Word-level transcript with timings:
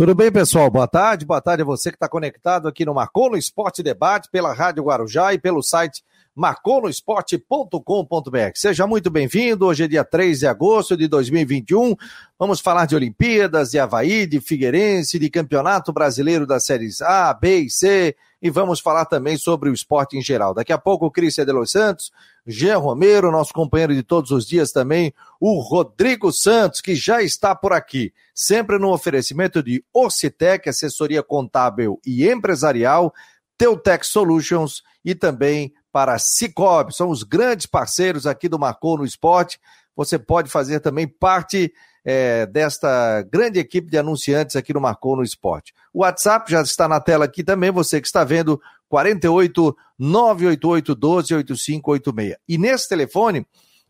Tudo 0.00 0.14
bem, 0.14 0.32
pessoal? 0.32 0.70
Boa 0.70 0.88
tarde. 0.88 1.26
Boa 1.26 1.42
tarde 1.42 1.60
a 1.60 1.66
você 1.66 1.90
que 1.90 1.96
está 1.96 2.08
conectado 2.08 2.66
aqui 2.66 2.86
no 2.86 2.94
Marcou 2.94 3.28
no 3.28 3.36
Esporte 3.36 3.82
Debate, 3.82 4.30
pela 4.30 4.50
Rádio 4.54 4.84
Guarujá 4.84 5.34
e 5.34 5.38
pelo 5.38 5.62
site 5.62 6.02
marconosport.com.br. 6.34 8.52
Seja 8.54 8.86
muito 8.86 9.10
bem-vindo. 9.10 9.66
Hoje 9.66 9.84
é 9.84 9.88
dia 9.88 10.04
3 10.04 10.38
de 10.40 10.46
agosto 10.46 10.96
de 10.96 11.06
2021. 11.08 11.94
Vamos 12.38 12.60
falar 12.60 12.86
de 12.86 12.96
Olimpíadas, 12.96 13.70
de 13.70 13.78
Havaí, 13.78 14.26
de 14.26 14.40
Figueirense, 14.40 15.18
de 15.18 15.28
Campeonato 15.28 15.92
Brasileiro 15.92 16.46
das 16.46 16.64
séries 16.64 17.02
A, 17.02 17.34
B 17.34 17.58
e 17.60 17.70
C. 17.70 18.16
E 18.40 18.48
vamos 18.48 18.80
falar 18.80 19.04
também 19.04 19.36
sobre 19.36 19.68
o 19.68 19.74
esporte 19.74 20.16
em 20.16 20.22
geral. 20.22 20.54
Daqui 20.54 20.72
a 20.72 20.78
pouco 20.78 21.04
o 21.04 21.10
Cristian 21.10 21.44
de 21.44 21.52
Los 21.52 21.72
Santos, 21.72 22.10
Jean 22.46 22.78
Romero, 22.78 23.30
nosso 23.30 23.52
companheiro 23.52 23.94
de 23.94 24.02
todos 24.02 24.30
os 24.30 24.46
dias 24.46 24.72
também, 24.72 25.12
o 25.38 25.60
Rodrigo 25.60 26.32
Santos, 26.32 26.80
que 26.80 26.94
já 26.94 27.22
está 27.22 27.54
por 27.54 27.74
aqui. 27.74 28.14
Sempre 28.34 28.78
no 28.78 28.92
oferecimento 28.92 29.62
de 29.62 29.84
Orcitec, 29.92 30.66
assessoria 30.68 31.22
contábil 31.22 32.00
e 32.06 32.26
empresarial, 32.26 33.12
Teutec 33.58 34.06
Solutions 34.06 34.82
e 35.04 35.14
também 35.14 35.74
para 35.92 36.18
Cicobi. 36.18 36.94
São 36.94 37.08
os 37.10 37.22
grandes 37.22 37.66
parceiros 37.66 38.26
aqui 38.26 38.48
do 38.48 38.58
Marcou 38.58 38.98
no 38.98 39.04
Esporte. 39.04 39.60
Você 39.96 40.18
pode 40.18 40.50
fazer 40.50 40.80
também 40.80 41.06
parte 41.06 41.72
é, 42.04 42.46
desta 42.46 43.22
grande 43.30 43.58
equipe 43.58 43.90
de 43.90 43.98
anunciantes 43.98 44.56
aqui 44.56 44.72
no 44.72 44.80
Marcou 44.80 45.16
no 45.16 45.22
Esporte. 45.22 45.74
O 45.92 46.00
WhatsApp 46.00 46.50
já 46.50 46.62
está 46.62 46.88
na 46.88 47.00
tela 47.00 47.24
aqui 47.24 47.44
também, 47.44 47.70
você 47.70 48.00
que 48.00 48.06
está 48.06 48.24
vendo, 48.24 48.60
48 48.88 49.76
988 49.98 50.94
12 50.94 51.34
8586. 51.34 52.36
E 52.48 52.58
nesse 52.58 52.88
telefone, 52.88 53.46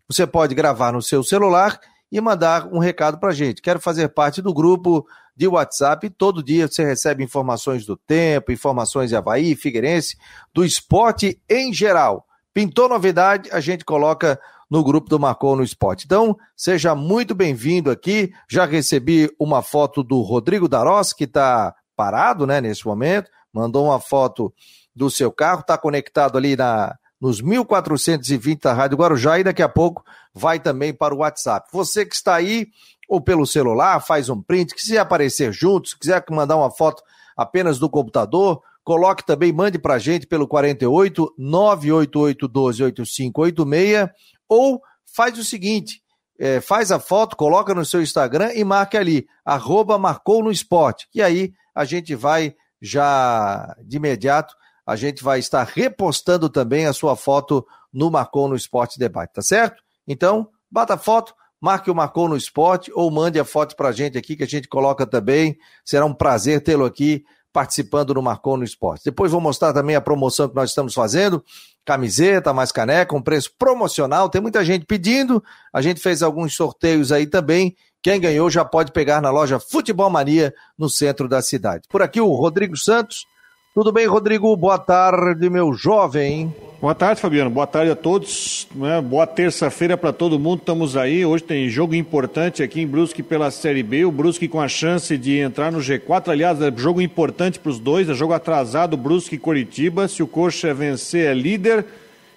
você 0.09 0.26
pode 0.26 0.54
gravar 0.54 0.92
no 0.92 1.01
seu 1.01 1.23
celular 1.23 1.80
e 2.10 2.20
mandar 2.20 2.66
um 2.73 2.78
recado 2.78 3.18
para 3.18 3.30
a 3.30 3.34
gente. 3.34 3.62
Quero 3.62 3.78
fazer 3.78 4.09
parte 4.09 4.42
do 4.42 4.52
grupo 4.52 5.06
de 5.40 5.48
WhatsApp. 5.48 6.10
Todo 6.10 6.42
dia 6.42 6.68
você 6.68 6.84
recebe 6.84 7.24
informações 7.24 7.86
do 7.86 7.96
tempo, 7.96 8.52
informações 8.52 9.08
de 9.08 9.16
Havaí, 9.16 9.56
Figueirense, 9.56 10.18
do 10.52 10.62
esporte 10.62 11.40
em 11.48 11.73
geral. 11.73 12.26
Pintou 12.52 12.90
novidade, 12.90 13.48
a 13.50 13.59
gente 13.59 13.82
coloca 13.82 14.38
no 14.70 14.84
grupo 14.84 15.09
do 15.09 15.18
Marcou 15.18 15.56
no 15.56 15.62
Esporte. 15.62 16.04
Então, 16.04 16.37
seja 16.54 16.95
muito 16.95 17.34
bem-vindo 17.34 17.90
aqui. 17.90 18.30
Já 18.50 18.66
recebi 18.66 19.34
uma 19.40 19.62
foto 19.62 20.02
do 20.02 20.20
Rodrigo 20.20 20.68
Daros, 20.68 21.15
que 21.15 21.24
está 21.24 21.74
parado, 21.96 22.46
né, 22.46 22.60
nesse 22.60 22.87
momento. 22.87 23.30
Mandou 23.50 23.87
uma 23.87 23.98
foto 23.98 24.52
do 24.95 25.09
seu 25.09 25.32
carro, 25.32 25.60
está 25.60 25.78
conectado 25.78 26.37
ali 26.37 26.54
na, 26.54 26.95
nos 27.18 27.40
1420 27.40 28.60
da 28.60 28.74
Rádio 28.74 28.98
Guarujá 28.98 29.38
e 29.38 29.45
daqui 29.45 29.62
a 29.62 29.68
pouco 29.70 30.04
vai 30.34 30.60
também 30.60 30.93
para 30.93 31.15
o 31.15 31.18
WhatsApp. 31.18 31.66
Você 31.72 32.04
que 32.04 32.15
está 32.15 32.34
aí, 32.34 32.66
ou 33.10 33.20
pelo 33.20 33.44
celular, 33.44 33.98
faz 34.00 34.28
um 34.28 34.40
print, 34.40 34.72
quiser 34.72 34.98
aparecer 34.98 35.52
juntos, 35.52 35.94
quiser 35.94 36.24
mandar 36.30 36.56
uma 36.56 36.70
foto 36.70 37.02
apenas 37.36 37.76
do 37.76 37.90
computador, 37.90 38.62
coloque 38.84 39.26
também, 39.26 39.52
mande 39.52 39.80
para 39.80 39.94
a 39.94 39.98
gente 39.98 40.28
pelo 40.28 40.46
48 40.46 41.34
988 41.36 42.46
12 42.46 42.84
8586 42.84 44.10
ou 44.48 44.80
faz 45.12 45.36
o 45.36 45.44
seguinte, 45.44 46.00
é, 46.38 46.60
faz 46.60 46.92
a 46.92 47.00
foto, 47.00 47.36
coloca 47.36 47.74
no 47.74 47.84
seu 47.84 48.00
Instagram 48.00 48.52
e 48.54 48.62
marque 48.62 48.96
ali, 48.96 49.26
arroba 49.44 49.98
marcou 49.98 50.44
no 50.44 50.52
esporte. 50.52 51.08
E 51.12 51.20
aí 51.20 51.52
a 51.74 51.84
gente 51.84 52.14
vai 52.14 52.54
já 52.80 53.76
de 53.84 53.96
imediato 53.96 54.54
a 54.86 54.96
gente 54.96 55.22
vai 55.22 55.38
estar 55.38 55.62
repostando 55.62 56.48
também 56.48 56.86
a 56.86 56.92
sua 56.92 57.14
foto 57.14 57.64
no 57.92 58.10
Marcou 58.10 58.48
no 58.48 58.56
Esporte 58.56 58.98
Debate, 58.98 59.34
tá 59.34 59.40
certo? 59.40 59.82
Então, 60.04 60.48
bata 60.68 60.94
a 60.94 60.98
foto, 60.98 61.32
marque 61.60 61.90
o 61.90 61.94
Marcou 61.94 62.28
no 62.28 62.36
Esporte 62.36 62.90
ou 62.94 63.10
mande 63.10 63.38
a 63.38 63.44
foto 63.44 63.76
pra 63.76 63.92
gente 63.92 64.16
aqui 64.16 64.36
que 64.36 64.44
a 64.44 64.47
gente 64.47 64.69
coloca 64.69 65.06
também. 65.06 65.58
Será 65.84 66.04
um 66.06 66.14
prazer 66.14 66.62
tê-lo 66.62 66.84
aqui 66.84 67.25
participando 67.53 68.14
no 68.14 68.22
Marcou 68.22 68.56
no 68.56 68.64
Esporte. 68.64 69.04
Depois 69.04 69.32
vou 69.32 69.41
mostrar 69.41 69.72
também 69.72 69.97
a 69.97 70.00
promoção 70.00 70.48
que 70.48 70.54
nós 70.54 70.70
estamos 70.70 70.94
fazendo. 70.94 71.44
Camiseta, 71.84 72.53
mais 72.53 72.70
caneca, 72.70 73.14
um 73.16 73.22
preço 73.22 73.53
promocional. 73.58 74.28
Tem 74.28 74.41
muita 74.41 74.65
gente 74.65 74.87
pedindo. 74.87 75.43
A 75.72 75.82
gente 75.82 76.00
fez 76.00 76.22
alguns 76.22 76.54
sorteios 76.54 77.10
aí 77.10 77.26
também. 77.26 77.76
Quem 78.03 78.20
ganhou 78.20 78.49
já 78.49 78.65
pode 78.65 78.93
pegar 78.93 79.20
na 79.20 79.31
loja 79.31 79.60
Futebol 79.60 80.09
Mania, 80.09 80.54
no 80.78 80.88
centro 80.88 81.28
da 81.28 81.43
cidade. 81.43 81.82
Por 81.88 82.00
aqui 82.00 82.20
o 82.20 82.32
Rodrigo 82.34 82.76
Santos, 82.76 83.26
tudo 83.75 83.92
bem, 83.92 84.06
Rodrigo? 84.06 84.56
Boa 84.56 84.78
tarde, 84.78 85.48
meu 85.48 85.72
jovem. 85.72 86.53
Boa 86.81 86.94
tarde, 86.94 87.20
Fabiano. 87.20 87.50
Boa 87.50 87.66
tarde 87.66 87.92
a 87.92 87.94
todos. 87.94 88.66
Né? 88.75 89.00
Boa 89.00 89.26
terça-feira 89.26 89.97
para 89.97 90.12
todo 90.12 90.41
mundo. 90.41 90.58
Estamos 90.60 90.97
aí. 90.97 91.25
Hoje 91.25 91.44
tem 91.44 91.69
jogo 91.69 91.94
importante 91.94 92.62
aqui 92.62 92.81
em 92.81 92.86
Brusque 92.86 93.22
pela 93.22 93.50
Série 93.50 93.82
B. 93.82 94.04
O 94.04 94.10
Brusque 94.10 94.48
com 94.48 94.60
a 94.60 94.66
chance 94.66 95.16
de 95.16 95.38
entrar 95.38 95.70
no 95.70 95.78
G4. 95.78 96.31
Aliás, 96.31 96.60
é 96.60 96.72
jogo 96.75 97.00
importante 97.00 97.60
para 97.60 97.70
os 97.70 97.78
dois. 97.78 98.08
É 98.08 98.14
jogo 98.14 98.32
atrasado, 98.32 98.97
Brusque 98.97 99.36
e 99.36 99.38
Coritiba. 99.38 100.08
Se 100.08 100.22
o 100.22 100.26
Coxa 100.26 100.75
vencer, 100.75 101.31
é 101.31 101.34
líder. 101.34 101.84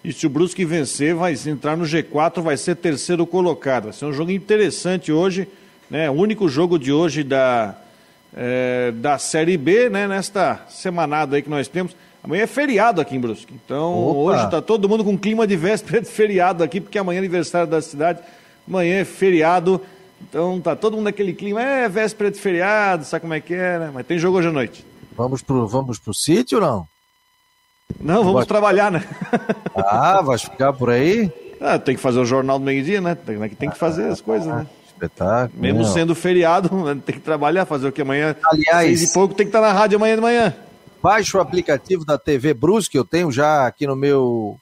E 0.04 0.14
se 0.14 0.28
o 0.28 0.30
Brusque 0.30 0.66
vencer, 0.66 1.16
vai 1.16 1.34
entrar 1.48 1.76
no 1.76 1.86
G4, 1.86 2.42
vai 2.42 2.58
ser 2.58 2.76
terceiro 2.76 3.26
colocado. 3.26 3.86
Vai 3.86 3.94
ser 3.94 4.06
um 4.06 4.14
jogo 4.14 4.30
interessante 4.30 5.12
hoje. 5.12 5.48
Né? 5.90 6.10
O 6.10 6.14
único 6.14 6.48
jogo 6.48 6.78
de 6.78 6.92
hoje 6.92 7.24
da 7.24 7.76
é, 8.36 8.92
da 8.92 9.18
Série 9.18 9.58
B, 9.58 9.90
né, 9.90 10.08
nesta 10.08 10.62
semanada 10.70 11.36
aí 11.36 11.42
que 11.42 11.50
nós 11.50 11.68
temos. 11.68 11.96
Amanhã 12.24 12.44
é 12.44 12.48
feriado 12.48 13.02
aqui 13.02 13.16
em 13.16 13.20
Brusque. 13.20 13.54
Então, 13.54 13.94
Opa. 13.94 14.20
hoje 14.20 14.46
está 14.46 14.62
todo 14.62 14.88
mundo 14.88 15.04
com 15.04 15.18
clima 15.18 15.46
de 15.46 15.58
véspera 15.58 16.02
de 16.02 16.08
feriado 16.08 16.64
aqui, 16.64 16.80
porque 16.80 16.98
amanhã 16.98 17.18
é 17.18 17.20
aniversário 17.20 17.68
da 17.68 17.82
cidade. 17.82 18.20
Amanhã 18.68 19.00
é 19.00 19.06
feriado. 19.06 19.82
Então, 20.22 20.62
tá 20.62 20.74
todo 20.74 20.96
mundo 20.96 21.06
naquele 21.06 21.34
clima. 21.34 21.62
É 21.62 21.90
véspera 21.90 22.32
de 22.32 22.40
feriado, 22.40 23.04
sabe 23.04 23.22
como 23.22 23.34
é 23.34 23.42
que 23.42 23.54
é, 23.54 23.78
né? 23.78 23.92
Mas 23.94 24.06
tem 24.06 24.18
jogo 24.18 24.38
hoje 24.38 24.48
à 24.48 24.52
noite. 24.54 24.86
Vamos 25.18 25.42
pro, 25.42 25.68
vamos 25.68 26.00
pro 26.00 26.14
sítio 26.14 26.60
ou 26.60 26.64
não? 26.64 26.88
Não, 28.00 28.24
vamos 28.24 28.46
trabalhar, 28.46 28.90
né? 28.90 29.04
Ah, 29.76 30.22
vai 30.22 30.38
ficar 30.38 30.72
por 30.72 30.90
aí? 30.90 31.32
Ah, 31.60 31.78
tem 31.78 31.96
que 31.96 32.02
fazer 32.02 32.20
o 32.20 32.26
jornal 32.26 32.58
do 32.58 32.66
meio-dia, 32.66 33.02
né? 33.02 33.16
Tem, 33.16 33.38
tem 33.50 33.70
que 33.70 33.78
fazer 33.78 34.06
as 34.06 34.22
coisas, 34.22 34.48
né? 34.48 34.66
Espetáculo. 35.06 35.62
Mesmo 35.62 35.84
não. 35.84 35.94
sendo 35.94 36.16
feriado, 36.16 36.70
tem 37.06 37.16
que 37.16 37.22
trabalhar, 37.22 37.66
fazer 37.66 37.88
o 37.88 37.92
que 37.92 38.02
amanhã. 38.02 38.36
Aliás, 38.52 39.00
seis 39.00 39.10
e 39.10 39.14
pouco 39.14 39.34
tem 39.34 39.46
que 39.46 39.50
estar 39.50 39.62
na 39.62 39.72
rádio 39.72 39.98
amanhã 39.98 40.16
de 40.16 40.22
manhã. 40.22 40.56
Baixe 41.02 41.36
o 41.36 41.42
aplicativo 41.42 42.06
da 42.06 42.18
TV 42.18 42.54
Brusque, 42.54 42.98
eu 42.98 43.04
tenho 43.04 43.32
já 43.32 43.68
aqui 43.68 43.86
no 43.86 43.96
meu 43.96 44.58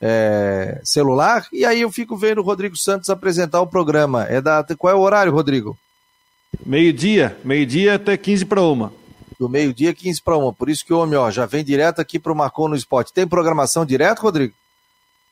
é, 0.00 0.80
celular, 0.84 1.46
e 1.52 1.64
aí 1.64 1.80
eu 1.80 1.90
fico 1.90 2.16
vendo 2.16 2.40
o 2.40 2.44
Rodrigo 2.44 2.76
Santos 2.76 3.10
apresentar 3.10 3.60
o 3.60 3.66
programa. 3.66 4.24
É 4.24 4.40
da, 4.40 4.64
qual 4.78 4.92
é 4.92 4.96
o 4.96 5.00
horário, 5.00 5.32
Rodrigo? 5.32 5.76
Meio-dia, 6.64 7.36
meio-dia 7.44 7.96
até 7.96 8.16
15 8.16 8.44
para 8.44 8.62
uma. 8.62 8.92
Do 9.38 9.48
meio-dia, 9.48 9.94
15 9.94 10.22
para 10.22 10.36
uma. 10.36 10.52
Por 10.52 10.68
isso 10.68 10.84
que 10.84 10.92
o 10.92 10.98
homem 10.98 11.18
ó, 11.18 11.30
já 11.30 11.46
vem 11.46 11.64
direto 11.64 12.00
aqui 12.00 12.18
para 12.18 12.32
o 12.32 12.36
Marcon 12.36 12.68
no 12.68 12.76
Esporte. 12.76 13.12
Tem 13.12 13.26
programação 13.26 13.86
direto, 13.86 14.20
Rodrigo? 14.20 14.54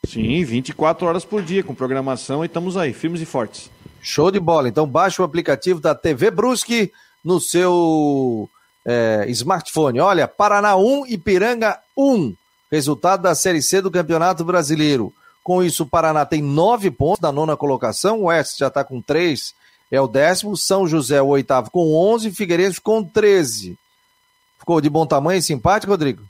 Sim, 0.07 0.43
24 0.45 1.07
horas 1.07 1.25
por 1.25 1.43
dia 1.43 1.63
com 1.63 1.75
programação 1.75 2.43
e 2.45 2.47
estamos 2.47 2.77
aí, 2.77 2.93
firmes 2.93 3.21
e 3.21 3.27
fortes. 3.27 3.71
Show 4.01 4.31
de 4.31 4.41
bola. 4.41 4.69
Então 4.69 4.87
baixe 4.87 5.21
o 5.21 5.25
aplicativo 5.25 5.81
da 5.81 5.95
TV 5.95 6.31
Brusque 6.31 6.93
no 7.25 7.41
seu 7.41 8.49
é, 8.85 9.27
smartphone. 9.29 10.01
Olha, 10.01 10.27
Paraná 10.27 10.77
1, 10.77 11.07
Ipiranga 11.07 11.79
1. 11.97 12.35
Resultado 12.71 13.23
da 13.23 13.35
Série 13.35 13.63
C 13.63 13.81
do 13.81 13.91
Campeonato 13.91 14.45
Brasileiro. 14.45 15.13
Com 15.43 15.63
isso, 15.63 15.85
o 15.85 15.87
Paraná 15.87 16.27
tem 16.27 16.43
nove 16.43 16.91
pontos 16.91 17.23
na 17.23 17.33
nona 17.33 17.57
colocação. 17.57 18.21
O 18.21 18.25
Oeste 18.25 18.59
já 18.59 18.69
está 18.69 18.85
com 18.85 19.01
três, 19.01 19.55
é 19.91 20.01
o 20.01 20.07
décimo. 20.07 20.57
São 20.57 20.87
José, 20.87 21.23
o 21.23 21.29
oitavo, 21.29 21.71
com 21.71 21.95
onze. 21.95 22.31
Figueirense 22.31 22.81
com 22.81 23.03
treze. 23.03 23.79
Ficou 24.59 24.81
de 24.81 24.91
bom 24.91 25.07
tamanho 25.07 25.39
e 25.39 25.43
simpático, 25.43 25.93
Rodrigo? 25.93 26.23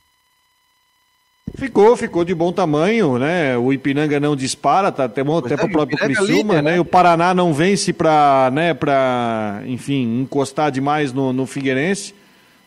Ficou, 1.57 1.97
ficou 1.97 2.25
de 2.25 2.35
bom 2.35 2.53
tamanho, 2.53 3.19
né? 3.19 3.57
O 3.57 3.73
Ipiranga 3.73 4.21
não 4.21 4.37
dispara, 4.37 4.93
tá 4.93 5.05
até 5.05 5.23
bom 5.25 5.39
até 5.39 5.55
é, 5.55 5.57
para 5.57 5.67
o 5.67 5.71
próprio 5.71 5.99
Criciúma, 5.99 6.55
líder, 6.55 6.63
né? 6.63 6.73
né? 6.73 6.81
O 6.81 6.85
Paraná 6.85 7.33
não 7.35 7.53
vence 7.53 7.93
para, 7.93 8.51
né, 8.53 8.75
para, 8.75 9.63
enfim, 9.67 10.21
encostar 10.21 10.71
demais 10.71 11.13
no, 11.13 11.33
no 11.33 11.47
Figueirense. 11.47 12.15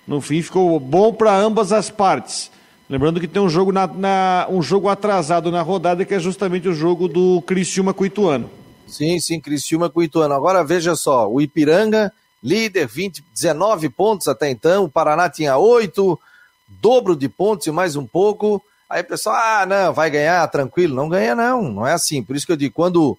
No 0.08 0.20
fim 0.20 0.42
ficou 0.42 0.80
bom 0.80 1.14
para 1.14 1.36
ambas 1.36 1.72
as 1.72 1.90
partes. 1.90 2.52
Lembrando 2.90 3.20
que 3.20 3.28
tem 3.28 3.42
um 3.42 3.50
jogo 3.50 3.72
na, 3.72 3.88
na, 3.88 4.48
um 4.50 4.62
jogo 4.62 4.90
atrasado 4.90 5.52
na 5.52 5.62
rodada 5.62 6.04
que 6.04 6.14
é 6.14 6.20
justamente 6.20 6.68
o 6.68 6.74
jogo 6.74 7.08
do 7.08 7.42
Criciúma 7.44 7.94
com 7.94 8.06
Ituano. 8.06 8.50
Sim, 8.88 9.20
sim, 9.20 9.40
Criciúma 9.40 9.90
com 9.90 10.04
Ituano. 10.04 10.34
Agora 10.34 10.64
veja 10.64 10.96
só, 10.96 11.30
o 11.32 11.40
Ipiranga 11.40 12.12
líder 12.44 12.88
20, 12.88 13.24
19 13.34 13.90
pontos 13.90 14.28
até 14.28 14.50
então, 14.50 14.86
o 14.86 14.90
Paraná 14.90 15.30
tinha 15.30 15.58
8, 15.58 16.20
dobro 16.68 17.16
de 17.16 17.30
pontos 17.30 17.68
e 17.68 17.72
mais 17.72 17.96
um 17.96 18.06
pouco. 18.06 18.62
Aí 18.92 19.02
o 19.02 19.06
pessoal, 19.06 19.38
ah, 19.38 19.66
não, 19.66 19.94
vai 19.94 20.10
ganhar 20.10 20.46
tranquilo. 20.50 20.94
Não 20.94 21.08
ganha, 21.08 21.34
não. 21.34 21.64
Não 21.64 21.88
é 21.88 21.94
assim. 21.94 22.22
Por 22.22 22.36
isso 22.36 22.46
que 22.46 22.52
eu 22.52 22.58
digo, 22.58 22.76
quando 22.76 23.18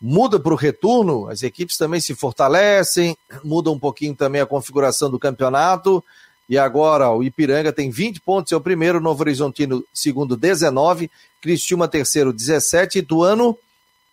muda 0.00 0.40
para 0.40 0.52
o 0.52 0.56
retorno, 0.56 1.28
as 1.28 1.42
equipes 1.42 1.76
também 1.76 2.00
se 2.00 2.14
fortalecem, 2.14 3.16
muda 3.44 3.70
um 3.70 3.78
pouquinho 3.78 4.14
também 4.14 4.40
a 4.40 4.46
configuração 4.46 5.10
do 5.10 5.18
campeonato. 5.18 6.02
E 6.48 6.56
agora 6.56 7.10
o 7.10 7.22
Ipiranga 7.22 7.72
tem 7.72 7.90
20 7.90 8.20
pontos, 8.22 8.52
é 8.52 8.56
o 8.56 8.60
primeiro, 8.60 9.00
Novo 9.00 9.22
Horizontino 9.22 9.84
segundo 9.92 10.36
19, 10.36 11.10
Cristiúma 11.40 11.86
terceiro 11.86 12.32
17, 12.32 12.98
Ituano 12.98 13.56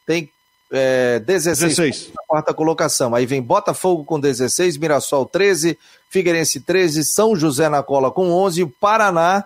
tem 0.06 0.30
é, 0.72 1.20
16, 1.20 1.76
16. 1.76 2.12
na 2.16 2.24
quarta 2.28 2.54
colocação. 2.54 3.16
Aí 3.16 3.26
vem 3.26 3.42
Botafogo 3.42 4.04
com 4.04 4.20
16, 4.20 4.78
Mirassol 4.78 5.26
13, 5.26 5.78
Figueirense 6.10 6.60
13, 6.60 7.04
São 7.04 7.36
José 7.36 7.70
na 7.70 7.82
cola 7.82 8.12
com 8.12 8.32
11 8.32 8.60
e 8.60 8.64
o 8.64 8.70
Paraná, 8.70 9.46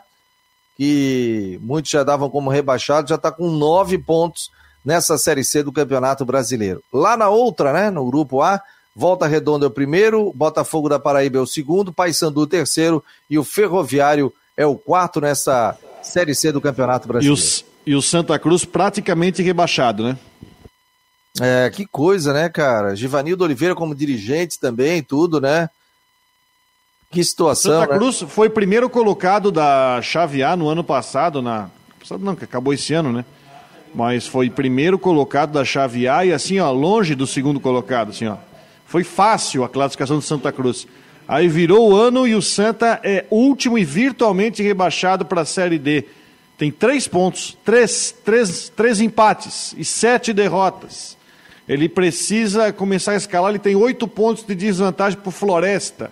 que 0.75 1.59
muitos 1.61 1.91
já 1.91 2.03
davam 2.03 2.29
como 2.29 2.49
rebaixado, 2.49 3.09
já 3.09 3.15
está 3.15 3.31
com 3.31 3.49
9 3.49 3.97
pontos 3.99 4.51
nessa 4.83 5.17
Série 5.17 5.43
C 5.43 5.63
do 5.63 5.71
Campeonato 5.71 6.25
Brasileiro. 6.25 6.83
Lá 6.91 7.15
na 7.15 7.29
outra, 7.29 7.71
né, 7.71 7.89
no 7.89 8.05
grupo 8.05 8.41
A, 8.41 8.61
Volta 8.95 9.25
Redonda 9.27 9.65
é 9.65 9.67
o 9.67 9.71
primeiro, 9.71 10.31
Botafogo 10.33 10.87
da 10.87 10.99
Paraíba 10.99 11.39
é 11.39 11.41
o 11.41 11.47
segundo, 11.47 11.93
Paysandu 11.93 12.41
o 12.41 12.47
terceiro 12.47 13.03
e 13.29 13.39
o 13.39 13.43
Ferroviário 13.43 14.31
é 14.55 14.65
o 14.65 14.75
quarto 14.75 15.19
nessa 15.19 15.77
Série 16.01 16.35
C 16.35 16.51
do 16.51 16.61
Campeonato 16.61 17.07
Brasileiro. 17.07 17.41
E 17.41 17.89
o, 17.89 17.93
e 17.93 17.95
o 17.95 18.01
Santa 18.01 18.37
Cruz 18.37 18.65
praticamente 18.65 19.41
rebaixado, 19.41 20.03
né? 20.03 20.17
É, 21.41 21.71
que 21.71 21.87
coisa, 21.87 22.31
né, 22.31 22.47
cara? 22.49 22.95
Givanildo 22.95 23.43
Oliveira 23.43 23.73
como 23.73 23.95
dirigente 23.95 24.59
também, 24.59 25.01
tudo, 25.01 25.41
né? 25.41 25.69
Que 27.13 27.24
situação. 27.24 27.71
Santa 27.74 27.94
né? 27.94 27.98
Cruz 28.00 28.21
foi 28.27 28.50
primeiro 28.50 28.89
colocado 28.89 29.51
da 29.51 30.01
chave 30.01 30.42
A 30.42 30.56
no 30.56 30.68
ano 30.68 30.83
passado, 30.83 31.42
na. 31.42 31.69
Não, 32.19 32.36
que 32.36 32.44
acabou 32.44 32.74
esse 32.74 32.94
ano, 32.94 33.13
né? 33.13 33.24
Mas 33.94 34.25
foi 34.25 34.50
primeiro 34.50 34.98
colocado 34.98 35.51
da 35.51 35.63
chave 35.63 36.07
A 36.07 36.25
e 36.25 36.33
assim, 36.33 36.60
ó, 36.60 36.71
longe 36.71 37.13
do 37.13 37.27
segundo 37.27 37.60
colocado, 37.60 38.10
assim, 38.10 38.25
ó. 38.25 38.38
Foi 38.86 39.04
fácil 39.04 39.63
a 39.63 39.69
classificação 39.69 40.18
do 40.18 40.24
Santa 40.24 40.51
Cruz. 40.51 40.88
Aí 41.27 41.48
virou 41.48 41.92
o 41.92 41.95
ano 41.95 42.27
e 42.27 42.33
o 42.33 42.42
Santa 42.42 43.00
é 43.04 43.25
último 43.30 43.77
e 43.77 43.86
virtualmente 43.86 44.63
rebaixado 44.63 45.24
para 45.24 45.42
a 45.42 45.45
Série 45.45 45.77
D. 45.77 46.06
Tem 46.57 46.71
três 46.71 47.07
pontos, 47.07 47.57
três, 47.63 48.13
três, 48.25 48.69
três 48.69 49.00
empates 49.00 49.75
e 49.77 49.86
sete 49.86 50.33
derrotas. 50.33 51.16
Ele 51.69 51.88
precisa 51.88 52.74
começar 52.74 53.13
a 53.13 53.16
escalar, 53.16 53.51
ele 53.51 53.59
tem 53.59 53.75
oito 53.75 54.07
pontos 54.07 54.44
de 54.44 54.54
desvantagem 54.54 55.18
para 55.18 55.30
o 55.30 55.31
Floresta. 55.31 56.12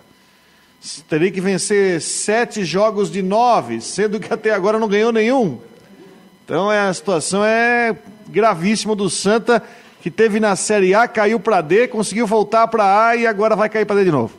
Teria 1.08 1.30
que 1.30 1.40
vencer 1.40 2.00
sete 2.00 2.64
jogos 2.64 3.10
de 3.10 3.22
nove, 3.22 3.80
sendo 3.80 4.18
que 4.18 4.32
até 4.32 4.50
agora 4.50 4.80
não 4.80 4.88
ganhou 4.88 5.12
nenhum. 5.12 5.60
Então 6.44 6.72
é, 6.72 6.80
a 6.80 6.92
situação 6.92 7.44
é 7.44 7.96
gravíssima 8.28 8.96
do 8.96 9.08
Santa 9.08 9.62
que 10.00 10.10
teve 10.10 10.40
na 10.40 10.56
Série 10.56 10.92
A, 10.92 11.06
caiu 11.06 11.38
para 11.38 11.60
D, 11.60 11.86
conseguiu 11.86 12.26
voltar 12.26 12.66
para 12.66 13.06
A 13.06 13.14
e 13.14 13.24
agora 13.24 13.54
vai 13.54 13.68
cair 13.68 13.86
para 13.86 13.96
D 13.96 14.04
de 14.04 14.10
novo. 14.10 14.34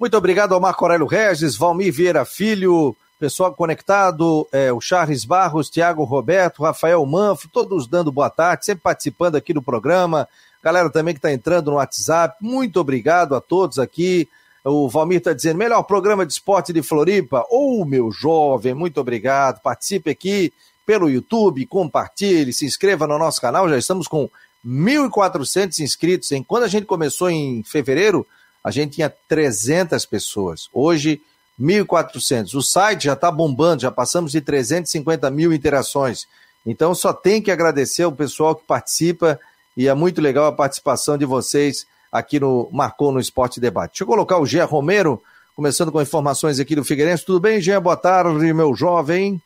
Muito 0.00 0.16
obrigado 0.16 0.52
ao 0.52 0.60
Marco 0.60 0.84
Aurélio 0.84 1.06
Regis, 1.06 1.54
Valmir 1.54 1.92
Vieira 1.92 2.24
Filho, 2.24 2.96
pessoal 3.20 3.54
conectado, 3.54 4.48
é, 4.50 4.72
o 4.72 4.80
Charles 4.80 5.24
Barros, 5.24 5.70
Tiago 5.70 6.02
Roberto, 6.02 6.64
Rafael 6.64 7.04
Manfro, 7.06 7.48
todos 7.52 7.86
dando 7.86 8.10
boa 8.10 8.28
tarde, 8.28 8.64
sempre 8.64 8.82
participando 8.82 9.36
aqui 9.36 9.52
do 9.52 9.62
programa. 9.62 10.28
Galera 10.60 10.90
também 10.90 11.14
que 11.14 11.18
está 11.18 11.32
entrando 11.32 11.70
no 11.70 11.76
WhatsApp, 11.76 12.36
muito 12.40 12.80
obrigado 12.80 13.36
a 13.36 13.40
todos 13.40 13.78
aqui. 13.78 14.28
O 14.68 14.88
Valmir 14.88 15.18
está 15.18 15.32
dizendo, 15.32 15.56
melhor 15.56 15.82
programa 15.82 16.26
de 16.26 16.32
esporte 16.32 16.72
de 16.72 16.82
Floripa. 16.82 17.44
Ô, 17.50 17.80
oh, 17.80 17.84
meu 17.84 18.10
jovem, 18.10 18.74
muito 18.74 19.00
obrigado. 19.00 19.60
Participe 19.62 20.10
aqui 20.10 20.52
pelo 20.84 21.08
YouTube, 21.08 21.64
compartilhe, 21.66 22.52
se 22.52 22.66
inscreva 22.66 23.06
no 23.06 23.18
nosso 23.18 23.40
canal. 23.40 23.68
Já 23.68 23.78
estamos 23.78 24.06
com 24.06 24.28
1.400 24.66 25.78
inscritos. 25.78 26.32
Em 26.32 26.42
quando 26.42 26.64
a 26.64 26.68
gente 26.68 26.86
começou 26.86 27.30
em 27.30 27.62
fevereiro, 27.62 28.26
a 28.62 28.70
gente 28.70 28.96
tinha 28.96 29.08
300 29.28 30.04
pessoas. 30.04 30.68
Hoje, 30.72 31.22
1.400. 31.58 32.54
O 32.54 32.62
site 32.62 33.04
já 33.04 33.14
está 33.14 33.30
bombando, 33.30 33.82
já 33.82 33.90
passamos 33.90 34.32
de 34.32 34.40
350 34.40 35.30
mil 35.30 35.52
interações. 35.52 36.26
Então, 36.66 36.94
só 36.94 37.12
tem 37.12 37.40
que 37.40 37.50
agradecer 37.50 38.02
ao 38.02 38.12
pessoal 38.12 38.54
que 38.54 38.64
participa 38.64 39.40
e 39.76 39.88
é 39.88 39.94
muito 39.94 40.20
legal 40.20 40.46
a 40.46 40.52
participação 40.52 41.16
de 41.16 41.24
vocês 41.24 41.86
aqui 42.10 42.40
no 42.40 42.68
Marcou 42.72 43.12
no 43.12 43.20
Esporte 43.20 43.60
Debate. 43.60 43.92
Deixa 43.92 44.04
eu 44.04 44.08
colocar 44.08 44.38
o 44.38 44.46
Gé 44.46 44.62
Romero, 44.62 45.22
começando 45.54 45.92
com 45.92 46.00
informações 46.00 46.58
aqui 46.58 46.74
do 46.74 46.84
Figueirense. 46.84 47.24
Tudo 47.24 47.40
bem, 47.40 47.60
Gé? 47.60 47.78
Boa 47.78 47.96
tarde, 47.96 48.52
meu 48.52 48.74
jovem. 48.74 49.40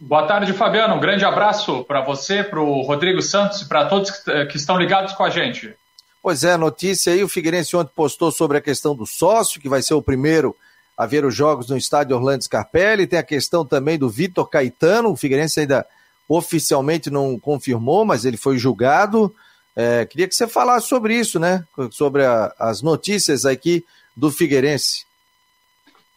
Boa 0.00 0.26
tarde, 0.26 0.52
Fabiano. 0.52 0.94
Um 0.94 1.00
grande 1.00 1.24
abraço 1.24 1.84
para 1.84 2.02
você, 2.02 2.44
para 2.44 2.60
o 2.60 2.82
Rodrigo 2.82 3.20
Santos 3.20 3.62
e 3.62 3.68
para 3.68 3.86
todos 3.86 4.10
que 4.50 4.56
estão 4.56 4.78
ligados 4.78 5.12
com 5.12 5.24
a 5.24 5.30
gente. 5.30 5.74
Pois 6.22 6.44
é, 6.44 6.56
notícia 6.56 7.12
aí, 7.12 7.22
o 7.22 7.28
Figueirense 7.28 7.76
ontem 7.76 7.92
postou 7.94 8.30
sobre 8.30 8.58
a 8.58 8.60
questão 8.60 8.94
do 8.94 9.06
sócio, 9.06 9.60
que 9.60 9.68
vai 9.68 9.82
ser 9.82 9.94
o 9.94 10.02
primeiro 10.02 10.54
a 10.96 11.06
ver 11.06 11.24
os 11.24 11.34
jogos 11.34 11.68
no 11.68 11.76
estádio 11.76 12.16
Orlando 12.16 12.44
Scarpelli. 12.44 13.06
Tem 13.06 13.18
a 13.18 13.22
questão 13.22 13.64
também 13.64 13.96
do 13.96 14.10
Vitor 14.10 14.48
Caetano, 14.48 15.10
o 15.10 15.16
Figueirense 15.16 15.60
ainda 15.60 15.86
oficialmente 16.28 17.08
não 17.08 17.38
confirmou, 17.38 18.04
mas 18.04 18.24
ele 18.24 18.36
foi 18.36 18.58
julgado. 18.58 19.34
É, 19.80 20.04
queria 20.06 20.26
que 20.26 20.34
você 20.34 20.48
falasse 20.48 20.88
sobre 20.88 21.14
isso, 21.14 21.38
né? 21.38 21.64
Sobre 21.92 22.24
a, 22.26 22.52
as 22.58 22.82
notícias 22.82 23.44
aqui 23.44 23.84
do 24.16 24.28
Figueirense. 24.28 25.06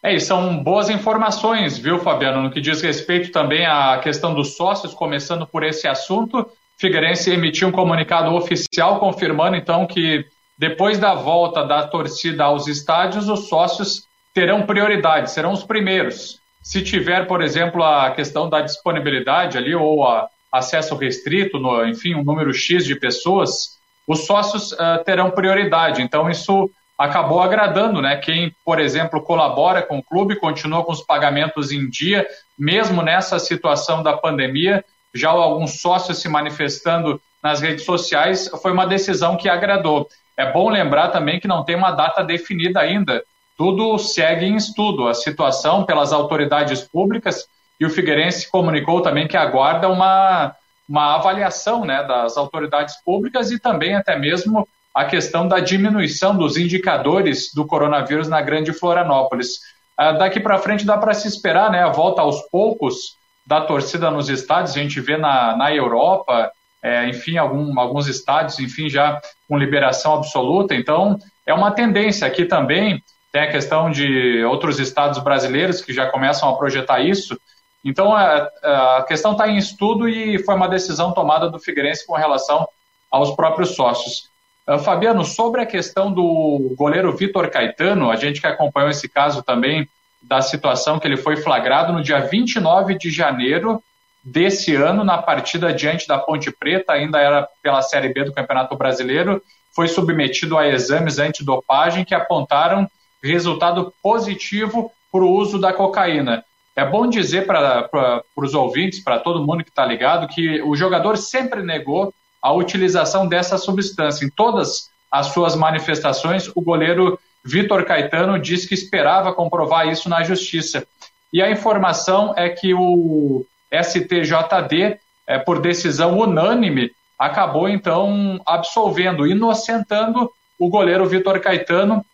É, 0.02 0.12
e 0.12 0.20
são 0.20 0.60
boas 0.60 0.90
informações, 0.90 1.78
viu, 1.78 2.00
Fabiano, 2.00 2.42
no 2.42 2.50
que 2.50 2.60
diz 2.60 2.82
respeito 2.82 3.30
também 3.30 3.64
à 3.64 4.00
questão 4.02 4.34
dos 4.34 4.56
sócios, 4.56 4.92
começando 4.92 5.46
por 5.46 5.62
esse 5.62 5.86
assunto. 5.86 6.44
Figueirense 6.76 7.30
emitiu 7.30 7.68
um 7.68 7.72
comunicado 7.72 8.34
oficial 8.34 8.98
confirmando, 8.98 9.56
então, 9.56 9.86
que 9.86 10.26
depois 10.58 10.98
da 10.98 11.14
volta 11.14 11.64
da 11.64 11.86
torcida 11.86 12.42
aos 12.42 12.66
estádios, 12.66 13.28
os 13.28 13.48
sócios 13.48 14.08
terão 14.34 14.66
prioridade, 14.66 15.30
serão 15.30 15.52
os 15.52 15.62
primeiros. 15.62 16.40
Se 16.60 16.82
tiver, 16.82 17.28
por 17.28 17.40
exemplo, 17.40 17.84
a 17.84 18.10
questão 18.10 18.48
da 18.48 18.60
disponibilidade 18.60 19.56
ali, 19.56 19.72
ou 19.72 20.04
a 20.04 20.28
acesso 20.52 20.94
restrito, 20.96 21.58
no, 21.58 21.86
enfim, 21.86 22.14
um 22.14 22.22
número 22.22 22.52
X 22.52 22.84
de 22.84 22.94
pessoas, 22.94 23.78
os 24.06 24.26
sócios 24.26 24.72
uh, 24.72 25.02
terão 25.04 25.30
prioridade. 25.30 26.02
Então, 26.02 26.28
isso 26.28 26.70
acabou 26.98 27.40
agradando, 27.40 28.02
né? 28.02 28.16
Quem, 28.16 28.54
por 28.64 28.78
exemplo, 28.78 29.22
colabora 29.22 29.82
com 29.82 29.98
o 29.98 30.02
clube, 30.02 30.36
continua 30.36 30.84
com 30.84 30.92
os 30.92 31.02
pagamentos 31.02 31.72
em 31.72 31.88
dia, 31.88 32.26
mesmo 32.58 33.02
nessa 33.02 33.38
situação 33.38 34.02
da 34.02 34.16
pandemia, 34.16 34.84
já 35.14 35.30
alguns 35.30 35.80
sócios 35.80 36.20
se 36.20 36.28
manifestando 36.28 37.20
nas 37.42 37.60
redes 37.60 37.84
sociais, 37.84 38.48
foi 38.62 38.70
uma 38.72 38.86
decisão 38.86 39.36
que 39.36 39.48
agradou. 39.48 40.06
É 40.36 40.50
bom 40.50 40.70
lembrar 40.70 41.08
também 41.08 41.40
que 41.40 41.48
não 41.48 41.64
tem 41.64 41.74
uma 41.74 41.90
data 41.90 42.22
definida 42.22 42.80
ainda. 42.80 43.22
Tudo 43.56 43.98
segue 43.98 44.46
em 44.46 44.56
estudo. 44.56 45.08
A 45.08 45.14
situação 45.14 45.84
pelas 45.84 46.12
autoridades 46.12 46.82
públicas 46.82 47.46
e 47.80 47.86
o 47.86 47.90
Figueirense 47.90 48.50
comunicou 48.50 49.02
também 49.02 49.26
que 49.26 49.36
aguarda 49.36 49.88
uma, 49.88 50.54
uma 50.88 51.14
avaliação 51.16 51.84
né, 51.84 52.02
das 52.04 52.36
autoridades 52.36 52.96
públicas 53.04 53.50
e 53.50 53.58
também 53.58 53.94
até 53.94 54.18
mesmo 54.18 54.66
a 54.94 55.04
questão 55.04 55.48
da 55.48 55.58
diminuição 55.58 56.36
dos 56.36 56.56
indicadores 56.56 57.52
do 57.54 57.66
coronavírus 57.66 58.28
na 58.28 58.40
Grande 58.42 58.72
Florianópolis. 58.72 59.56
Uh, 59.98 60.18
daqui 60.18 60.38
para 60.38 60.58
frente 60.58 60.84
dá 60.84 60.98
para 60.98 61.14
se 61.14 61.26
esperar 61.26 61.70
né, 61.70 61.82
a 61.82 61.88
volta 61.88 62.22
aos 62.22 62.42
poucos 62.50 63.16
da 63.46 63.60
torcida 63.60 64.10
nos 64.10 64.28
estádios, 64.28 64.76
a 64.76 64.80
gente 64.80 65.00
vê 65.00 65.16
na, 65.16 65.56
na 65.56 65.74
Europa, 65.74 66.50
é, 66.82 67.08
enfim, 67.08 67.36
algum, 67.36 67.78
alguns 67.78 68.06
estádios, 68.06 68.58
enfim, 68.58 68.88
já 68.88 69.20
com 69.48 69.58
liberação 69.58 70.14
absoluta, 70.14 70.74
então 70.74 71.18
é 71.46 71.52
uma 71.52 71.70
tendência 71.70 72.26
aqui 72.26 72.44
também, 72.44 73.02
tem 73.32 73.42
a 73.42 73.50
questão 73.50 73.90
de 73.90 74.44
outros 74.44 74.78
estados 74.78 75.18
brasileiros 75.22 75.80
que 75.80 75.92
já 75.92 76.06
começam 76.06 76.48
a 76.48 76.56
projetar 76.56 77.00
isso, 77.00 77.38
então 77.84 78.14
a, 78.14 78.48
a 78.62 79.04
questão 79.06 79.32
está 79.32 79.48
em 79.48 79.56
estudo 79.56 80.08
e 80.08 80.38
foi 80.44 80.54
uma 80.54 80.68
decisão 80.68 81.12
tomada 81.12 81.50
do 81.50 81.58
Figueirense 81.58 82.06
com 82.06 82.14
relação 82.14 82.66
aos 83.10 83.34
próprios 83.34 83.74
sócios. 83.74 84.30
Uh, 84.66 84.78
Fabiano, 84.78 85.24
sobre 85.24 85.60
a 85.60 85.66
questão 85.66 86.12
do 86.12 86.74
goleiro 86.78 87.14
Vitor 87.16 87.50
Caetano, 87.50 88.10
a 88.10 88.16
gente 88.16 88.40
que 88.40 88.46
acompanhou 88.46 88.90
esse 88.90 89.08
caso 89.08 89.42
também 89.42 89.88
da 90.22 90.40
situação 90.40 91.00
que 91.00 91.06
ele 91.06 91.16
foi 91.16 91.36
flagrado 91.36 91.92
no 91.92 92.02
dia 92.02 92.20
29 92.20 92.96
de 92.96 93.10
janeiro 93.10 93.82
desse 94.22 94.76
ano, 94.76 95.02
na 95.02 95.18
partida 95.18 95.72
diante 95.72 96.06
da 96.06 96.16
Ponte 96.16 96.52
Preta, 96.52 96.92
ainda 96.92 97.18
era 97.18 97.48
pela 97.60 97.82
Série 97.82 98.14
B 98.14 98.24
do 98.24 98.32
Campeonato 98.32 98.76
Brasileiro, 98.76 99.42
foi 99.74 99.88
submetido 99.88 100.56
a 100.56 100.68
exames 100.68 101.18
antidopagem 101.18 102.04
que 102.04 102.14
apontaram 102.14 102.88
resultado 103.22 103.92
positivo 104.02 104.92
para 105.10 105.22
o 105.22 105.32
uso 105.32 105.58
da 105.58 105.72
cocaína. 105.72 106.44
É 106.74 106.84
bom 106.84 107.06
dizer 107.06 107.46
para 107.46 108.22
os 108.36 108.54
ouvintes, 108.54 109.02
para 109.02 109.18
todo 109.18 109.46
mundo 109.46 109.62
que 109.62 109.70
está 109.70 109.84
ligado, 109.84 110.28
que 110.28 110.62
o 110.62 110.74
jogador 110.74 111.16
sempre 111.16 111.62
negou 111.62 112.12
a 112.40 112.52
utilização 112.52 113.26
dessa 113.26 113.58
substância. 113.58 114.24
Em 114.24 114.30
todas 114.30 114.90
as 115.10 115.26
suas 115.26 115.54
manifestações, 115.54 116.48
o 116.54 116.62
goleiro 116.62 117.18
Vitor 117.44 117.84
Caetano 117.84 118.38
disse 118.38 118.66
que 118.68 118.74
esperava 118.74 119.34
comprovar 119.34 119.88
isso 119.88 120.08
na 120.08 120.22
justiça. 120.22 120.86
E 121.32 121.42
a 121.42 121.50
informação 121.50 122.34
é 122.36 122.48
que 122.48 122.72
o 122.74 123.44
STJD, 123.72 124.98
é, 125.26 125.38
por 125.38 125.60
decisão 125.60 126.18
unânime, 126.18 126.90
acabou 127.18 127.68
então 127.68 128.40
absolvendo, 128.46 129.26
inocentando 129.26 130.30
o 130.58 130.68
goleiro 130.68 131.06
Vitor 131.06 131.40
Caetano. 131.40 132.04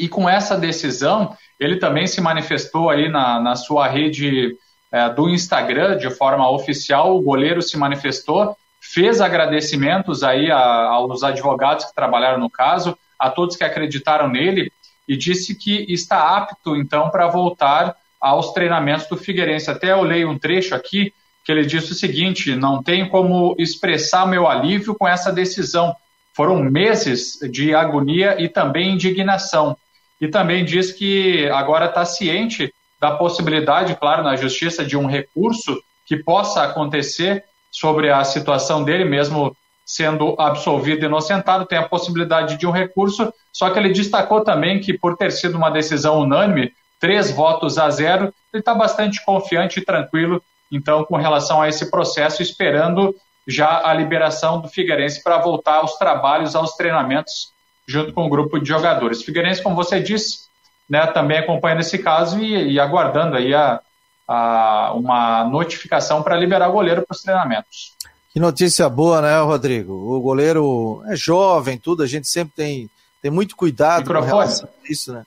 E 0.00 0.08
com 0.08 0.28
essa 0.28 0.56
decisão, 0.56 1.36
ele 1.58 1.76
também 1.76 2.06
se 2.06 2.20
manifestou 2.20 2.88
aí 2.88 3.08
na, 3.08 3.40
na 3.40 3.54
sua 3.54 3.86
rede 3.86 4.56
é, 4.90 5.08
do 5.10 5.28
Instagram 5.28 5.98
de 5.98 6.10
forma 6.10 6.50
oficial. 6.50 7.16
O 7.16 7.22
goleiro 7.22 7.60
se 7.60 7.76
manifestou 7.76 8.56
fez 8.80 9.20
agradecimentos 9.20 10.22
aí 10.22 10.50
a, 10.50 10.58
aos 10.58 11.22
advogados 11.22 11.84
que 11.84 11.94
trabalharam 11.94 12.38
no 12.38 12.50
caso, 12.50 12.96
a 13.18 13.30
todos 13.30 13.56
que 13.56 13.64
acreditaram 13.64 14.28
nele 14.28 14.72
e 15.06 15.16
disse 15.16 15.54
que 15.54 15.84
está 15.92 16.36
apto 16.36 16.74
então 16.76 17.10
para 17.10 17.28
voltar 17.28 17.94
aos 18.20 18.52
treinamentos 18.52 19.06
do 19.06 19.16
Figueirense. 19.16 19.70
Até 19.70 19.92
eu 19.92 20.02
leio 20.02 20.30
um 20.30 20.38
trecho 20.38 20.74
aqui 20.74 21.12
que 21.44 21.52
ele 21.52 21.66
disse 21.66 21.92
o 21.92 21.94
seguinte: 21.94 22.54
não 22.54 22.82
tenho 22.82 23.08
como 23.10 23.54
expressar 23.58 24.26
meu 24.26 24.48
alívio 24.48 24.94
com 24.94 25.06
essa 25.06 25.32
decisão. 25.32 25.94
Foram 26.32 26.62
meses 26.62 27.38
de 27.50 27.74
agonia 27.74 28.40
e 28.40 28.48
também 28.48 28.94
indignação. 28.94 29.76
E 30.20 30.28
também 30.28 30.64
diz 30.64 30.92
que 30.92 31.48
agora 31.48 31.86
está 31.86 32.04
ciente 32.04 32.72
da 33.00 33.12
possibilidade, 33.12 33.96
claro, 33.96 34.22
na 34.22 34.36
justiça, 34.36 34.84
de 34.84 34.96
um 34.96 35.06
recurso 35.06 35.80
que 36.04 36.16
possa 36.16 36.62
acontecer 36.62 37.44
sobre 37.70 38.10
a 38.10 38.22
situação 38.24 38.84
dele, 38.84 39.04
mesmo 39.04 39.56
sendo 39.86 40.36
absolvido 40.38 41.02
e 41.02 41.06
inocentado, 41.06 41.66
tem 41.66 41.78
a 41.78 41.88
possibilidade 41.88 42.56
de 42.56 42.66
um 42.66 42.70
recurso, 42.70 43.32
só 43.52 43.70
que 43.70 43.78
ele 43.78 43.92
destacou 43.92 44.42
também 44.42 44.78
que, 44.78 44.96
por 44.96 45.16
ter 45.16 45.32
sido 45.32 45.56
uma 45.56 45.70
decisão 45.70 46.20
unânime, 46.20 46.72
três 47.00 47.30
votos 47.30 47.78
a 47.78 47.88
zero, 47.90 48.32
ele 48.52 48.60
está 48.60 48.74
bastante 48.74 49.24
confiante 49.24 49.80
e 49.80 49.84
tranquilo, 49.84 50.42
então, 50.70 51.04
com 51.04 51.16
relação 51.16 51.60
a 51.60 51.68
esse 51.68 51.90
processo, 51.90 52.42
esperando 52.42 53.14
já 53.48 53.84
a 53.84 53.92
liberação 53.92 54.60
do 54.60 54.68
Figueirense 54.68 55.22
para 55.22 55.38
voltar 55.38 55.76
aos 55.76 55.96
trabalhos, 55.96 56.54
aos 56.54 56.72
treinamentos, 56.72 57.52
junto 57.90 58.12
com 58.12 58.26
o 58.26 58.28
grupo 58.28 58.58
de 58.58 58.68
jogadores. 58.68 59.22
Figueirense, 59.22 59.62
como 59.62 59.74
você 59.74 60.00
disse, 60.00 60.48
né, 60.88 61.06
também 61.08 61.38
acompanhando 61.38 61.80
esse 61.80 61.98
caso 61.98 62.38
e, 62.38 62.72
e 62.72 62.80
aguardando 62.80 63.36
aí 63.36 63.52
a, 63.52 63.80
a, 64.26 64.92
uma 64.94 65.44
notificação 65.44 66.22
para 66.22 66.36
liberar 66.36 66.68
o 66.68 66.72
goleiro 66.72 67.02
para 67.02 67.14
os 67.14 67.22
treinamentos. 67.22 67.92
Que 68.32 68.38
notícia 68.38 68.88
boa, 68.88 69.20
né, 69.20 69.40
Rodrigo? 69.40 69.92
O 69.92 70.20
goleiro 70.20 71.02
é 71.08 71.16
jovem, 71.16 71.76
tudo, 71.76 72.04
a 72.04 72.06
gente 72.06 72.28
sempre 72.28 72.54
tem, 72.54 72.90
tem 73.20 73.30
muito 73.30 73.56
cuidado 73.56 74.02
Microfone. 74.02 74.30
com 74.30 74.36
relação 74.36 74.68
a 74.68 74.92
isso, 74.92 75.12
né? 75.12 75.24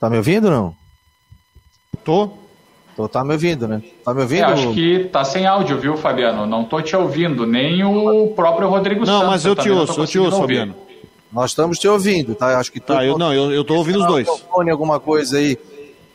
Tá 0.00 0.08
me 0.08 0.16
ouvindo 0.16 0.50
não? 0.50 0.74
Tô. 2.02 2.30
Tô, 2.96 3.08
tá 3.08 3.24
me 3.24 3.32
ouvindo, 3.32 3.66
né? 3.66 3.82
Tá 4.04 4.12
me 4.12 4.20
ouvindo? 4.20 4.42
É, 4.42 4.52
acho 4.52 4.74
que 4.74 5.04
tá 5.10 5.24
sem 5.24 5.46
áudio, 5.46 5.78
viu, 5.78 5.96
Fabiano? 5.96 6.46
Não 6.46 6.64
tô 6.64 6.82
te 6.82 6.94
ouvindo, 6.94 7.46
nem 7.46 7.82
o 7.84 8.28
próprio 8.34 8.68
Rodrigo 8.68 9.00
não, 9.00 9.06
Santos. 9.06 9.22
Não, 9.22 9.30
mas 9.30 9.44
eu 9.46 9.56
te 9.56 9.70
ouço, 9.70 10.00
eu 10.00 10.06
te 10.06 10.18
ouço, 10.18 10.38
Fabiano. 10.38 10.74
Nós 11.32 11.52
estamos 11.52 11.78
te 11.78 11.88
ouvindo, 11.88 12.34
tá? 12.34 12.58
Acho 12.58 12.70
que 12.70 12.78
tá, 12.78 13.04
eu, 13.04 13.16
não, 13.16 13.32
eu, 13.32 13.50
eu 13.50 13.64
tô 13.64 13.74
ouvindo 13.74 14.00
os 14.00 14.06
dois. 14.06 14.28
Alguma 14.50 15.00
coisa 15.00 15.38
aí, 15.38 15.56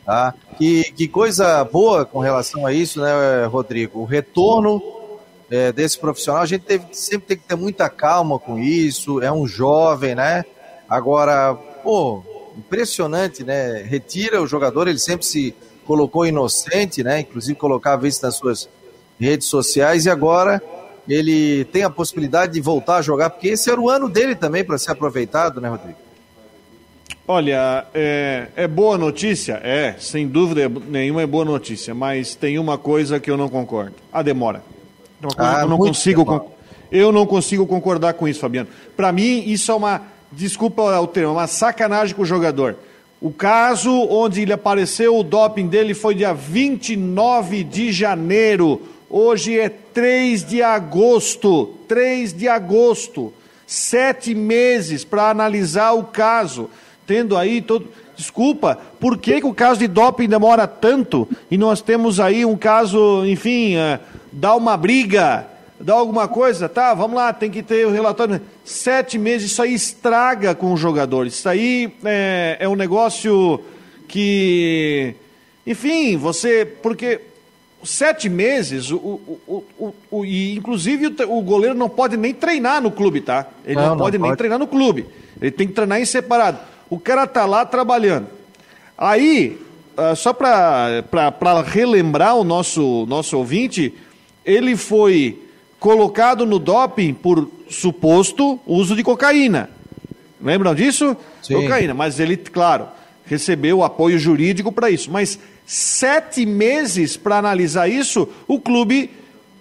tá? 0.06 0.34
Que, 0.58 0.84
que 0.92 1.08
coisa 1.08 1.64
boa 1.64 2.06
com 2.06 2.20
relação 2.20 2.68
a 2.68 2.72
isso, 2.72 3.02
né, 3.02 3.46
Rodrigo? 3.46 4.02
O 4.02 4.06
retorno 4.06 4.80
é, 5.50 5.72
desse 5.72 5.98
profissional, 5.98 6.44
a 6.44 6.46
gente 6.46 6.66
teve, 6.66 6.86
sempre 6.92 7.30
tem 7.30 7.38
que 7.38 7.44
ter 7.46 7.56
muita 7.56 7.90
calma 7.90 8.38
com 8.38 8.60
isso, 8.60 9.20
é 9.22 9.32
um 9.32 9.48
jovem, 9.48 10.14
né? 10.14 10.46
Agora, 10.88 11.56
pô, 11.84 12.24
impressionante, 12.56 13.44
né? 13.44 13.82
Retira 13.82 14.40
o 14.40 14.48
jogador, 14.48 14.88
ele 14.88 15.00
sempre 15.00 15.26
se 15.26 15.56
colocou 15.84 16.28
inocente, 16.28 17.04
né? 17.04 17.22
Inclusive 17.22 17.58
colocava 17.58 18.08
isso 18.08 18.24
nas 18.24 18.36
suas 18.36 18.70
redes 19.20 19.48
sociais 19.48 20.06
e 20.06 20.12
agora 20.12 20.62
ele 21.08 21.66
tem 21.66 21.84
a 21.84 21.90
possibilidade 21.90 22.54
de 22.54 22.62
voltar 22.62 22.98
a 22.98 23.02
jogar, 23.02 23.30
porque 23.30 23.50
esse 23.50 23.70
era 23.70 23.80
o 23.80 23.90
ano 23.90 24.10
dele 24.10 24.36
também 24.36 24.64
para 24.64 24.78
ser 24.78 24.92
aproveitado, 24.92 25.62
né, 25.62 25.70
Rodrigo? 25.70 25.98
Olha, 27.28 27.86
é, 27.94 28.48
é, 28.56 28.68
boa 28.68 28.98
notícia? 28.98 29.60
É, 29.62 29.96
sem 30.00 30.28
dúvida 30.28 30.70
nenhuma 30.88 31.22
é 31.22 31.28
boa 31.28 31.44
notícia, 31.44 31.94
mas 31.94 32.36
tem 32.36 32.58
uma 32.58 32.78
coisa 32.78 33.20
que 33.20 33.30
eu 33.30 33.36
não 33.36 33.50
concordo: 33.50 33.96
a 34.14 34.22
demora. 34.22 34.64
Uma 35.22 35.34
coisa 35.34 35.52
ah, 35.52 35.56
que 35.58 35.66
eu 35.66 35.70
não 35.70 35.78
consigo. 35.78 36.52
Eu 36.90 37.12
não 37.12 37.26
consigo 37.26 37.68
concordar 37.68 38.14
com 38.14 38.30
isso, 38.30 38.40
Fabiano. 38.40 38.70
Para 38.96 39.12
mim, 39.12 39.44
isso 39.46 39.72
é 39.72 39.76
uma. 39.76 40.04
Desculpa 40.32 40.82
o 41.00 41.08
termo, 41.08 41.34
uma 41.34 41.48
sacanagem 41.48 42.16
com 42.16 42.22
o 42.22 42.26
jogador. 42.26 42.78
O 43.20 43.32
caso 43.32 43.92
onde 44.10 44.42
ele 44.42 44.54
apareceu, 44.54 45.18
o 45.18 45.24
doping 45.24 45.68
dele 45.68 45.94
foi 45.94 46.16
dia 46.16 46.34
29 46.34 47.64
de 47.64 47.92
janeiro. 47.92 48.82
Hoje 49.10 49.58
é 49.58 49.70
3 49.70 50.44
de 50.44 50.62
agosto. 50.62 51.76
3 51.88 52.34
de 52.34 52.48
agosto. 52.48 53.34
Sete 53.66 54.34
meses 54.36 55.04
para 55.04 55.30
analisar 55.30 55.94
o 55.94 56.04
caso. 56.04 56.70
Tendo 57.06 57.38
aí 57.38 57.62
todo. 57.62 57.88
Desculpa, 58.16 58.78
por 59.00 59.18
que, 59.18 59.42
que 59.42 59.46
o 59.46 59.54
caso 59.54 59.80
de 59.80 59.88
doping 59.88 60.28
demora 60.28 60.66
tanto 60.66 61.28
e 61.52 61.58
nós 61.58 61.82
temos 61.82 62.20
aí 62.20 62.44
um 62.44 62.58
caso, 62.58 63.24
enfim, 63.28 63.76
uh, 63.76 64.00
dá 64.32 64.56
uma 64.56 64.76
briga, 64.76 65.46
dá 65.80 65.94
alguma 65.94 66.28
coisa, 66.28 66.68
tá? 66.68 66.96
Vamos 66.96 67.16
lá, 67.16 67.32
tem 67.32 67.52
que 67.52 67.62
ter 67.62 67.86
o 67.86 67.92
relatório. 67.92 68.42
Sete 68.66 69.20
meses, 69.20 69.52
isso 69.52 69.62
aí 69.62 69.72
estraga 69.72 70.56
com 70.56 70.74
o 70.74 70.78
jogador. 70.78 71.28
Isso 71.28 71.48
aí 71.48 71.94
é, 72.04 72.58
é 72.60 72.68
um 72.68 72.76
negócio 72.76 73.62
que. 74.08 75.14
Enfim, 75.66 76.18
você. 76.18 76.66
Porque 76.66 77.22
sete 77.84 78.28
meses, 78.30 78.92
o, 78.92 78.98
o, 78.98 79.64
o, 79.78 79.94
o, 80.12 80.26
e 80.26 80.56
inclusive 80.56 81.08
o, 81.28 81.42
goleiro 81.42 81.76
não 81.76 81.90
pode 81.90 82.18
nem 82.18 82.34
treinar 82.34 82.82
no 82.82 82.92
clube, 82.92 83.22
tá? 83.22 83.48
Ele 83.66 83.76
não, 83.76 83.90
não 83.90 83.98
pode 83.98 84.18
não 84.18 84.24
nem 84.24 84.32
pode. 84.32 84.38
treinar 84.38 84.60
no 84.60 84.68
clube. 84.68 85.06
Ele 85.42 85.52
tem 85.52 85.68
que 85.68 85.74
treinar 85.74 86.00
em 86.00 86.06
separado. 86.06 86.60
O 86.90 87.00
cara 87.00 87.28
tá 87.28 87.46
lá 87.46 87.66
trabalhando. 87.66 88.28
Aí, 88.98 89.60
uh, 89.98 90.16
só 90.16 90.34
para 90.34 91.62
relembrar 91.66 92.36
o 92.36 92.44
nosso, 92.44 93.06
nosso 93.08 93.38
ouvinte, 93.38 93.94
ele 94.46 94.76
foi 94.76 95.40
colocado 95.80 96.46
no 96.46 96.58
doping 96.58 97.14
por 97.14 97.50
suposto 97.70 98.60
uso 98.66 98.96
de 98.96 99.04
cocaína. 99.04 99.70
Lembram 100.42 100.74
disso? 100.74 101.16
Sim. 101.42 101.62
Cocaína. 101.62 101.94
Mas 101.94 102.20
ele, 102.20 102.38
claro, 102.38 102.88
recebeu 103.28 103.84
apoio 103.84 104.18
jurídico 104.18 104.72
para 104.72 104.90
isso. 104.90 105.12
Mas 105.12 105.38
sete 105.66 106.46
meses 106.46 107.18
para 107.18 107.38
analisar 107.38 107.88
isso, 107.88 108.28
o 108.48 108.60
clube 108.60 109.12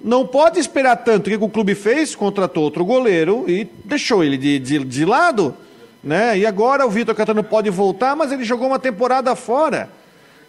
não 0.02 0.26
pode 0.26 0.58
esperar 0.58 0.96
tanto. 0.96 1.26
O 1.26 1.30
que 1.30 1.44
o 1.44 1.48
clube 1.48 1.74
fez? 1.74 2.14
Contratou 2.14 2.62
outro 2.62 2.84
goleiro 2.84 3.44
e 3.48 3.68
deixou 3.84 4.22
ele 4.22 4.36
de, 4.36 4.58
de, 4.58 4.78
de 4.84 5.04
lado. 5.04 5.54
Né? 6.02 6.38
E 6.38 6.46
agora 6.46 6.86
o 6.86 6.90
Vitor 6.90 7.14
Catano 7.14 7.42
pode 7.42 7.68
voltar, 7.70 8.14
mas 8.14 8.30
ele 8.30 8.44
jogou 8.44 8.68
uma 8.68 8.78
temporada 8.78 9.34
fora. 9.34 9.90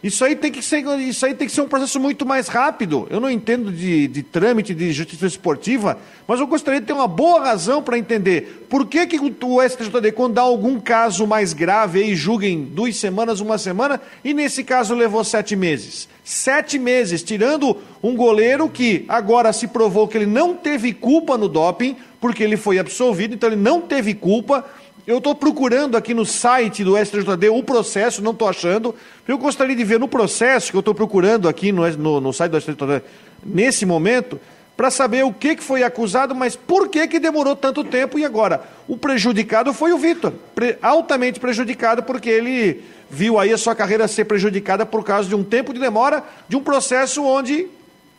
Isso 0.07 0.23
aí 0.23 0.37
tem 0.37 0.49
que 0.49 0.61
ser, 0.61 0.85
isso 1.01 1.25
aí 1.25 1.33
tem 1.33 1.45
que 1.45 1.53
ser 1.53 1.59
um 1.59 1.67
processo 1.67 1.99
muito 1.99 2.25
mais 2.25 2.47
rápido. 2.47 3.05
Eu 3.09 3.19
não 3.19 3.29
entendo 3.29 3.73
de, 3.73 4.07
de 4.07 4.23
trâmite 4.23 4.73
de 4.73 4.93
justiça 4.93 5.27
esportiva, 5.27 5.97
mas 6.25 6.39
eu 6.39 6.47
gostaria 6.47 6.79
de 6.79 6.87
ter 6.87 6.93
uma 6.93 7.09
boa 7.09 7.41
razão 7.41 7.83
para 7.83 7.97
entender 7.97 8.65
por 8.69 8.85
que, 8.85 9.05
que 9.05 9.19
o 9.19 9.61
STJD, 9.61 10.13
quando 10.13 10.35
dá 10.35 10.43
algum 10.43 10.79
caso 10.79 11.27
mais 11.27 11.51
grave, 11.51 12.01
aí 12.01 12.15
julga 12.15 12.47
duas 12.71 12.95
semanas, 12.95 13.41
uma 13.41 13.57
semana, 13.57 13.99
e 14.23 14.33
nesse 14.33 14.63
caso 14.63 14.95
levou 14.95 15.25
sete 15.25 15.57
meses. 15.57 16.07
Sete 16.23 16.79
meses, 16.79 17.21
tirando 17.21 17.77
um 18.01 18.15
goleiro 18.15 18.69
que 18.69 19.03
agora 19.09 19.51
se 19.51 19.67
provou 19.67 20.07
que 20.07 20.17
ele 20.17 20.25
não 20.25 20.55
teve 20.55 20.93
culpa 20.93 21.37
no 21.37 21.49
doping, 21.49 21.97
porque 22.21 22.43
ele 22.43 22.55
foi 22.55 22.79
absolvido, 22.79 23.35
então 23.35 23.49
ele 23.49 23.61
não 23.61 23.81
teve 23.81 24.13
culpa 24.13 24.63
eu 25.07 25.19
estou 25.19 25.33
procurando 25.33 25.95
aqui 25.95 26.13
no 26.13 26.25
site 26.25 26.83
do 26.83 26.97
STJD 26.97 27.47
o 27.47 27.63
processo, 27.63 28.21
não 28.21 28.33
estou 28.33 28.49
achando. 28.49 28.93
Eu 29.25 29.37
gostaria 29.37 29.73
de 29.73 29.83
ver 29.85 29.97
no 29.97 30.07
processo 30.07 30.69
que 30.69 30.75
eu 30.75 30.81
estou 30.81 30.93
procurando 30.93 31.47
aqui 31.47 31.71
no, 31.71 31.89
no, 31.91 32.19
no, 32.19 32.33
site 32.33 32.51
do 32.51 32.59
STJD 32.59 33.01
nesse 33.41 33.85
momento, 33.85 34.37
para 34.75 34.91
saber 34.91 35.23
o 35.23 35.31
que, 35.31 35.55
que 35.55 35.63
foi 35.63 35.81
acusado, 35.81 36.35
mas 36.35 36.57
por 36.57 36.89
que, 36.89 37.07
que 37.07 37.19
demorou 37.21 37.55
tanto 37.55 37.85
tempo 37.85 38.19
e 38.19 38.25
agora? 38.25 38.61
O 38.85 38.97
prejudicado 38.97 39.73
foi 39.73 39.93
o 39.93 39.97
Vitor, 39.97 40.33
pre, 40.53 40.77
altamente 40.81 41.39
prejudicado, 41.39 42.03
porque 42.03 42.29
ele 42.29 42.83
viu 43.09 43.39
aí 43.39 43.53
a 43.53 43.57
sua 43.57 43.73
carreira 43.73 44.07
ser 44.09 44.25
prejudicada 44.25 44.85
por 44.85 45.05
causa 45.05 45.29
de 45.29 45.35
um 45.35 45.43
tempo 45.43 45.73
de 45.73 45.79
demora, 45.79 46.21
de 46.49 46.57
um 46.57 46.61
processo 46.61 47.23
onde, 47.23 47.67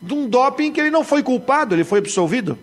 de 0.00 0.14
um 0.14 0.26
doping 0.26 0.72
que 0.72 0.80
ele 0.80 0.90
não 0.90 1.04
foi 1.04 1.22
culpado, 1.22 1.74
ele 1.74 1.84
foi 1.84 1.98
absolvido. 1.98 2.58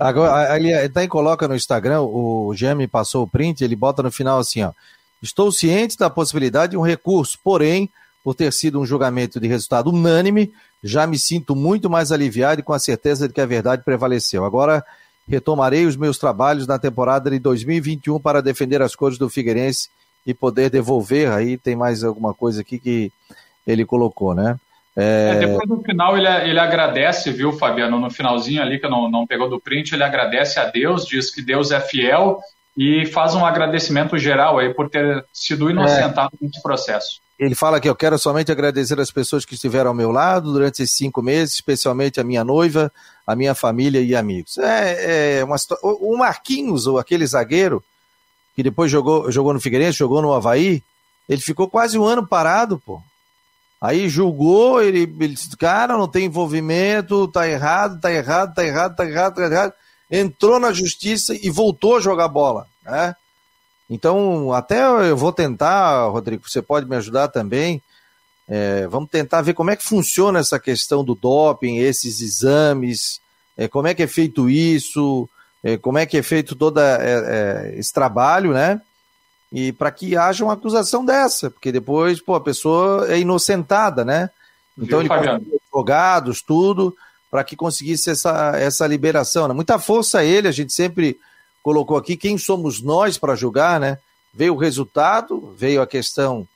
Agora, 0.00 0.56
ele 0.56 0.72
até 0.72 1.06
coloca 1.06 1.46
no 1.46 1.54
Instagram, 1.54 2.00
o 2.00 2.54
Gemi 2.54 2.88
passou 2.88 3.22
o 3.24 3.28
print, 3.28 3.62
ele 3.62 3.76
bota 3.76 4.02
no 4.02 4.10
final 4.10 4.38
assim, 4.38 4.62
ó. 4.62 4.72
Estou 5.22 5.52
ciente 5.52 5.98
da 5.98 6.08
possibilidade 6.08 6.70
de 6.70 6.78
um 6.78 6.82
recurso, 6.82 7.38
porém, 7.44 7.90
por 8.24 8.34
ter 8.34 8.50
sido 8.52 8.80
um 8.80 8.86
julgamento 8.86 9.38
de 9.38 9.46
resultado 9.46 9.90
unânime, 9.90 10.50
já 10.82 11.06
me 11.06 11.18
sinto 11.18 11.54
muito 11.54 11.90
mais 11.90 12.10
aliviado 12.10 12.60
e 12.60 12.64
com 12.64 12.72
a 12.72 12.78
certeza 12.78 13.28
de 13.28 13.34
que 13.34 13.40
a 13.42 13.46
verdade 13.46 13.82
prevaleceu. 13.84 14.44
Agora 14.44 14.82
retomarei 15.28 15.84
os 15.84 15.96
meus 15.96 16.16
trabalhos 16.16 16.66
na 16.66 16.78
temporada 16.78 17.30
de 17.30 17.38
2021 17.38 18.18
para 18.18 18.40
defender 18.40 18.80
as 18.80 18.94
cores 18.94 19.18
do 19.18 19.28
Figueirense 19.28 19.90
e 20.26 20.32
poder 20.32 20.70
devolver. 20.70 21.30
Aí 21.30 21.58
tem 21.58 21.76
mais 21.76 22.02
alguma 22.02 22.32
coisa 22.32 22.62
aqui 22.62 22.78
que 22.78 23.12
ele 23.66 23.84
colocou, 23.84 24.34
né? 24.34 24.58
É... 24.96 25.32
É, 25.34 25.38
depois 25.38 25.68
no 25.68 25.82
final 25.82 26.16
ele, 26.16 26.28
ele 26.48 26.58
agradece, 26.58 27.30
viu, 27.30 27.52
Fabiano? 27.52 27.98
No 27.98 28.10
finalzinho 28.10 28.62
ali, 28.62 28.78
que 28.78 28.88
não, 28.88 29.10
não 29.10 29.26
pegou 29.26 29.48
do 29.48 29.60
print, 29.60 29.92
ele 29.92 30.04
agradece 30.04 30.58
a 30.58 30.64
Deus, 30.64 31.06
diz 31.06 31.32
que 31.32 31.42
Deus 31.42 31.70
é 31.70 31.80
fiel 31.80 32.40
e 32.76 33.06
faz 33.06 33.34
um 33.34 33.44
agradecimento 33.44 34.16
geral 34.16 34.58
aí 34.58 34.72
por 34.72 34.88
ter 34.88 35.24
sido 35.32 35.70
inocentado 35.70 36.30
é. 36.40 36.44
nesse 36.44 36.62
processo. 36.62 37.20
Ele 37.38 37.54
fala 37.54 37.80
que 37.80 37.88
eu 37.88 37.96
quero 37.96 38.18
somente 38.18 38.52
agradecer 38.52 39.00
as 39.00 39.10
pessoas 39.10 39.46
que 39.46 39.54
estiveram 39.54 39.90
ao 39.90 39.96
meu 39.96 40.10
lado 40.10 40.52
durante 40.52 40.82
esses 40.82 40.94
cinco 40.94 41.22
meses, 41.22 41.54
especialmente 41.54 42.20
a 42.20 42.24
minha 42.24 42.44
noiva, 42.44 42.92
a 43.26 43.34
minha 43.34 43.54
família 43.54 44.00
e 44.00 44.14
amigos. 44.14 44.58
É, 44.58 45.38
é 45.38 45.44
uma, 45.44 45.56
o 45.82 46.18
Marquinhos, 46.18 46.86
ou 46.86 46.98
aquele 46.98 47.26
zagueiro, 47.26 47.82
que 48.54 48.62
depois 48.62 48.90
jogou, 48.90 49.30
jogou 49.32 49.54
no 49.54 49.60
Figueirense, 49.60 49.98
jogou 49.98 50.20
no 50.20 50.34
Havaí, 50.34 50.82
ele 51.26 51.40
ficou 51.40 51.66
quase 51.66 51.98
um 51.98 52.04
ano 52.04 52.26
parado, 52.26 52.78
pô. 52.84 53.00
Aí 53.80 54.08
julgou, 54.08 54.82
ele, 54.82 55.02
ele 55.02 55.34
disse, 55.34 55.56
cara, 55.56 55.96
não 55.96 56.06
tem 56.06 56.26
envolvimento, 56.26 57.26
tá 57.28 57.48
errado, 57.48 57.98
tá 57.98 58.12
errado, 58.12 58.54
tá 58.54 58.64
errado, 58.64 58.94
tá 58.94 59.06
errado, 59.06 59.34
tá 59.34 59.42
errado. 59.42 59.72
Entrou 60.10 60.60
na 60.60 60.72
justiça 60.72 61.34
e 61.34 61.48
voltou 61.48 61.96
a 61.96 62.00
jogar 62.00 62.28
bola, 62.28 62.66
né? 62.84 63.14
Então, 63.88 64.52
até 64.52 64.84
eu 64.84 65.16
vou 65.16 65.32
tentar, 65.32 66.06
Rodrigo, 66.08 66.48
você 66.48 66.60
pode 66.60 66.88
me 66.88 66.94
ajudar 66.96 67.28
também. 67.28 67.82
É, 68.46 68.86
vamos 68.86 69.08
tentar 69.08 69.42
ver 69.42 69.54
como 69.54 69.70
é 69.70 69.76
que 69.76 69.82
funciona 69.82 70.38
essa 70.38 70.60
questão 70.60 71.02
do 71.02 71.14
doping, 71.14 71.78
esses 71.78 72.20
exames, 72.20 73.20
é, 73.56 73.66
como 73.66 73.88
é 73.88 73.94
que 73.94 74.02
é 74.02 74.06
feito 74.06 74.50
isso, 74.50 75.28
é, 75.62 75.76
como 75.76 75.98
é 75.98 76.06
que 76.06 76.18
é 76.18 76.22
feito 76.22 76.54
todo 76.54 76.80
é, 76.80 76.98
é, 77.00 77.74
esse 77.78 77.92
trabalho, 77.92 78.52
né? 78.52 78.80
E 79.52 79.72
para 79.72 79.90
que 79.90 80.16
haja 80.16 80.44
uma 80.44 80.52
acusação 80.52 81.04
dessa, 81.04 81.50
porque 81.50 81.72
depois, 81.72 82.20
pô, 82.20 82.34
a 82.34 82.40
pessoa 82.40 83.10
é 83.10 83.18
inocentada, 83.18 84.04
né? 84.04 84.30
Então 84.78 85.00
Viu, 85.00 85.00
ele 85.00 85.08
conseguiu 85.08 85.60
advogados, 85.64 86.42
tudo, 86.42 86.96
para 87.30 87.42
que 87.42 87.56
conseguisse 87.56 88.10
essa, 88.10 88.52
essa 88.56 88.86
liberação. 88.86 89.48
Né? 89.48 89.54
Muita 89.54 89.78
força 89.78 90.20
a 90.20 90.24
ele, 90.24 90.48
a 90.48 90.52
gente 90.52 90.72
sempre 90.72 91.18
colocou 91.62 91.96
aqui, 91.96 92.16
quem 92.16 92.38
somos 92.38 92.80
nós 92.80 93.18
para 93.18 93.34
julgar, 93.34 93.78
né? 93.80 93.98
Veio 94.32 94.54
o 94.54 94.58
resultado, 94.58 95.52
veio 95.56 95.82
a 95.82 95.86
questão 95.86 96.46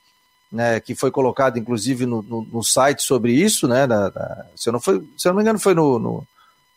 né, 0.51 0.79
que 0.79 0.95
foi 0.95 1.11
colocada, 1.11 1.59
inclusive, 1.59 2.05
no, 2.05 2.21
no, 2.21 2.41
no 2.43 2.63
site 2.63 3.03
sobre 3.03 3.33
isso, 3.33 3.67
né? 3.67 3.85
Da, 3.85 4.09
da, 4.09 4.45
se, 4.55 4.69
eu 4.69 4.73
não 4.73 4.79
foi, 4.79 5.03
se 5.17 5.27
eu 5.27 5.31
não 5.31 5.37
me 5.37 5.43
engano, 5.43 5.59
foi 5.59 5.73
no, 5.73 5.99
no, 5.99 6.27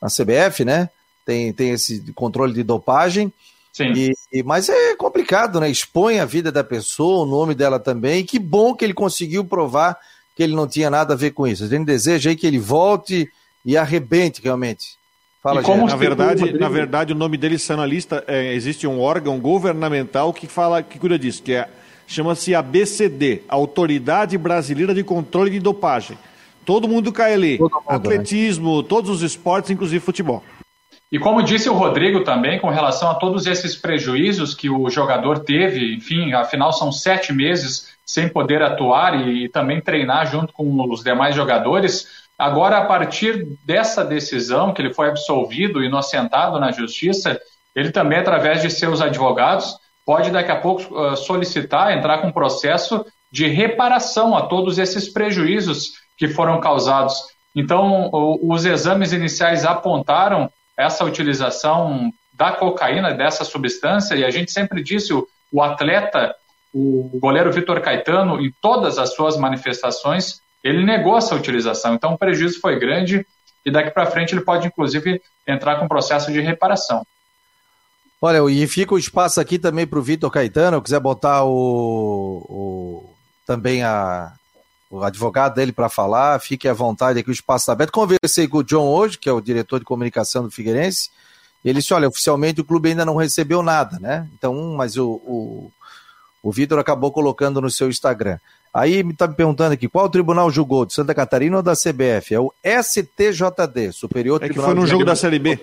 na 0.03 0.09
CBF, 0.09 0.65
né? 0.65 0.91
Tem, 1.25 1.53
tem 1.53 1.71
esse 1.71 2.01
controle 2.13 2.53
de 2.53 2.63
dopagem. 2.63 3.33
Sim. 3.79 3.93
E, 3.93 4.13
e, 4.33 4.43
mas 4.43 4.69
é 4.69 4.97
complicado, 4.97 5.61
né? 5.61 5.71
Expõe 5.71 6.19
a 6.19 6.25
vida 6.25 6.51
da 6.51 6.65
pessoa, 6.65 7.25
o 7.25 7.31
nome 7.31 7.55
dela 7.55 7.79
também. 7.79 8.21
E 8.21 8.25
que 8.25 8.39
bom 8.39 8.75
que 8.75 8.85
ele 8.85 8.93
conseguiu 8.93 9.45
provar 9.45 9.97
que 10.35 10.43
ele 10.43 10.55
não 10.55 10.67
tinha 10.67 10.91
nada 10.91 11.15
a 11.15 11.17
ver 11.17 11.31
com 11.31 11.47
isso. 11.47 11.63
A 11.63 11.69
gente 11.69 11.85
deseja 11.85 12.31
aí 12.31 12.37
que 12.37 12.47
ele 12.47 12.59
volte 12.59 13.31
e 13.65 13.77
arrebente 13.77 14.43
realmente. 14.43 14.99
Fala, 15.41 15.63
como 15.63 15.87
na 15.87 15.95
verdade, 15.95 16.53
na 16.59 16.69
verdade, 16.69 17.13
o 17.13 17.17
nome 17.17 17.37
dele 17.37 17.55
está 17.55 17.77
na 17.77 17.87
lista. 17.87 18.25
É, 18.27 18.53
existe 18.53 18.85
um 18.85 19.01
órgão 19.01 19.39
governamental 19.39 20.33
que 20.33 20.49
fala, 20.49 20.83
que 20.83 20.99
cuida 20.99 21.17
disso, 21.17 21.41
que 21.41 21.53
é 21.53 21.69
chama-se 22.05 22.55
ABCD, 22.55 23.43
Autoridade 23.49 24.37
Brasileira 24.37 24.93
de 24.93 25.05
Controle 25.05 25.53
de 25.53 25.61
Dopagem. 25.61 26.19
Todo 26.65 26.89
mundo 26.89 27.13
cai 27.13 27.33
ali. 27.33 27.59
Todo 27.59 27.71
mundo, 27.71 27.85
né? 27.89 27.95
Atletismo, 27.97 28.83
né? 28.83 28.87
todos 28.89 29.11
os 29.11 29.23
esportes, 29.23 29.71
inclusive 29.71 30.05
futebol. 30.05 30.43
E 31.11 31.19
como 31.19 31.43
disse 31.43 31.71
o 31.71 31.75
Rodrigo 31.75 32.23
também, 32.23 32.59
com 32.59 32.69
relação 32.69 33.11
a 33.11 33.15
todos 33.15 33.47
esses 33.47 33.75
prejuízos 33.75 34.55
que 34.55 34.69
o 34.69 34.91
jogador 34.91 35.39
teve, 35.39 35.95
enfim, 35.95 36.35
afinal 36.35 36.71
são 36.71 36.93
sete 36.93 37.33
meses 37.33 37.97
sem 38.05 38.29
poder 38.29 38.63
atuar 38.63 39.19
e, 39.19 39.45
e 39.45 39.49
também 39.49 39.81
treinar 39.81 40.27
junto 40.27 40.53
com 40.53 40.83
os 40.91 41.03
demais 41.03 41.35
jogadores. 41.35 42.07
Agora, 42.39 42.79
a 42.79 42.85
partir 42.85 43.47
dessa 43.65 44.05
decisão, 44.05 44.73
que 44.73 44.83
ele 44.83 44.93
foi 44.93 45.09
absolvido, 45.09 45.83
inocentado 45.83 46.61
na 46.61 46.73
justiça, 46.73 47.41
ele 47.75 47.91
também, 47.91 48.19
através 48.19 48.61
de 48.61 48.71
seus 48.71 49.01
advogados, 49.01 49.77
pode 50.05 50.31
daqui 50.31 50.51
a 50.51 50.61
pouco 50.61 50.95
uh, 50.95 51.17
solicitar, 51.17 51.97
entrar 51.97 52.19
com 52.19 52.29
um 52.29 52.33
processo 52.33 53.05
de 53.31 53.47
reparação 53.47 54.37
a 54.37 54.43
todos 54.43 54.79
esses 54.79 55.09
prejuízos 55.09 55.93
que 56.19 56.29
foram 56.29 56.61
causados. 56.61 57.15
Então, 57.55 58.11
os 58.43 58.65
exames 58.65 59.13
iniciais 59.13 59.65
apontaram 59.65 60.51
essa 60.79 61.05
utilização 61.05 62.13
da 62.33 62.53
cocaína, 62.53 63.13
dessa 63.13 63.45
substância, 63.45 64.15
e 64.15 64.25
a 64.25 64.31
gente 64.31 64.53
sempre 64.53 64.81
disse, 64.81 65.13
o, 65.13 65.27
o 65.53 65.61
atleta, 65.61 66.33
o 66.73 67.19
goleiro 67.21 67.53
Vitor 67.53 67.81
Caetano, 67.81 68.41
em 68.41 68.53
todas 68.63 68.97
as 68.97 69.13
suas 69.13 69.37
manifestações, 69.37 70.41
ele 70.63 70.85
negou 70.85 71.19
essa 71.19 71.35
utilização. 71.35 71.95
Então 71.95 72.13
o 72.13 72.19
prejuízo 72.19 72.61
foi 72.61 72.79
grande 72.79 73.27
e 73.67 73.71
daqui 73.73 73.91
para 73.91 74.07
frente 74.07 74.33
ele 74.35 74.45
pode, 74.45 74.69
inclusive, 74.69 75.21
entrar 75.47 75.81
com 75.81 75.89
processo 75.89 76.31
de 76.31 76.41
reparação. 76.41 77.05
Olha, 78.23 78.39
e 78.51 78.67
fica 78.67 78.95
o 78.95 78.99
espaço 78.99 79.41
aqui 79.41 79.59
também 79.59 79.87
para 79.87 79.99
o 79.99 80.03
Vitor 80.03 80.31
Caetano, 80.31 80.83
quiser 80.83 81.01
botar 81.01 81.45
o, 81.45 82.45
o, 82.49 83.17
também 83.47 83.83
a, 83.83 84.33
o 84.91 85.03
advogado 85.03 85.55
dele 85.55 85.73
para 85.73 85.89
falar, 85.89 86.41
fique 86.41 86.67
à 86.67 86.73
vontade 86.73 87.19
aqui, 87.19 87.31
o 87.31 87.33
espaço 87.33 87.65
está 87.65 87.73
aberto. 87.73 87.93
Conversei 87.93 88.49
com 88.49 88.59
o 88.59 88.65
John 88.65 88.87
hoje, 88.87 89.19
que 89.19 89.29
é 89.29 89.33
o 89.33 89.41
diretor 89.41 89.79
de 89.79 89.85
comunicação 89.85 90.45
do 90.45 90.51
Figueirense, 90.51 91.11
ele 91.65 91.81
disse, 91.81 91.93
olha, 91.93 92.09
oficialmente 92.09 92.61
o 92.61 92.65
clube 92.65 92.89
ainda 92.89 93.05
não 93.05 93.17
recebeu 93.17 93.63
nada, 93.63 93.99
né? 93.99 94.27
Então, 94.37 94.55
mas 94.77 94.97
o, 94.97 95.09
o, 95.09 95.73
o 96.43 96.53
Vitor 96.53 96.79
acabou 96.79 97.11
colocando 97.13 97.61
no 97.61 97.71
seu 97.71 97.89
Instagram. 97.89 98.39
Aí 98.73 99.03
me 99.03 99.13
está 99.13 99.27
me 99.27 99.35
perguntando 99.35 99.73
aqui, 99.73 99.89
qual 99.89 100.09
tribunal 100.09 100.51
julgou? 100.51 100.87
De 100.87 100.95
Santa 100.95 101.15
Catarina 101.15 101.57
ou 101.57 101.63
da 101.63 101.75
CBF? 101.75 102.35
É 102.35 102.41
o 102.41 102.53
STJD, 102.63 103.93
Superior 103.93 104.37
é 104.43 104.47
Tribunal. 104.47 104.71
Que 104.71 104.75
foi 104.75 104.81
no 104.81 104.87
jogo 104.87 105.05
da 105.05 105.17
Série 105.17 105.39
B. 105.39 105.59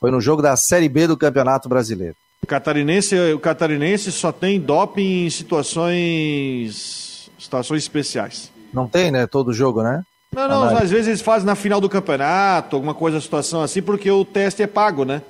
Foi 0.00 0.10
no 0.10 0.20
jogo 0.20 0.42
da 0.42 0.56
Série 0.56 0.88
B 0.88 1.06
do 1.06 1.16
Campeonato 1.16 1.68
Brasileiro. 1.68 2.16
Catarinense, 2.46 3.14
o 3.32 3.38
catarinense 3.38 4.10
só 4.10 4.32
tem 4.32 4.58
doping 4.58 5.26
em 5.26 5.30
situações, 5.30 7.11
situações 7.42 7.82
especiais. 7.82 8.50
Não 8.72 8.86
tem, 8.86 9.10
né? 9.10 9.26
Todo 9.26 9.52
jogo, 9.52 9.82
né? 9.82 10.02
Não, 10.34 10.48
não, 10.48 10.76
às 10.76 10.90
vezes 10.90 11.08
eles 11.08 11.20
fazem 11.20 11.44
na 11.44 11.54
final 11.54 11.78
do 11.78 11.90
campeonato, 11.90 12.74
alguma 12.74 12.94
coisa, 12.94 13.20
situação 13.20 13.60
assim, 13.60 13.82
porque 13.82 14.10
o 14.10 14.24
teste 14.24 14.62
é 14.62 14.66
pago, 14.66 15.04
né? 15.04 15.20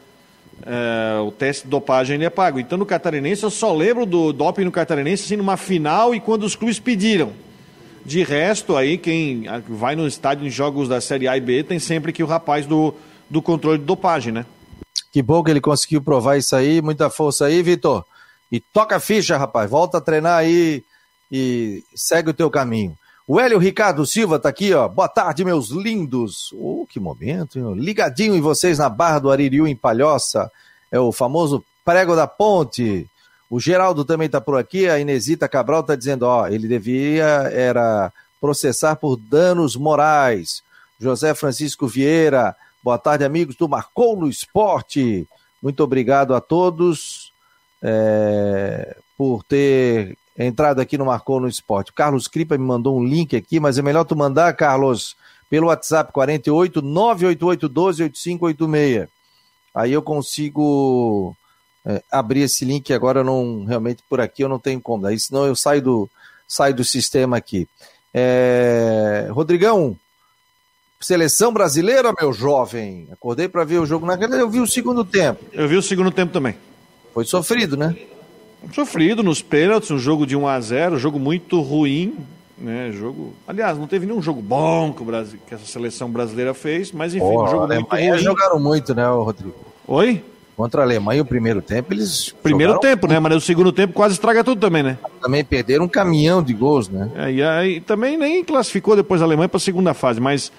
É, 0.64 1.18
o 1.20 1.32
teste 1.32 1.64
de 1.64 1.70
dopagem 1.70 2.24
é 2.24 2.30
pago. 2.30 2.60
Então 2.60 2.78
no 2.78 2.86
Catarinense 2.86 3.42
eu 3.42 3.50
só 3.50 3.74
lembro 3.74 4.06
do 4.06 4.32
doping 4.32 4.64
no 4.64 4.70
Catarinense 4.70 5.24
assim, 5.24 5.36
numa 5.36 5.56
final 5.56 6.14
e 6.14 6.20
quando 6.20 6.44
os 6.44 6.54
clubes 6.54 6.78
pediram. 6.78 7.32
De 8.04 8.22
resto, 8.22 8.76
aí 8.76 8.96
quem 8.96 9.44
vai 9.68 9.96
no 9.96 10.06
estádio 10.06 10.46
em 10.46 10.50
jogos 10.50 10.88
da 10.88 11.00
Série 11.00 11.26
A 11.26 11.36
e 11.36 11.40
B 11.40 11.64
tem 11.64 11.80
sempre 11.80 12.12
que 12.12 12.22
o 12.22 12.26
rapaz 12.26 12.64
do, 12.64 12.94
do 13.28 13.42
controle 13.42 13.78
de 13.78 13.84
dopagem, 13.84 14.32
né? 14.32 14.46
Que 15.12 15.20
bom 15.20 15.42
que 15.42 15.50
ele 15.50 15.60
conseguiu 15.60 16.00
provar 16.00 16.36
isso 16.36 16.54
aí. 16.54 16.80
Muita 16.80 17.10
força 17.10 17.46
aí, 17.46 17.60
Vitor. 17.60 18.04
E 18.50 18.60
toca 18.60 18.96
a 18.96 19.00
ficha, 19.00 19.36
rapaz. 19.36 19.68
Volta 19.68 19.98
a 19.98 20.00
treinar 20.00 20.38
aí 20.38 20.84
e 21.32 21.82
segue 21.94 22.28
o 22.28 22.34
teu 22.34 22.50
caminho. 22.50 22.94
O 23.26 23.40
Hélio 23.40 23.58
Ricardo 23.58 24.04
Silva 24.04 24.38
tá 24.38 24.50
aqui, 24.50 24.74
ó. 24.74 24.86
Boa 24.86 25.08
tarde, 25.08 25.44
meus 25.44 25.70
lindos. 25.70 26.52
Oh, 26.52 26.86
que 26.86 27.00
momento, 27.00 27.58
hein? 27.58 27.74
Ligadinho 27.76 28.34
em 28.34 28.40
vocês 28.42 28.76
na 28.76 28.90
Barra 28.90 29.20
do 29.20 29.30
Aririu, 29.30 29.66
em 29.66 29.74
Palhoça. 29.74 30.50
É 30.90 31.00
o 31.00 31.10
famoso 31.10 31.64
prego 31.82 32.14
da 32.14 32.26
ponte. 32.26 33.08
O 33.48 33.58
Geraldo 33.58 34.04
também 34.04 34.28
tá 34.28 34.40
por 34.40 34.58
aqui. 34.58 34.88
A 34.88 34.98
Inesita 34.98 35.48
Cabral 35.48 35.82
tá 35.82 35.96
dizendo, 35.96 36.24
ó, 36.24 36.46
ele 36.48 36.68
devia 36.68 37.24
era 37.24 38.12
processar 38.38 38.96
por 38.96 39.16
danos 39.16 39.76
morais. 39.76 40.62
José 41.00 41.34
Francisco 41.34 41.86
Vieira. 41.86 42.54
Boa 42.82 42.98
tarde, 42.98 43.24
amigos 43.24 43.56
do 43.56 43.68
Marcou 43.68 44.16
no 44.16 44.28
Esporte. 44.28 45.26
Muito 45.62 45.82
obrigado 45.82 46.34
a 46.34 46.40
todos 46.40 47.32
é, 47.80 48.96
por 49.16 49.44
ter 49.44 50.18
entrada 50.38 50.82
aqui 50.82 50.96
no 50.96 51.06
Marcou 51.06 51.40
no 51.40 51.48
Esporte. 51.48 51.90
O 51.90 51.94
Carlos 51.94 52.28
Cripa 52.28 52.56
me 52.56 52.64
mandou 52.64 52.98
um 52.98 53.04
link 53.04 53.36
aqui, 53.36 53.60
mas 53.60 53.78
é 53.78 53.82
melhor 53.82 54.04
tu 54.04 54.16
mandar, 54.16 54.52
Carlos, 54.54 55.16
pelo 55.50 55.66
WhatsApp 55.66 56.12
48 56.12 56.80
988 56.80 57.68
12 57.68 58.02
8586. 58.04 59.08
Aí 59.74 59.92
eu 59.92 60.02
consigo 60.02 61.36
é, 61.84 62.02
abrir 62.10 62.42
esse 62.42 62.64
link 62.64 62.92
agora 62.92 63.24
não 63.24 63.64
realmente 63.64 64.02
por 64.08 64.20
aqui 64.20 64.42
eu 64.42 64.48
não 64.48 64.58
tenho 64.58 64.80
como. 64.80 65.06
Aí 65.06 65.18
senão 65.18 65.46
eu 65.46 65.56
saio 65.56 65.82
do 65.82 66.10
saio 66.46 66.74
do 66.74 66.84
sistema 66.84 67.36
aqui. 67.36 67.66
É, 68.14 69.28
Rodrigão, 69.30 69.96
seleção 71.00 71.52
brasileira, 71.52 72.12
meu 72.18 72.32
jovem. 72.32 73.08
Acordei 73.10 73.48
para 73.48 73.64
ver 73.64 73.78
o 73.78 73.86
jogo 73.86 74.06
na 74.06 74.14
eu 74.14 74.50
vi 74.50 74.60
o 74.60 74.66
segundo 74.66 75.04
tempo. 75.04 75.44
Eu 75.52 75.68
vi 75.68 75.76
o 75.76 75.82
segundo 75.82 76.10
tempo 76.10 76.32
também. 76.32 76.54
Foi 77.12 77.24
sofrido, 77.24 77.76
né? 77.76 77.96
Sofrido 78.72 79.22
nos 79.22 79.42
pênaltis, 79.42 79.90
um 79.90 79.98
jogo 79.98 80.26
de 80.26 80.36
1 80.36 80.46
a 80.46 80.60
0 80.60 80.98
jogo 80.98 81.18
muito 81.18 81.60
ruim, 81.60 82.16
né? 82.56 82.90
Jogo, 82.92 83.34
aliás, 83.46 83.76
não 83.76 83.86
teve 83.86 84.06
nenhum 84.06 84.22
jogo 84.22 84.40
bom 84.40 84.92
que, 84.92 85.02
o 85.02 85.04
Brasil, 85.04 85.38
que 85.46 85.54
essa 85.54 85.66
seleção 85.66 86.08
brasileira 86.10 86.54
fez, 86.54 86.92
mas 86.92 87.14
enfim, 87.14 87.24
oh, 87.24 87.44
um 87.44 87.48
jogo 87.48 87.66
muito 87.66 87.90
ruim. 87.90 88.18
jogaram 88.18 88.60
muito, 88.60 88.94
né, 88.94 89.06
Rodrigo? 89.06 89.54
Oi? 89.86 90.22
Contra 90.56 90.82
a 90.82 90.84
Alemanha, 90.84 91.22
o 91.22 91.24
primeiro 91.24 91.62
tempo, 91.62 91.92
eles. 91.92 92.34
Primeiro 92.42 92.78
tempo, 92.78 93.06
muito. 93.06 93.12
né? 93.14 93.18
Mas 93.18 93.36
o 93.36 93.40
segundo 93.40 93.72
tempo 93.72 93.94
quase 93.94 94.14
estraga 94.14 94.44
tudo 94.44 94.60
também, 94.60 94.82
né? 94.82 94.98
Também 95.20 95.42
perderam 95.42 95.86
um 95.86 95.88
caminhão 95.88 96.42
de 96.42 96.52
gols, 96.52 96.88
né? 96.88 97.10
É, 97.16 97.32
e 97.32 97.42
aí 97.42 97.80
também 97.80 98.16
nem 98.16 98.44
classificou 98.44 98.94
depois 98.94 99.22
a 99.22 99.24
Alemanha 99.24 99.48
para 99.48 99.56
a 99.56 99.60
segunda 99.60 99.94
fase, 99.94 100.20
mas. 100.20 100.52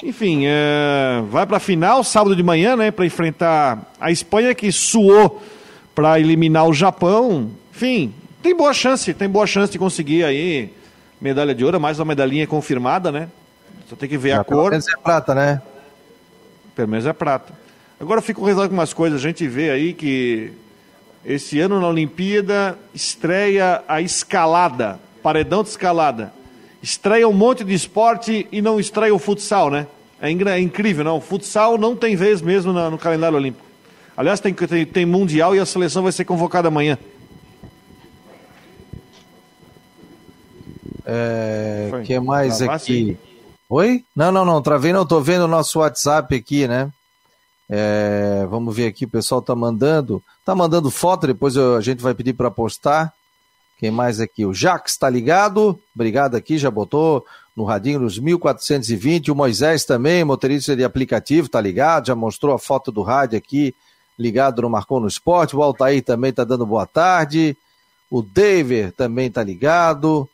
Enfim, 0.00 0.42
é, 0.44 1.24
vai 1.28 1.44
para 1.44 1.56
a 1.56 1.60
final 1.60 2.04
sábado 2.04 2.36
de 2.36 2.42
manhã, 2.42 2.76
né? 2.76 2.92
Para 2.92 3.04
enfrentar 3.04 3.90
a 3.98 4.12
Espanha 4.12 4.54
que 4.54 4.70
suou 4.70 5.42
para 5.98 6.20
eliminar 6.20 6.64
o 6.64 6.72
Japão. 6.72 7.50
Enfim, 7.74 8.14
tem 8.40 8.54
boa 8.54 8.72
chance, 8.72 9.12
tem 9.12 9.28
boa 9.28 9.48
chance 9.48 9.72
de 9.72 9.80
conseguir 9.80 10.22
aí 10.22 10.72
medalha 11.20 11.52
de 11.52 11.64
ouro, 11.64 11.80
mais 11.80 11.98
uma 11.98 12.04
medalhinha 12.04 12.46
confirmada, 12.46 13.10
né? 13.10 13.28
Só 13.90 13.96
tem 13.96 14.08
que 14.08 14.16
ver 14.16 14.30
a 14.30 14.44
cor. 14.44 14.58
Pelo 14.58 14.70
menos 14.70 14.86
é 14.86 14.96
prata, 15.02 15.34
né? 15.34 15.60
Pelo 16.76 16.86
menos 16.86 17.04
é 17.04 17.12
prata. 17.12 17.52
Agora 17.98 18.18
eu 18.18 18.22
fico 18.22 18.44
rezando 18.44 18.68
com 18.68 18.74
umas 18.74 18.92
coisas, 18.92 19.18
a 19.18 19.22
gente 19.26 19.48
vê 19.48 19.70
aí 19.70 19.92
que 19.92 20.52
esse 21.26 21.58
ano 21.58 21.80
na 21.80 21.88
Olimpíada 21.88 22.78
estreia 22.94 23.82
a 23.88 24.00
escalada, 24.00 25.00
paredão 25.20 25.64
de 25.64 25.70
escalada. 25.70 26.32
Estreia 26.80 27.26
um 27.26 27.32
monte 27.32 27.64
de 27.64 27.74
esporte 27.74 28.46
e 28.52 28.62
não 28.62 28.78
estreia 28.78 29.12
o 29.12 29.18
futsal, 29.18 29.68
né? 29.68 29.88
É, 30.22 30.30
é 30.30 30.60
incrível, 30.60 31.02
não? 31.02 31.16
O 31.16 31.20
futsal 31.20 31.76
não 31.76 31.96
tem 31.96 32.14
vez 32.14 32.40
mesmo 32.40 32.72
no 32.72 32.96
calendário 32.96 33.36
olímpico. 33.36 33.67
Aliás, 34.18 34.40
tem, 34.40 34.52
tem, 34.52 34.84
tem 34.84 35.06
Mundial 35.06 35.54
e 35.54 35.60
a 35.60 35.64
seleção 35.64 36.02
vai 36.02 36.10
ser 36.10 36.24
convocada 36.24 36.66
amanhã. 36.66 36.98
É, 41.06 42.02
que 42.04 42.18
mais 42.18 42.60
aqui? 42.60 43.16
Oi? 43.68 44.04
Não, 44.16 44.32
não, 44.32 44.44
não, 44.44 44.60
travei 44.60 44.92
não, 44.92 45.06
tô 45.06 45.20
vendo 45.20 45.44
o 45.44 45.48
nosso 45.48 45.78
WhatsApp 45.78 46.34
aqui, 46.34 46.66
né? 46.66 46.90
É, 47.70 48.44
vamos 48.50 48.74
ver 48.74 48.88
aqui, 48.88 49.04
o 49.04 49.08
pessoal 49.08 49.40
tá 49.40 49.54
mandando. 49.54 50.20
Tá 50.44 50.52
mandando 50.52 50.90
foto, 50.90 51.28
depois 51.28 51.54
eu, 51.54 51.76
a 51.76 51.80
gente 51.80 52.02
vai 52.02 52.12
pedir 52.12 52.32
para 52.32 52.50
postar. 52.50 53.14
Quem 53.78 53.92
mais 53.92 54.18
aqui? 54.18 54.44
O 54.44 54.52
Jax 54.52 54.90
está 54.90 55.08
ligado. 55.08 55.78
Obrigado 55.94 56.34
aqui, 56.34 56.58
já 56.58 56.72
botou 56.72 57.24
no 57.56 57.62
radinho 57.62 58.00
nos 58.00 58.18
1420. 58.18 59.30
O 59.30 59.36
Moisés 59.36 59.84
também, 59.84 60.24
motorista 60.24 60.74
de 60.74 60.82
aplicativo, 60.82 61.48
tá 61.48 61.60
ligado, 61.60 62.08
já 62.08 62.16
mostrou 62.16 62.52
a 62.52 62.58
foto 62.58 62.90
do 62.90 63.02
rádio 63.02 63.38
aqui, 63.38 63.72
ligado 64.18 64.62
no 64.62 64.70
Marcou 64.70 65.00
no 65.00 65.08
Esporte. 65.08 65.56
O 65.56 65.62
Altair 65.62 66.02
também 66.02 66.32
tá 66.32 66.44
dando 66.44 66.66
boa 66.66 66.86
tarde. 66.86 67.56
O 68.10 68.22
David 68.22 68.92
também 68.92 69.30
tá 69.30 69.42
ligado 69.42 70.28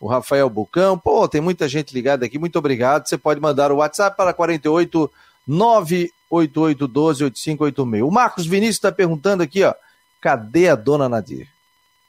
o 0.00 0.08
Rafael 0.08 0.48
Bucão. 0.48 0.98
Pô, 0.98 1.28
tem 1.28 1.40
muita 1.40 1.68
gente 1.68 1.92
ligada 1.92 2.24
aqui, 2.24 2.38
muito 2.38 2.58
obrigado. 2.58 3.06
Você 3.06 3.18
pode 3.18 3.38
mandar 3.38 3.70
o 3.70 3.76
WhatsApp 3.76 4.16
para 4.16 4.32
48 4.32 5.10
98812 5.46 7.24
8586. 7.24 8.02
O 8.02 8.10
Marcos 8.10 8.46
Vinícius 8.46 8.76
está 8.76 8.90
perguntando 8.90 9.42
aqui, 9.42 9.62
ó, 9.62 9.74
cadê 10.20 10.68
a 10.68 10.74
dona 10.74 11.08
Nadir? 11.08 11.46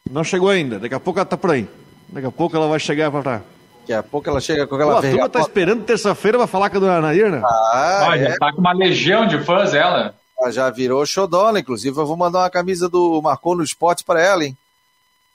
Não 0.10 0.23
chegou 0.23 0.49
ainda, 0.49 0.79
daqui 0.79 0.95
a 0.95 0.99
pouco 0.99 1.19
ela 1.19 1.25
tá 1.25 1.38
por 1.38 1.51
aí. 1.51 1.67
Daqui 2.10 2.27
a 2.27 2.31
pouco 2.31 2.55
ela 2.55 2.67
vai 2.67 2.79
chegar 2.79 3.12
para. 3.12 3.41
Daqui 3.81 3.93
a 3.93 4.03
pouco 4.03 4.29
ela 4.29 4.39
chega 4.39 4.65
com 4.67 4.75
aquela 4.75 4.93
Pô, 4.93 4.97
A 4.99 5.01
turma 5.01 5.29
tá 5.29 5.39
esperando 5.39 5.84
terça-feira 5.84 6.38
pra 6.38 6.47
falar 6.47 6.69
com 6.69 6.77
a 6.77 6.79
dona 6.79 7.01
Nadir, 7.01 7.29
né? 7.29 7.41
Ah, 7.43 8.07
ah 8.10 8.17
é. 8.17 8.38
tá 8.38 8.53
com 8.53 8.62
uma 8.62 8.73
legião 8.73 9.27
de 9.27 9.39
fãs 9.43 9.73
ela. 9.73 10.15
Ela 10.41 10.51
já 10.51 10.69
virou 10.71 11.06
xodona, 11.06 11.60
inclusive 11.60 11.95
eu 11.95 12.06
vou 12.06 12.17
mandar 12.17 12.39
uma 12.39 12.49
camisa 12.49 12.89
do 12.89 13.21
Marcou 13.21 13.56
no 13.56 13.63
Esporte 13.63 14.04
para 14.04 14.19
ela, 14.19 14.43
hein? 14.43 14.58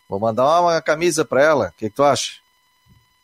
Vou 0.09 0.19
mandar 0.19 0.61
uma 0.61 0.83
camisa 0.83 1.25
para 1.25 1.43
ela. 1.43 1.69
O 1.69 1.79
que, 1.79 1.89
que 1.89 1.95
tu 1.95 2.03
acha? 2.03 2.35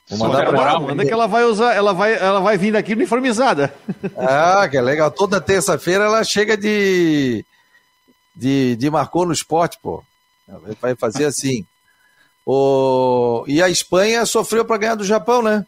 Vou 0.09 0.19
mandar 0.19 0.47
pra 0.47 0.71
ela. 0.71 0.81
Manda 0.81 1.05
que 1.05 1.13
ela 1.13 1.27
vai 1.27 1.45
usar, 1.45 1.75
ela 1.75 1.93
vai, 1.93 2.15
ela 2.15 2.39
vai 2.39 2.57
vir 2.57 2.73
daqui 2.73 2.93
uniformizada. 2.93 3.75
Ah, 4.17 4.69
que 4.69 4.81
legal. 4.81 5.11
Toda 5.11 5.41
terça-feira 5.41 6.05
ela 6.05 6.23
chega 6.23 6.57
de, 6.57 7.45
de, 8.35 8.77
de 8.77 8.91
marcou 8.91 9.27
no 9.27 9.33
esporte, 9.33 9.77
pô. 9.83 10.05
Vai 10.81 10.95
fazer 10.95 11.25
assim. 11.25 11.67
O... 12.47 13.45
E 13.49 13.61
a 13.61 13.69
Espanha 13.69 14.25
sofreu 14.25 14.65
para 14.65 14.77
ganhar 14.77 14.95
do 14.95 15.05
Japão, 15.05 15.43
né? 15.43 15.67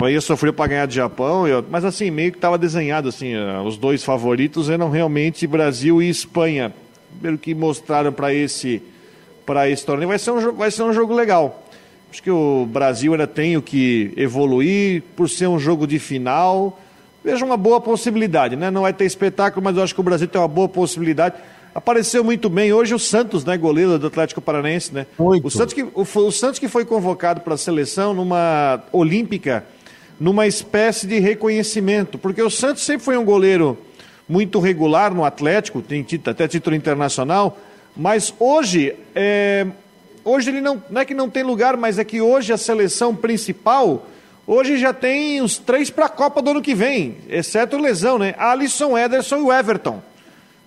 A 0.00 0.02
Espanha 0.02 0.20
sofreu 0.22 0.50
para 0.50 0.66
ganhar 0.66 0.86
do 0.86 0.94
Japão, 0.94 1.44
mas 1.68 1.84
assim, 1.84 2.10
meio 2.10 2.32
que 2.32 2.38
estava 2.38 2.56
desenhado 2.56 3.10
assim, 3.10 3.34
eh, 3.34 3.60
os 3.60 3.76
dois 3.76 4.02
favoritos 4.02 4.70
eram 4.70 4.88
realmente 4.88 5.46
Brasil 5.46 6.00
e 6.00 6.08
Espanha. 6.08 6.72
Pelo 7.20 7.36
que 7.36 7.54
mostraram 7.54 8.10
para 8.10 8.32
esse 8.32 8.80
para 9.44 9.68
esse 9.68 9.84
torneio, 9.84 10.08
vai 10.08 10.18
ser 10.18 10.30
um 10.30 10.52
vai 10.52 10.70
ser 10.70 10.84
um 10.84 10.92
jogo 10.94 11.12
legal. 11.12 11.66
Acho 12.10 12.22
que 12.22 12.30
o 12.30 12.64
Brasil 12.64 13.12
ainda 13.12 13.26
tem 13.26 13.58
o 13.58 13.62
que 13.62 14.14
evoluir, 14.16 15.02
por 15.14 15.28
ser 15.28 15.48
um 15.48 15.58
jogo 15.58 15.86
de 15.86 15.98
final. 15.98 16.80
Vejo 17.22 17.44
uma 17.44 17.58
boa 17.58 17.78
possibilidade, 17.78 18.56
né? 18.56 18.70
Não 18.70 18.82
vai 18.82 18.94
ter 18.94 19.04
espetáculo, 19.04 19.62
mas 19.62 19.76
eu 19.76 19.82
acho 19.82 19.94
que 19.94 20.00
o 20.00 20.04
Brasil 20.04 20.26
tem 20.26 20.40
uma 20.40 20.48
boa 20.48 20.68
possibilidade. 20.68 21.34
Apareceu 21.74 22.24
muito 22.24 22.48
bem 22.48 22.72
hoje 22.72 22.94
o 22.94 22.98
Santos, 22.98 23.44
né, 23.44 23.56
goleiro 23.58 23.98
do 23.98 24.06
Atlético 24.06 24.40
Paranaense, 24.40 24.94
né? 24.94 25.06
Muito. 25.18 25.46
O 25.46 25.50
Santos 25.50 25.74
que, 25.74 25.82
o, 25.82 25.92
o 25.94 26.32
Santos 26.32 26.58
que 26.58 26.68
foi 26.68 26.86
convocado 26.86 27.42
para 27.42 27.52
a 27.52 27.58
seleção 27.58 28.14
numa 28.14 28.82
olímpica, 28.92 29.64
numa 30.20 30.46
espécie 30.46 31.06
de 31.06 31.18
reconhecimento, 31.18 32.18
porque 32.18 32.42
o 32.42 32.50
Santos 32.50 32.84
sempre 32.84 33.04
foi 33.04 33.16
um 33.16 33.24
goleiro 33.24 33.78
muito 34.28 34.60
regular 34.60 35.14
no 35.14 35.24
Atlético, 35.24 35.80
tem 35.80 36.06
até 36.26 36.46
título 36.46 36.76
internacional, 36.76 37.58
mas 37.96 38.32
hoje 38.38 38.94
é, 39.14 39.66
hoje 40.24 40.50
ele 40.50 40.60
não, 40.60 40.82
não 40.90 41.00
é 41.00 41.04
que 41.04 41.14
não 41.14 41.28
tem 41.28 41.42
lugar, 41.42 41.76
mas 41.76 41.98
é 41.98 42.04
que 42.04 42.20
hoje 42.20 42.52
a 42.52 42.58
seleção 42.58 43.16
principal, 43.16 44.06
hoje 44.46 44.78
já 44.78 44.92
tem 44.92 45.40
os 45.40 45.58
três 45.58 45.90
para 45.90 46.06
a 46.06 46.10
Copa 46.10 46.42
do 46.42 46.50
ano 46.50 46.62
que 46.62 46.74
vem, 46.74 47.16
exceto 47.28 47.78
lesão, 47.78 48.18
né? 48.18 48.34
Alisson, 48.38 48.96
Ederson 48.96 49.50
e 49.50 49.58
Everton. 49.58 50.02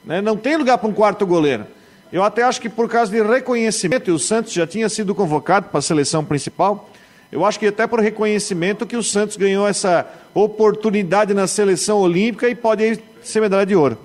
Né? 0.03 0.21
Não 0.21 0.35
tem 0.35 0.57
lugar 0.57 0.77
para 0.77 0.89
um 0.89 0.93
quarto 0.93 1.25
goleiro. 1.25 1.65
Eu 2.11 2.23
até 2.23 2.43
acho 2.43 2.61
que 2.61 2.69
por 2.69 2.89
causa 2.89 3.11
de 3.11 3.21
reconhecimento, 3.21 4.09
e 4.09 4.13
o 4.13 4.19
Santos 4.19 4.53
já 4.53 4.67
tinha 4.67 4.89
sido 4.89 5.15
convocado 5.15 5.69
para 5.69 5.79
a 5.79 5.81
seleção 5.81 6.23
principal, 6.23 6.89
eu 7.33 7.43
acho 7.45 7.59
que 7.59 7.67
até 7.67 7.87
por 7.87 7.99
reconhecimento 7.99 8.85
que 8.85 8.95
o 8.95 9.03
Santos 9.03 9.35
ganhou 9.35 9.67
essa 9.67 10.07
oportunidade 10.33 11.33
na 11.33 11.47
seleção 11.47 11.99
olímpica 11.99 12.47
e 12.47 12.55
pode 12.55 12.99
ser 13.23 13.41
medalha 13.41 13.65
de 13.65 13.75
ouro. 13.75 13.97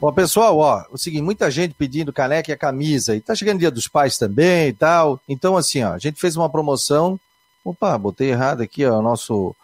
Bom, 0.00 0.12
pessoal, 0.12 0.58
ó, 0.58 0.84
o 0.92 0.98
seguinte, 0.98 1.22
muita 1.22 1.50
gente 1.50 1.74
pedindo 1.74 2.12
caneca 2.12 2.50
e 2.50 2.54
a 2.54 2.58
camisa, 2.58 3.16
e 3.16 3.20
tá 3.20 3.34
chegando 3.34 3.56
o 3.56 3.60
dia 3.60 3.70
dos 3.70 3.88
pais 3.88 4.18
também 4.18 4.68
e 4.68 4.72
tal. 4.72 5.20
Então, 5.28 5.56
assim, 5.56 5.82
ó, 5.82 5.94
a 5.94 5.98
gente 5.98 6.20
fez 6.20 6.36
uma 6.36 6.48
promoção. 6.48 7.18
Opa, 7.64 7.96
botei 7.96 8.30
errado 8.30 8.62
aqui, 8.62 8.84
ó, 8.84 9.00
nosso. 9.00 9.56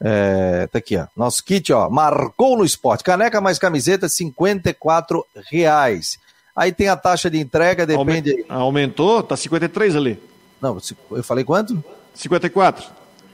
É, 0.00 0.66
tá 0.66 0.78
aqui, 0.78 0.96
ó. 0.96 1.06
Nosso 1.16 1.44
kit, 1.44 1.72
ó, 1.72 1.88
marcou 1.90 2.56
no 2.56 2.64
esporte. 2.64 3.04
Caneca 3.04 3.40
mais 3.40 3.58
camiseta, 3.58 4.08
54 4.08 5.24
reais. 5.50 6.18
Aí 6.56 6.72
tem 6.72 6.88
a 6.88 6.96
taxa 6.96 7.30
de 7.30 7.38
entrega, 7.38 7.86
depende. 7.86 8.44
Aumentou? 8.48 9.22
Tá 9.22 9.36
53 9.36 9.96
ali. 9.96 10.33
Não, 10.64 10.78
eu 11.10 11.22
falei 11.22 11.44
quanto? 11.44 11.84
54. 12.14 12.86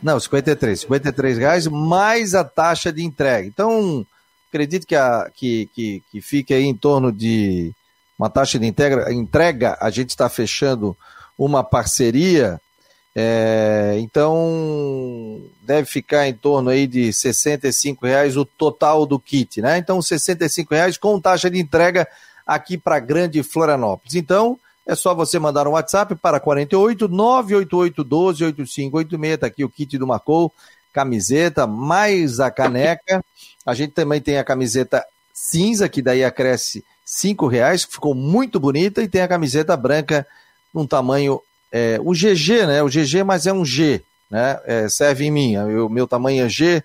Não, 0.03 0.19
53. 0.19 0.81
53 0.81 1.39
reais 1.39 1.67
mais 1.69 2.35
a 2.35 2.43
taxa 2.43 2.93
de 2.93 3.05
entrega. 3.05 3.47
Então, 3.47 4.05
acredito 4.49 4.85
que, 4.85 4.97
a, 4.97 5.31
que, 5.33 5.71
que, 5.73 6.03
que 6.11 6.21
fique 6.21 6.53
aí 6.53 6.65
em 6.65 6.75
torno 6.75 7.13
de 7.13 7.73
uma 8.19 8.29
taxa 8.29 8.59
de 8.59 8.67
integra, 8.67 9.13
entrega, 9.13 9.79
a 9.81 9.91
gente 9.91 10.11
está 10.11 10.29
fechando 10.29 10.97
uma 11.39 11.63
parceria, 11.63 12.61
é, 13.15 13.97
então 13.99 15.41
deve 15.63 15.87
ficar 15.87 16.27
em 16.27 16.35
torno 16.35 16.69
aí 16.69 16.87
de 16.87 17.13
65 17.13 18.05
reais 18.05 18.37
o 18.37 18.45
total 18.45 19.07
do 19.07 19.21
kit, 19.21 19.63
né? 19.63 19.79
Então, 19.79 20.03
65 20.03 20.75
reais 20.75 20.99
com 20.99 21.21
taxa 21.21 21.49
de 21.49 21.61
entrega 21.61 22.09
aqui 22.45 22.77
para 22.77 22.99
Grande 22.99 23.41
Florianópolis. 23.45 24.17
Então, 24.17 24.59
é 24.91 24.95
só 24.97 25.15
você 25.15 25.39
mandar 25.39 25.69
um 25.69 25.73
WhatsApp 25.73 26.17
para 26.17 26.41
48 26.41 27.07
988 27.07 28.03
12 28.03 28.45
8586, 28.45 29.39
tá 29.39 29.47
aqui 29.47 29.65
o 29.65 29.69
kit 29.69 29.97
do 29.97 30.05
Marcou, 30.05 30.53
camiseta, 30.93 31.65
mais 31.65 32.41
a 32.41 32.51
caneca. 32.51 33.25
A 33.65 33.73
gente 33.73 33.93
também 33.93 34.21
tem 34.21 34.39
a 34.39 34.45
camiseta 34.45 35.07
cinza, 35.33 35.89
que 35.89 36.03
daí 36.03 36.25
acresce 36.25 36.85
cinco 37.05 37.47
reais, 37.47 37.85
que 37.85 37.93
ficou 37.93 38.17
muito 38.17 38.59
bonita, 38.59 39.01
e 39.01 39.09
tem 39.09 39.23
a 39.23 39.29
camiseta 39.29 39.77
branca 39.77 40.27
num 40.75 40.85
tamanho, 40.85 41.41
é, 41.71 42.01
o 42.03 42.11
GG, 42.13 42.67
né? 42.67 42.83
O 42.83 42.89
GG, 42.89 43.23
mas 43.25 43.47
é 43.47 43.53
um 43.53 43.65
G, 43.65 44.03
né? 44.29 44.59
É, 44.65 44.89
serve 44.89 45.25
em 45.25 45.31
mim, 45.31 45.57
o 45.57 45.89
meu 45.89 46.09
tamanho 46.09 46.45
é 46.45 46.49
G, 46.49 46.83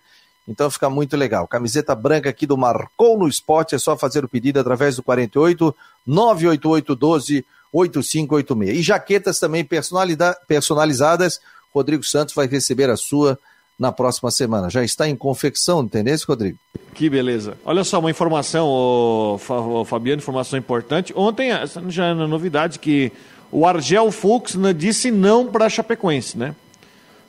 então 0.48 0.70
fica 0.70 0.92
muito 0.92 1.18
legal. 1.18 1.48
Camiseta 1.48 1.96
branca 1.96 2.30
aqui 2.30 2.46
do 2.46 2.56
Marcou 2.56 3.18
no 3.18 3.28
Esporte, 3.28 3.74
é 3.74 3.80
só 3.80 3.98
fazer 3.98 4.24
o 4.24 4.30
pedido 4.30 4.60
através 4.60 4.96
do 4.96 5.02
48 5.02 5.76
988 6.06 6.96
12 6.96 7.46
8586. 7.76 8.80
E 8.80 8.82
jaquetas 8.82 9.40
também 9.40 9.68
personalizadas, 10.48 11.42
Rodrigo 11.74 12.04
Santos 12.04 12.34
vai 12.34 12.48
receber 12.48 12.90
a 12.90 12.96
sua 12.96 13.38
na 13.78 13.92
próxima 13.92 14.32
semana. 14.32 14.70
Já 14.70 14.84
está 14.84 15.08
em 15.08 15.16
confecção, 15.16 15.84
entendeu, 15.84 16.16
Rodrigo? 16.26 16.58
Que 16.94 17.10
beleza. 17.10 17.58
Olha 17.66 17.84
só, 17.84 18.00
uma 18.00 18.10
informação, 18.10 18.68
o 18.68 19.86
Fabiano, 19.86 20.22
informação 20.22 20.58
importante. 20.58 21.14
Ontem 21.16 21.50
já 21.90 22.08
é 22.08 22.14
novidade 22.14 22.80
que 22.80 23.12
o 23.52 23.66
Argel 23.66 24.12
Fux 24.12 24.58
disse 24.76 25.12
não 25.12 25.48
para 25.48 25.66
a 25.66 25.70
Chapecoense, 25.70 26.38
né? 26.38 26.56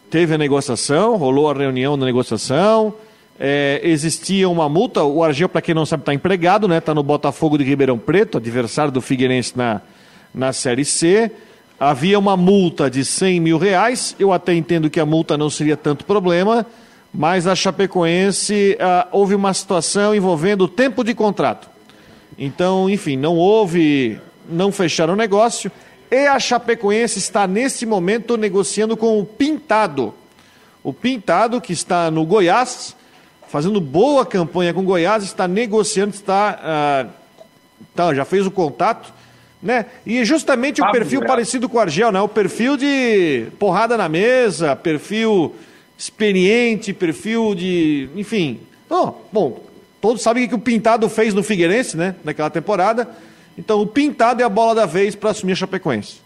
Teve 0.08 0.34
a 0.34 0.38
negociação, 0.38 1.16
rolou 1.16 1.50
a 1.50 1.54
reunião 1.54 1.98
da 1.98 2.06
negociação, 2.06 2.94
é, 3.40 3.80
existia 3.82 4.48
uma 4.48 4.68
multa. 4.68 5.02
O 5.02 5.24
Argel, 5.24 5.48
para 5.48 5.60
quem 5.60 5.74
não 5.74 5.84
sabe, 5.84 6.02
está 6.02 6.14
empregado, 6.14 6.68
né? 6.68 6.78
Está 6.78 6.94
no 6.94 7.02
Botafogo 7.02 7.58
de 7.58 7.64
Ribeirão 7.64 7.98
Preto, 7.98 8.38
adversário 8.38 8.92
do 8.92 9.00
Figueirense 9.00 9.56
na, 9.56 9.82
na 10.36 10.52
Série 10.52 10.84
C 10.84 11.32
havia 11.80 12.18
uma 12.18 12.36
multa 12.36 12.90
de 12.90 13.04
100 13.04 13.40
mil 13.40 13.58
reais. 13.58 14.14
Eu 14.18 14.32
até 14.32 14.54
entendo 14.54 14.90
que 14.90 15.00
a 15.00 15.06
multa 15.06 15.36
não 15.36 15.48
seria 15.48 15.76
tanto 15.76 16.04
problema, 16.04 16.66
mas 17.12 17.46
a 17.46 17.54
Chapecoense 17.54 18.76
ah, 18.78 19.08
houve 19.10 19.34
uma 19.34 19.52
situação 19.54 20.14
envolvendo 20.14 20.64
o 20.64 20.68
tempo 20.68 21.02
de 21.02 21.14
contrato. 21.14 21.68
Então, 22.38 22.88
enfim, 22.90 23.16
não 23.16 23.36
houve, 23.36 24.20
não 24.48 24.70
fecharam 24.70 25.14
o 25.14 25.16
negócio. 25.16 25.72
E 26.10 26.26
a 26.26 26.38
Chapecoense 26.38 27.18
está 27.18 27.46
nesse 27.46 27.86
momento 27.86 28.36
negociando 28.36 28.96
com 28.96 29.18
o 29.18 29.24
Pintado. 29.24 30.14
O 30.84 30.92
Pintado, 30.92 31.60
que 31.60 31.72
está 31.72 32.10
no 32.10 32.24
Goiás, 32.24 32.94
fazendo 33.48 33.80
boa 33.80 34.24
campanha 34.24 34.72
com 34.74 34.80
o 34.80 34.84
Goiás, 34.84 35.24
está 35.24 35.48
negociando, 35.48 36.14
está, 36.14 36.60
ah, 36.62 37.06
tá, 37.94 38.14
já 38.14 38.24
fez 38.24 38.46
o 38.46 38.50
contato, 38.50 39.15
né? 39.62 39.86
E 40.04 40.24
justamente 40.24 40.82
o 40.82 40.90
perfil 40.90 41.24
parecido 41.24 41.68
com 41.68 41.78
o 41.78 41.80
Argel, 41.80 42.12
né? 42.12 42.20
O 42.20 42.28
perfil 42.28 42.76
de 42.76 43.46
porrada 43.58 43.96
na 43.96 44.08
mesa, 44.08 44.76
perfil 44.76 45.54
experiente, 45.96 46.92
perfil 46.92 47.54
de, 47.54 48.08
enfim. 48.14 48.60
Oh, 48.88 49.12
bom, 49.32 49.64
todos 50.00 50.22
sabem 50.22 50.44
o 50.44 50.48
que 50.48 50.54
o 50.54 50.58
Pintado 50.58 51.08
fez 51.08 51.32
no 51.32 51.42
Figueirense, 51.42 51.96
né? 51.96 52.14
Naquela 52.22 52.50
temporada. 52.50 53.08
Então, 53.58 53.80
o 53.80 53.86
Pintado 53.86 54.42
é 54.42 54.44
a 54.44 54.48
bola 54.48 54.74
da 54.74 54.86
vez 54.86 55.14
para 55.14 55.30
assumir 55.30 55.52
a 55.52 55.56
Chapecoense. 55.56 56.20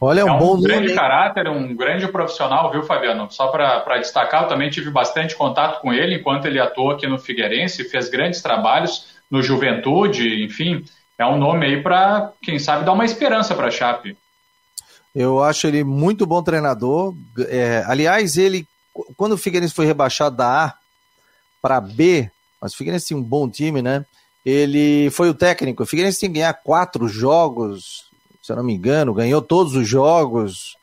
Olha, 0.00 0.20
é 0.20 0.24
um, 0.24 0.28
é 0.28 0.32
um 0.32 0.38
bom 0.38 0.60
grande 0.60 0.88
nome. 0.88 0.94
caráter, 0.94 1.48
um 1.48 1.74
grande 1.74 2.06
profissional, 2.08 2.70
viu, 2.70 2.82
Fabiano? 2.82 3.30
Só 3.30 3.48
para 3.48 3.98
destacar, 3.98 4.44
eu 4.44 4.48
também 4.48 4.70
tive 4.70 4.90
bastante 4.90 5.36
contato 5.36 5.80
com 5.80 5.92
ele 5.92 6.16
enquanto 6.16 6.46
ele 6.46 6.58
atuou 6.58 6.90
aqui 6.90 7.06
no 7.06 7.18
Figueirense, 7.18 7.84
fez 7.84 8.08
grandes 8.08 8.42
trabalhos 8.42 9.12
no 9.30 9.42
Juventude, 9.42 10.44
enfim, 10.44 10.84
é 11.22 11.26
um 11.26 11.38
nome 11.38 11.66
aí 11.66 11.82
para, 11.82 12.32
quem 12.42 12.58
sabe, 12.58 12.84
dar 12.84 12.92
uma 12.92 13.04
esperança 13.04 13.54
para 13.54 13.68
a 13.68 13.70
Chape. 13.70 14.16
Eu 15.14 15.42
acho 15.42 15.66
ele 15.66 15.84
muito 15.84 16.26
bom 16.26 16.42
treinador. 16.42 17.14
É, 17.48 17.84
aliás, 17.86 18.36
ele, 18.36 18.66
quando 19.16 19.32
o 19.32 19.38
Figueirense 19.38 19.74
foi 19.74 19.86
rebaixado 19.86 20.36
da 20.36 20.66
A 20.66 20.74
para 21.60 21.80
B, 21.80 22.30
mas 22.60 22.72
o 22.72 22.76
Figueirense 22.76 23.06
tinha 23.08 23.18
um 23.18 23.22
bom 23.22 23.48
time, 23.48 23.82
né? 23.82 24.04
Ele 24.44 25.10
foi 25.10 25.28
o 25.28 25.34
técnico. 25.34 25.82
O 25.82 25.86
Figueirense 25.86 26.18
tinha 26.18 26.28
que 26.28 26.34
ganhar 26.36 26.54
quatro 26.54 27.06
jogos, 27.06 28.06
se 28.42 28.50
eu 28.50 28.56
não 28.56 28.64
me 28.64 28.74
engano, 28.74 29.14
ganhou 29.14 29.40
todos 29.40 29.74
os 29.74 29.86
jogos. 29.86 30.76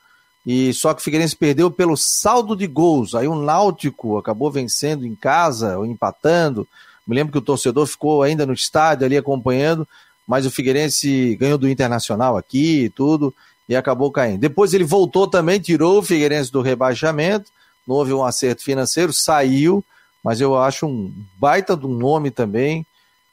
E 0.45 0.73
só 0.73 0.93
que 0.93 1.01
o 1.01 1.03
Figueirense 1.03 1.35
perdeu 1.35 1.69
pelo 1.69 1.97
saldo 1.97 2.55
de 2.55 2.67
gols. 2.67 3.15
Aí 3.15 3.27
o 3.27 3.35
Náutico 3.35 4.17
acabou 4.17 4.49
vencendo 4.49 5.05
em 5.05 5.15
casa 5.15 5.77
ou 5.77 5.85
empatando. 5.85 6.67
Me 7.05 7.15
lembro 7.15 7.31
que 7.31 7.39
o 7.39 7.41
torcedor 7.41 7.87
ficou 7.87 8.21
ainda 8.21 8.45
no 8.45 8.53
estádio 8.53 9.05
ali 9.05 9.17
acompanhando, 9.17 9.87
mas 10.29 10.45
o 10.45 10.51
Figueirense 10.51 11.35
ganhou 11.35 11.57
do 11.57 11.67
Internacional 11.67 12.37
aqui 12.37 12.85
e 12.85 12.89
tudo 12.89 13.35
e 13.67 13.75
acabou 13.75 14.11
caindo. 14.11 14.39
Depois 14.39 14.73
ele 14.73 14.85
voltou 14.85 15.27
também, 15.27 15.59
tirou 15.59 15.99
o 15.99 16.03
Figueirense 16.03 16.51
do 16.51 16.61
rebaixamento. 16.61 17.51
Não 17.85 17.97
houve 17.97 18.13
um 18.13 18.23
acerto 18.23 18.63
financeiro, 18.63 19.11
saiu 19.11 19.83
mas 20.23 20.41
eu 20.41 20.57
acho 20.57 20.85
um 20.85 21.11
baita 21.37 21.75
do 21.75 21.87
nome 21.87 22.29
também. 22.31 22.85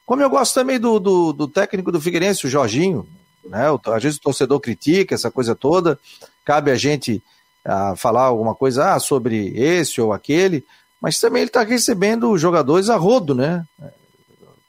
Como 0.04 0.22
eu 0.22 0.30
gosto 0.30 0.54
também 0.54 0.78
do, 0.78 0.98
do, 0.98 1.32
do 1.32 1.48
técnico 1.48 1.90
do 1.90 2.00
Figueirense, 2.00 2.46
o 2.46 2.50
Jorginho, 2.50 3.06
né? 3.44 3.66
Às 3.86 4.02
vezes 4.02 4.18
o 4.18 4.22
torcedor 4.22 4.60
critica 4.60 5.14
essa 5.14 5.30
coisa 5.30 5.54
toda, 5.54 5.98
cabe 6.44 6.70
a 6.70 6.76
gente 6.76 7.22
a 7.64 7.90
ah, 7.90 7.96
falar 7.96 8.22
alguma 8.22 8.54
coisa 8.54 8.94
ah, 8.94 9.00
sobre 9.00 9.52
esse 9.56 10.00
ou 10.00 10.12
aquele, 10.12 10.64
mas 11.00 11.18
também 11.18 11.42
ele 11.42 11.48
está 11.48 11.64
recebendo 11.64 12.38
jogadores 12.38 12.88
a 12.88 12.96
rodo, 12.96 13.34
né? 13.34 13.64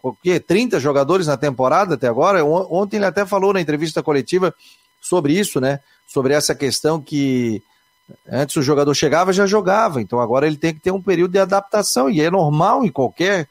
Porque 0.01 0.39
30 0.39 0.79
jogadores 0.79 1.27
na 1.27 1.38
temporada 1.38 1.95
até 1.95 2.07
agora. 2.07 2.43
Ontem 2.45 2.97
ele 2.97 3.05
até 3.05 3.25
falou 3.25 3.53
na 3.53 3.62
entrevista 3.62 4.03
coletiva 4.03 4.53
sobre 5.01 5.33
isso, 5.33 5.60
né? 5.60 5.79
Sobre 6.07 6.33
essa 6.33 6.53
questão 6.53 7.01
que 7.01 7.62
Antes 8.29 8.55
o 8.55 8.62
jogador 8.62 8.93
chegava 8.93 9.33
já 9.33 9.45
jogava, 9.45 10.01
então 10.01 10.19
agora 10.19 10.47
ele 10.47 10.55
tem 10.55 10.73
que 10.73 10.79
ter 10.79 10.91
um 10.91 11.01
período 11.01 11.31
de 11.31 11.39
adaptação 11.39 12.10
e 12.10 12.21
é 12.21 12.31
normal 12.31 12.86
em 12.86 12.91
qualquer 12.91 13.47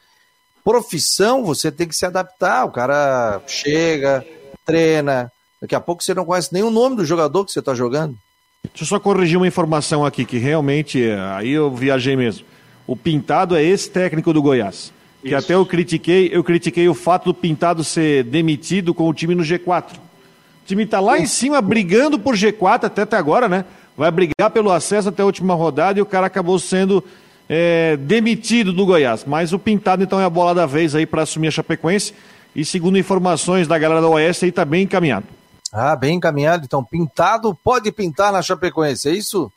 profissão 0.64 1.44
você 1.44 1.70
tem 1.70 1.86
que 1.86 1.94
se 1.94 2.06
adaptar. 2.06 2.64
O 2.64 2.70
cara 2.70 3.40
chega, 3.46 4.24
treina, 4.64 5.30
daqui 5.60 5.74
a 5.74 5.80
pouco 5.80 6.02
você 6.02 6.14
não 6.14 6.24
conhece 6.24 6.52
nem 6.52 6.62
o 6.62 6.70
nome 6.70 6.96
do 6.96 7.04
jogador 7.04 7.44
que 7.44 7.52
você 7.52 7.58
está 7.58 7.74
jogando. 7.74 8.16
Deixa 8.64 8.82
eu 8.82 8.86
só 8.86 8.98
corrigir 8.98 9.36
uma 9.36 9.46
informação 9.46 10.04
aqui 10.04 10.24
que 10.24 10.38
realmente 10.38 11.04
aí 11.34 11.50
eu 11.50 11.70
viajei 11.70 12.16
mesmo. 12.16 12.46
O 12.86 12.96
Pintado 12.96 13.56
é 13.56 13.62
esse 13.62 13.90
técnico 13.90 14.32
do 14.32 14.42
Goiás. 14.42 14.92
Que 15.22 15.34
até 15.34 15.54
eu 15.54 15.66
critiquei, 15.66 16.30
eu 16.32 16.44
critiquei 16.44 16.88
o 16.88 16.94
fato 16.94 17.26
do 17.26 17.34
Pintado 17.34 17.82
ser 17.82 18.24
demitido 18.24 18.94
com 18.94 19.08
o 19.08 19.14
time 19.14 19.34
no 19.34 19.42
G4. 19.42 19.94
O 19.94 20.66
time 20.66 20.84
está 20.84 21.00
lá 21.00 21.18
em 21.18 21.26
cima 21.26 21.60
brigando 21.60 22.18
por 22.18 22.34
G4 22.34 22.84
até, 22.84 23.02
até 23.02 23.16
agora, 23.16 23.48
né? 23.48 23.64
vai 23.96 24.10
brigar 24.10 24.50
pelo 24.52 24.70
acesso 24.70 25.08
até 25.08 25.22
a 25.22 25.26
última 25.26 25.54
rodada 25.54 25.98
e 25.98 26.02
o 26.02 26.06
cara 26.06 26.26
acabou 26.26 26.58
sendo 26.58 27.02
é, 27.48 27.96
demitido 27.96 28.72
do 28.72 28.84
Goiás. 28.84 29.24
Mas 29.24 29.52
o 29.52 29.58
Pintado 29.58 30.02
então 30.02 30.20
é 30.20 30.24
a 30.24 30.30
bola 30.30 30.54
da 30.54 30.66
vez 30.66 30.94
aí 30.94 31.06
para 31.06 31.22
assumir 31.22 31.48
a 31.48 31.52
Chapecoense 31.52 32.12
e 32.54 32.64
segundo 32.64 32.98
informações 32.98 33.66
da 33.66 33.78
galera 33.78 34.00
da 34.00 34.08
Oeste 34.08 34.44
aí 34.44 34.50
está 34.50 34.64
bem 34.64 34.82
encaminhado. 34.82 35.26
Ah, 35.72 35.96
bem 35.96 36.16
encaminhado. 36.16 36.64
Então, 36.64 36.84
Pintado 36.84 37.54
pode 37.54 37.90
pintar 37.90 38.32
na 38.32 38.40
Chapecoense, 38.40 39.08
é 39.08 39.12
isso? 39.12 39.50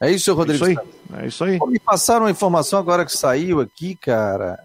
É 0.00 0.10
isso, 0.10 0.32
Rodrigo? 0.34 0.64
É 0.64 0.70
isso 0.70 0.80
aí. 0.80 1.22
É 1.22 1.26
isso 1.26 1.44
aí. 1.44 1.58
Me 1.66 1.78
passaram 1.78 2.26
uma 2.26 2.30
informação 2.30 2.78
agora 2.78 3.04
que 3.04 3.12
saiu 3.12 3.60
aqui, 3.60 3.96
cara. 3.96 4.58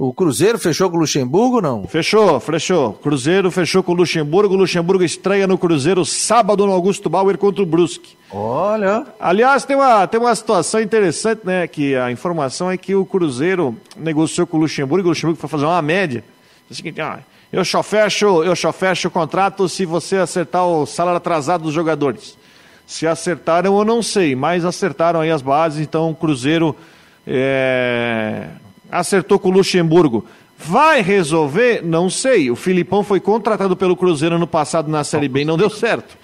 O 0.00 0.14
Cruzeiro 0.14 0.60
fechou 0.60 0.88
com 0.88 0.96
o 0.96 1.00
Luxemburgo, 1.00 1.60
não? 1.60 1.84
Fechou, 1.88 2.38
fechou. 2.38 2.92
Cruzeiro 2.92 3.50
fechou 3.50 3.82
com 3.82 3.90
o 3.90 3.96
Luxemburgo. 3.96 4.54
O 4.54 4.56
Luxemburgo 4.56 5.02
estreia 5.02 5.44
no 5.44 5.58
Cruzeiro 5.58 6.04
sábado 6.04 6.64
no 6.64 6.72
Augusto 6.72 7.10
Bauer 7.10 7.36
contra 7.36 7.64
o 7.64 7.66
Brusque. 7.66 8.16
Olha. 8.30 9.04
Aliás, 9.18 9.64
tem 9.64 9.74
uma, 9.74 10.06
tem 10.06 10.20
uma 10.20 10.32
situação 10.36 10.80
interessante, 10.80 11.40
né? 11.44 11.66
Que 11.66 11.96
a 11.96 12.12
informação 12.12 12.70
é 12.70 12.76
que 12.76 12.94
o 12.94 13.04
Cruzeiro 13.04 13.76
negociou 13.96 14.46
com 14.46 14.56
o 14.56 14.60
Luxemburgo. 14.60 15.08
O 15.08 15.10
Luxemburgo 15.10 15.40
foi 15.40 15.50
fazer 15.50 15.64
uma 15.64 15.82
média. 15.82 16.22
É 16.70 16.72
o 16.72 16.76
seguinte, 16.76 17.00
ah, 17.00 17.18
eu 17.52 17.64
só 17.64 17.82
fecho, 17.82 18.44
eu 18.44 18.54
só 18.54 18.72
fecho 18.72 19.08
o 19.08 19.10
contrato 19.10 19.68
se 19.68 19.84
você 19.84 20.18
acertar 20.18 20.64
o 20.64 20.86
salário 20.86 21.16
atrasado 21.16 21.64
dos 21.64 21.74
jogadores. 21.74 22.38
Se 22.88 23.06
acertaram, 23.06 23.78
eu 23.78 23.84
não 23.84 24.02
sei, 24.02 24.34
mas 24.34 24.64
acertaram 24.64 25.20
aí 25.20 25.30
as 25.30 25.42
bases. 25.42 25.78
Então, 25.78 26.10
o 26.10 26.14
Cruzeiro 26.14 26.74
é, 27.26 28.48
acertou 28.90 29.38
com 29.38 29.50
o 29.50 29.52
Luxemburgo. 29.52 30.24
Vai 30.56 31.02
resolver? 31.02 31.82
Não 31.84 32.08
sei. 32.08 32.50
O 32.50 32.56
Filipão 32.56 33.04
foi 33.04 33.20
contratado 33.20 33.76
pelo 33.76 33.94
Cruzeiro 33.94 34.36
ano 34.36 34.46
passado 34.46 34.90
na 34.90 35.04
Série 35.04 35.28
B 35.28 35.42
e 35.42 35.44
não 35.44 35.58
deu 35.58 35.68
certo. 35.68 36.16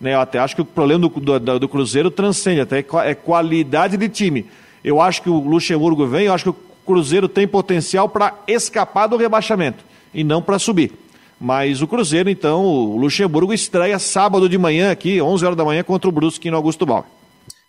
Né, 0.00 0.14
eu 0.14 0.20
até 0.20 0.38
acho 0.38 0.54
que 0.56 0.62
o 0.62 0.64
problema 0.64 1.06
do, 1.06 1.38
do, 1.38 1.58
do 1.58 1.68
Cruzeiro 1.68 2.10
transcende, 2.10 2.62
até 2.62 2.78
é 3.04 3.14
qualidade 3.14 3.98
de 3.98 4.08
time. 4.08 4.46
Eu 4.82 5.02
acho 5.02 5.20
que 5.20 5.28
o 5.28 5.38
Luxemburgo 5.38 6.06
vem, 6.06 6.26
eu 6.26 6.32
acho 6.32 6.44
que 6.44 6.50
o 6.50 6.56
Cruzeiro 6.86 7.28
tem 7.28 7.46
potencial 7.46 8.08
para 8.08 8.32
escapar 8.48 9.06
do 9.06 9.18
rebaixamento 9.18 9.84
e 10.14 10.24
não 10.24 10.40
para 10.40 10.58
subir. 10.58 10.92
Mas 11.38 11.82
o 11.82 11.86
Cruzeiro, 11.86 12.30
então, 12.30 12.64
o 12.64 12.96
Luxemburgo 12.96 13.52
estreia 13.52 13.98
sábado 13.98 14.48
de 14.48 14.56
manhã 14.56 14.90
aqui, 14.90 15.20
11 15.20 15.44
horas 15.44 15.56
da 15.56 15.64
manhã, 15.64 15.82
contra 15.82 16.08
o 16.08 16.12
Brusque 16.12 16.50
no 16.50 16.56
Augusto 16.56 16.86
Bauer. 16.86 17.04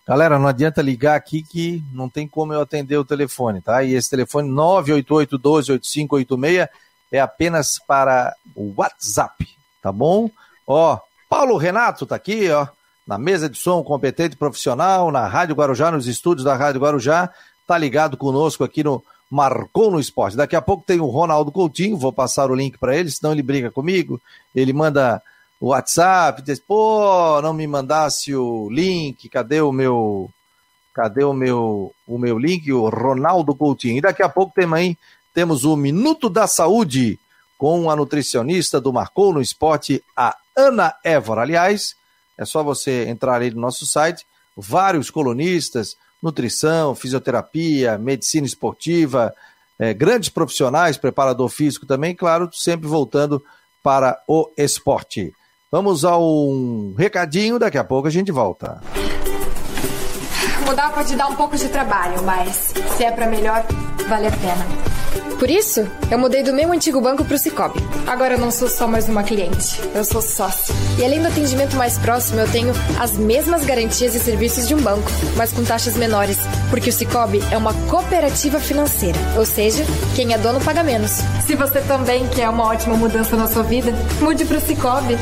Galera, 0.07 0.39
não 0.39 0.47
adianta 0.47 0.81
ligar 0.81 1.15
aqui 1.15 1.43
que 1.43 1.83
não 1.91 2.07
tem 2.07 2.25
como 2.25 2.53
eu 2.53 2.61
atender 2.61 2.95
o 2.95 3.03
telefone, 3.03 3.59
tá? 3.59 3.83
E 3.83 3.93
esse 3.93 4.09
telefone 4.09 4.49
988-12-8586 4.49 6.69
é 7.11 7.19
apenas 7.19 7.77
para 7.77 8.33
o 8.55 8.73
WhatsApp, 8.77 9.45
tá 9.81 9.91
bom? 9.91 10.31
Ó, 10.65 10.97
Paulo 11.29 11.57
Renato 11.57 12.05
tá 12.05 12.15
aqui, 12.15 12.49
ó, 12.49 12.67
na 13.05 13.17
mesa 13.17 13.49
de 13.49 13.57
som 13.57 13.83
competente 13.83 14.37
profissional, 14.37 15.11
na 15.11 15.27
Rádio 15.27 15.55
Guarujá, 15.55 15.91
nos 15.91 16.07
estúdios 16.07 16.45
da 16.45 16.55
Rádio 16.55 16.79
Guarujá, 16.79 17.29
tá 17.67 17.77
ligado 17.77 18.15
conosco 18.15 18.63
aqui 18.63 18.85
no 18.85 19.03
Marcou 19.29 19.91
no 19.91 19.99
Esporte. 19.99 20.37
Daqui 20.37 20.55
a 20.55 20.61
pouco 20.61 20.83
tem 20.85 20.99
o 20.99 21.07
Ronaldo 21.07 21.51
Coutinho, 21.51 21.97
vou 21.97 22.13
passar 22.13 22.49
o 22.49 22.55
link 22.55 22.77
para 22.77 22.95
ele, 22.95 23.11
senão 23.11 23.33
ele 23.33 23.43
briga 23.43 23.69
comigo, 23.69 24.21
ele 24.55 24.73
manda 24.73 25.21
o 25.59 25.67
WhatsApp, 25.67 26.41
diz, 26.41 26.59
pô, 26.59 27.41
não 27.41 27.53
me 27.53 27.65
mandasse 27.67 28.33
o 28.35 28.69
link, 28.69 29.27
cadê 29.29 29.61
o 29.61 29.71
meu 29.71 30.29
cadê 30.93 31.23
o 31.23 31.33
meu 31.33 31.93
o 32.07 32.17
meu 32.17 32.39
link, 32.39 32.71
o 32.71 32.89
Ronaldo 32.89 33.55
Coutinho. 33.55 33.97
E 33.97 34.01
daqui 34.01 34.23
a 34.23 34.29
pouco 34.29 34.53
também 34.55 34.97
temos 35.33 35.63
o 35.63 35.75
Minuto 35.75 36.29
da 36.29 36.47
Saúde 36.47 37.19
com 37.57 37.89
a 37.89 37.95
nutricionista 37.95 38.79
do 38.79 38.93
Marcou 38.93 39.33
no 39.33 39.41
Esporte, 39.41 40.03
a 40.15 40.35
Ana 40.55 40.95
Évora. 41.03 41.41
Aliás, 41.41 41.95
é 42.37 42.45
só 42.45 42.63
você 42.63 43.07
entrar 43.07 43.41
aí 43.41 43.51
no 43.51 43.61
nosso 43.61 43.85
site, 43.85 44.25
vários 44.55 45.09
colunistas, 45.09 45.97
nutrição, 46.21 46.95
fisioterapia, 46.95 47.97
medicina 47.97 48.45
esportiva, 48.45 49.33
é, 49.79 49.93
grandes 49.93 50.29
profissionais, 50.29 50.97
preparador 50.97 51.49
físico 51.49 51.85
também, 51.85 52.15
claro, 52.15 52.49
sempre 52.51 52.87
voltando 52.87 53.43
para 53.83 54.21
o 54.27 54.51
esporte. 54.57 55.33
Vamos 55.71 56.03
a 56.05 56.17
um 56.17 56.95
recadinho, 56.97 57.59
daqui 57.59 57.77
a 57.77 57.83
pouco 57.83 58.07
a 58.07 58.11
gente 58.11 58.31
volta. 58.31 58.81
Mudar 60.65 60.93
pode 60.93 61.15
dar 61.15 61.27
um 61.27 61.35
pouco 61.35 61.55
de 61.55 61.69
trabalho, 61.69 62.23
mas 62.23 62.73
se 62.95 63.03
é 63.03 63.11
para 63.11 63.27
melhor, 63.27 63.65
vale 64.07 64.27
a 64.27 64.31
pena. 64.31 64.86
Por 65.39 65.51
isso, 65.51 65.87
eu 66.09 66.17
mudei 66.17 66.41
do 66.41 66.51
meu 66.51 66.71
antigo 66.71 66.99
banco 66.99 67.23
para 67.23 67.35
o 67.35 67.37
Cicobi. 67.37 67.79
Agora 68.07 68.33
eu 68.33 68.39
não 68.39 68.49
sou 68.49 68.67
só 68.67 68.87
mais 68.87 69.07
uma 69.07 69.23
cliente, 69.23 69.79
eu 69.93 70.03
sou 70.03 70.19
sócio. 70.19 70.73
E 70.97 71.05
além 71.05 71.21
do 71.21 71.27
atendimento 71.27 71.75
mais 71.75 71.95
próximo, 71.99 72.39
eu 72.39 72.51
tenho 72.51 72.73
as 72.99 73.11
mesmas 73.17 73.63
garantias 73.63 74.15
e 74.15 74.19
serviços 74.19 74.67
de 74.67 74.73
um 74.73 74.81
banco, 74.81 75.09
mas 75.35 75.53
com 75.53 75.63
taxas 75.63 75.95
menores, 75.95 76.37
porque 76.71 76.89
o 76.89 76.93
Cicobi 76.93 77.39
é 77.51 77.57
uma 77.57 77.73
cooperativa 77.87 78.59
financeira, 78.59 79.19
ou 79.37 79.45
seja, 79.45 79.85
quem 80.15 80.33
é 80.33 80.39
dono 80.39 80.59
paga 80.59 80.81
menos. 80.81 81.11
Se 81.45 81.55
você 81.55 81.81
também 81.81 82.27
quer 82.29 82.49
uma 82.49 82.65
ótima 82.65 82.95
mudança 82.95 83.35
na 83.35 83.47
sua 83.47 83.61
vida, 83.61 83.93
mude 84.19 84.43
para 84.43 84.57
o 84.57 84.61
Cicobi. 84.61 85.17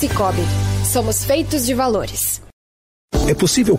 Cicobi, 0.00 0.42
somos 0.84 1.24
feitos 1.24 1.64
de 1.64 1.74
valores. 1.74 2.42
É 3.28 3.34
possível 3.34 3.78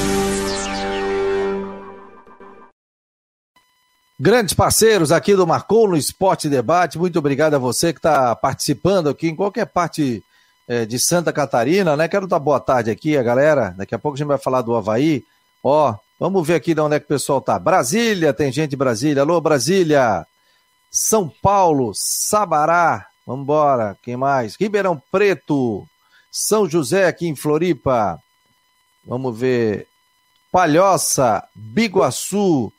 Grandes 4.21 4.53
parceiros 4.53 5.11
aqui 5.11 5.35
do 5.35 5.47
Marcou 5.47 5.87
no 5.87 5.97
Esporte 5.97 6.47
Debate, 6.47 6.99
muito 6.99 7.17
obrigado 7.17 7.55
a 7.55 7.57
você 7.57 7.91
que 7.91 7.97
está 7.97 8.35
participando 8.35 9.09
aqui 9.09 9.27
em 9.27 9.35
qualquer 9.35 9.65
parte 9.65 10.23
é, 10.67 10.85
de 10.85 10.99
Santa 10.99 11.33
Catarina, 11.33 11.97
né? 11.97 12.07
Quero 12.07 12.27
dar 12.27 12.37
boa 12.37 12.59
tarde 12.59 12.91
aqui 12.91 13.17
a 13.17 13.23
galera. 13.23 13.73
Daqui 13.75 13.95
a 13.95 13.97
pouco 13.97 14.15
a 14.15 14.19
gente 14.19 14.27
vai 14.27 14.37
falar 14.37 14.61
do 14.61 14.75
Havaí. 14.75 15.25
Ó, 15.63 15.95
vamos 16.19 16.45
ver 16.45 16.53
aqui 16.53 16.75
de 16.75 16.81
onde 16.81 16.97
é 16.97 16.99
que 16.99 17.05
o 17.05 17.07
pessoal 17.07 17.41
tá. 17.41 17.57
Brasília, 17.57 18.31
tem 18.31 18.51
gente 18.51 18.69
de 18.69 18.75
Brasília. 18.75 19.23
Alô, 19.23 19.41
Brasília. 19.41 20.23
São 20.91 21.27
Paulo, 21.41 21.91
Sabará. 21.95 23.07
Vamos 23.25 23.41
embora. 23.41 23.97
Quem 24.03 24.17
mais? 24.17 24.55
Ribeirão 24.55 25.01
Preto. 25.11 25.83
São 26.31 26.69
José 26.69 27.07
aqui 27.07 27.27
em 27.27 27.35
Floripa. 27.35 28.19
Vamos 29.03 29.35
ver. 29.35 29.87
Palhoça, 30.51 31.43
Biguaçu. 31.55 32.71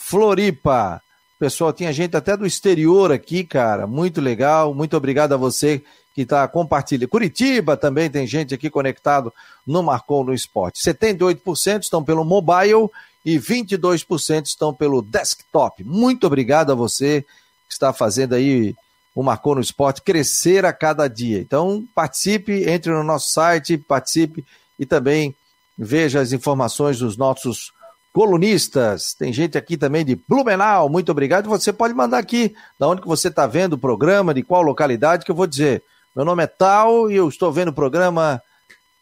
Floripa. 0.00 1.02
Pessoal, 1.38 1.72
tinha 1.72 1.92
gente 1.92 2.16
até 2.16 2.36
do 2.36 2.46
exterior 2.46 3.12
aqui, 3.12 3.44
cara. 3.44 3.86
Muito 3.86 4.20
legal. 4.20 4.74
Muito 4.74 4.96
obrigado 4.96 5.32
a 5.32 5.36
você 5.36 5.82
que 6.14 6.22
está 6.22 6.46
compartilhando. 6.48 7.08
Curitiba 7.08 7.76
também 7.76 8.10
tem 8.10 8.26
gente 8.26 8.54
aqui 8.54 8.68
conectado 8.68 9.32
no 9.66 9.82
Marcou 9.82 10.24
no 10.24 10.34
Esporte. 10.34 10.82
78% 10.82 11.82
estão 11.82 12.02
pelo 12.02 12.24
mobile 12.24 12.88
e 13.24 13.38
22% 13.38 14.46
estão 14.46 14.74
pelo 14.74 15.02
desktop. 15.02 15.84
Muito 15.84 16.26
obrigado 16.26 16.72
a 16.72 16.74
você 16.74 17.22
que 17.68 17.72
está 17.72 17.92
fazendo 17.92 18.34
aí 18.34 18.74
o 19.14 19.22
Marcou 19.22 19.54
no 19.54 19.60
Esporte 19.60 20.02
crescer 20.02 20.64
a 20.64 20.72
cada 20.72 21.08
dia. 21.08 21.38
Então, 21.38 21.86
participe, 21.94 22.68
entre 22.68 22.90
no 22.90 23.04
nosso 23.04 23.32
site, 23.32 23.78
participe 23.78 24.44
e 24.78 24.86
também 24.86 25.34
veja 25.76 26.20
as 26.20 26.32
informações 26.32 26.98
dos 26.98 27.16
nossos 27.16 27.72
colunistas. 28.12 29.14
Tem 29.14 29.32
gente 29.32 29.56
aqui 29.56 29.76
também 29.76 30.04
de 30.04 30.16
Blumenau, 30.28 30.88
muito 30.88 31.10
obrigado. 31.10 31.48
Você 31.48 31.72
pode 31.72 31.94
mandar 31.94 32.18
aqui, 32.18 32.54
da 32.78 32.88
onde 32.88 33.00
que 33.00 33.08
você 33.08 33.28
está 33.28 33.46
vendo 33.46 33.74
o 33.74 33.78
programa, 33.78 34.34
de 34.34 34.42
qual 34.42 34.62
localidade, 34.62 35.24
que 35.24 35.30
eu 35.30 35.36
vou 35.36 35.46
dizer. 35.46 35.82
Meu 36.14 36.24
nome 36.24 36.42
é 36.42 36.46
tal 36.46 37.10
e 37.10 37.16
eu 37.16 37.28
estou 37.28 37.52
vendo 37.52 37.68
o 37.68 37.72
programa 37.72 38.42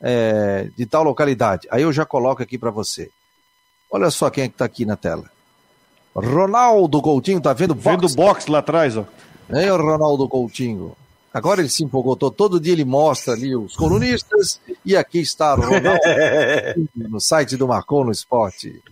é, 0.01 0.69
de 0.77 0.87
tal 0.87 1.03
localidade. 1.03 1.67
Aí 1.71 1.83
eu 1.83 1.93
já 1.93 2.05
coloco 2.05 2.43
aqui 2.43 2.59
para 2.59 2.71
você. 2.71 3.11
Olha 3.91 4.11
só 4.11 4.29
quem 4.29 4.45
é 4.45 4.49
que 4.49 4.55
está 4.55 4.67
aqui 4.67 4.85
na 4.85 4.97
tela. 4.97 5.25
Ronaldo 6.15 7.01
Coutinho, 7.01 7.41
tá 7.41 7.53
vendo 7.53 7.75
box? 7.75 7.91
Vendo 7.91 8.15
box 8.15 8.47
lá 8.47 8.59
atrás, 8.59 8.97
ó. 8.97 9.05
É 9.49 9.73
o 9.73 9.77
Ronaldo 9.77 10.29
Coutinho. 10.29 10.95
Agora 11.33 11.61
ele 11.61 11.69
se 11.69 11.85
empolgou, 11.85 12.17
todo 12.17 12.61
dia 12.61 12.73
ele 12.73 12.85
mostra 12.85 13.35
ali 13.35 13.55
os 13.55 13.77
colunistas 13.77 14.61
e 14.85 14.97
aqui 14.97 15.21
está 15.21 15.55
o 15.55 15.61
Ronaldo 15.61 16.01
no 16.97 17.21
site 17.21 17.57
do 17.57 17.69
Marcou 17.69 18.05
no 18.05 18.11
Esporte. 18.11 18.83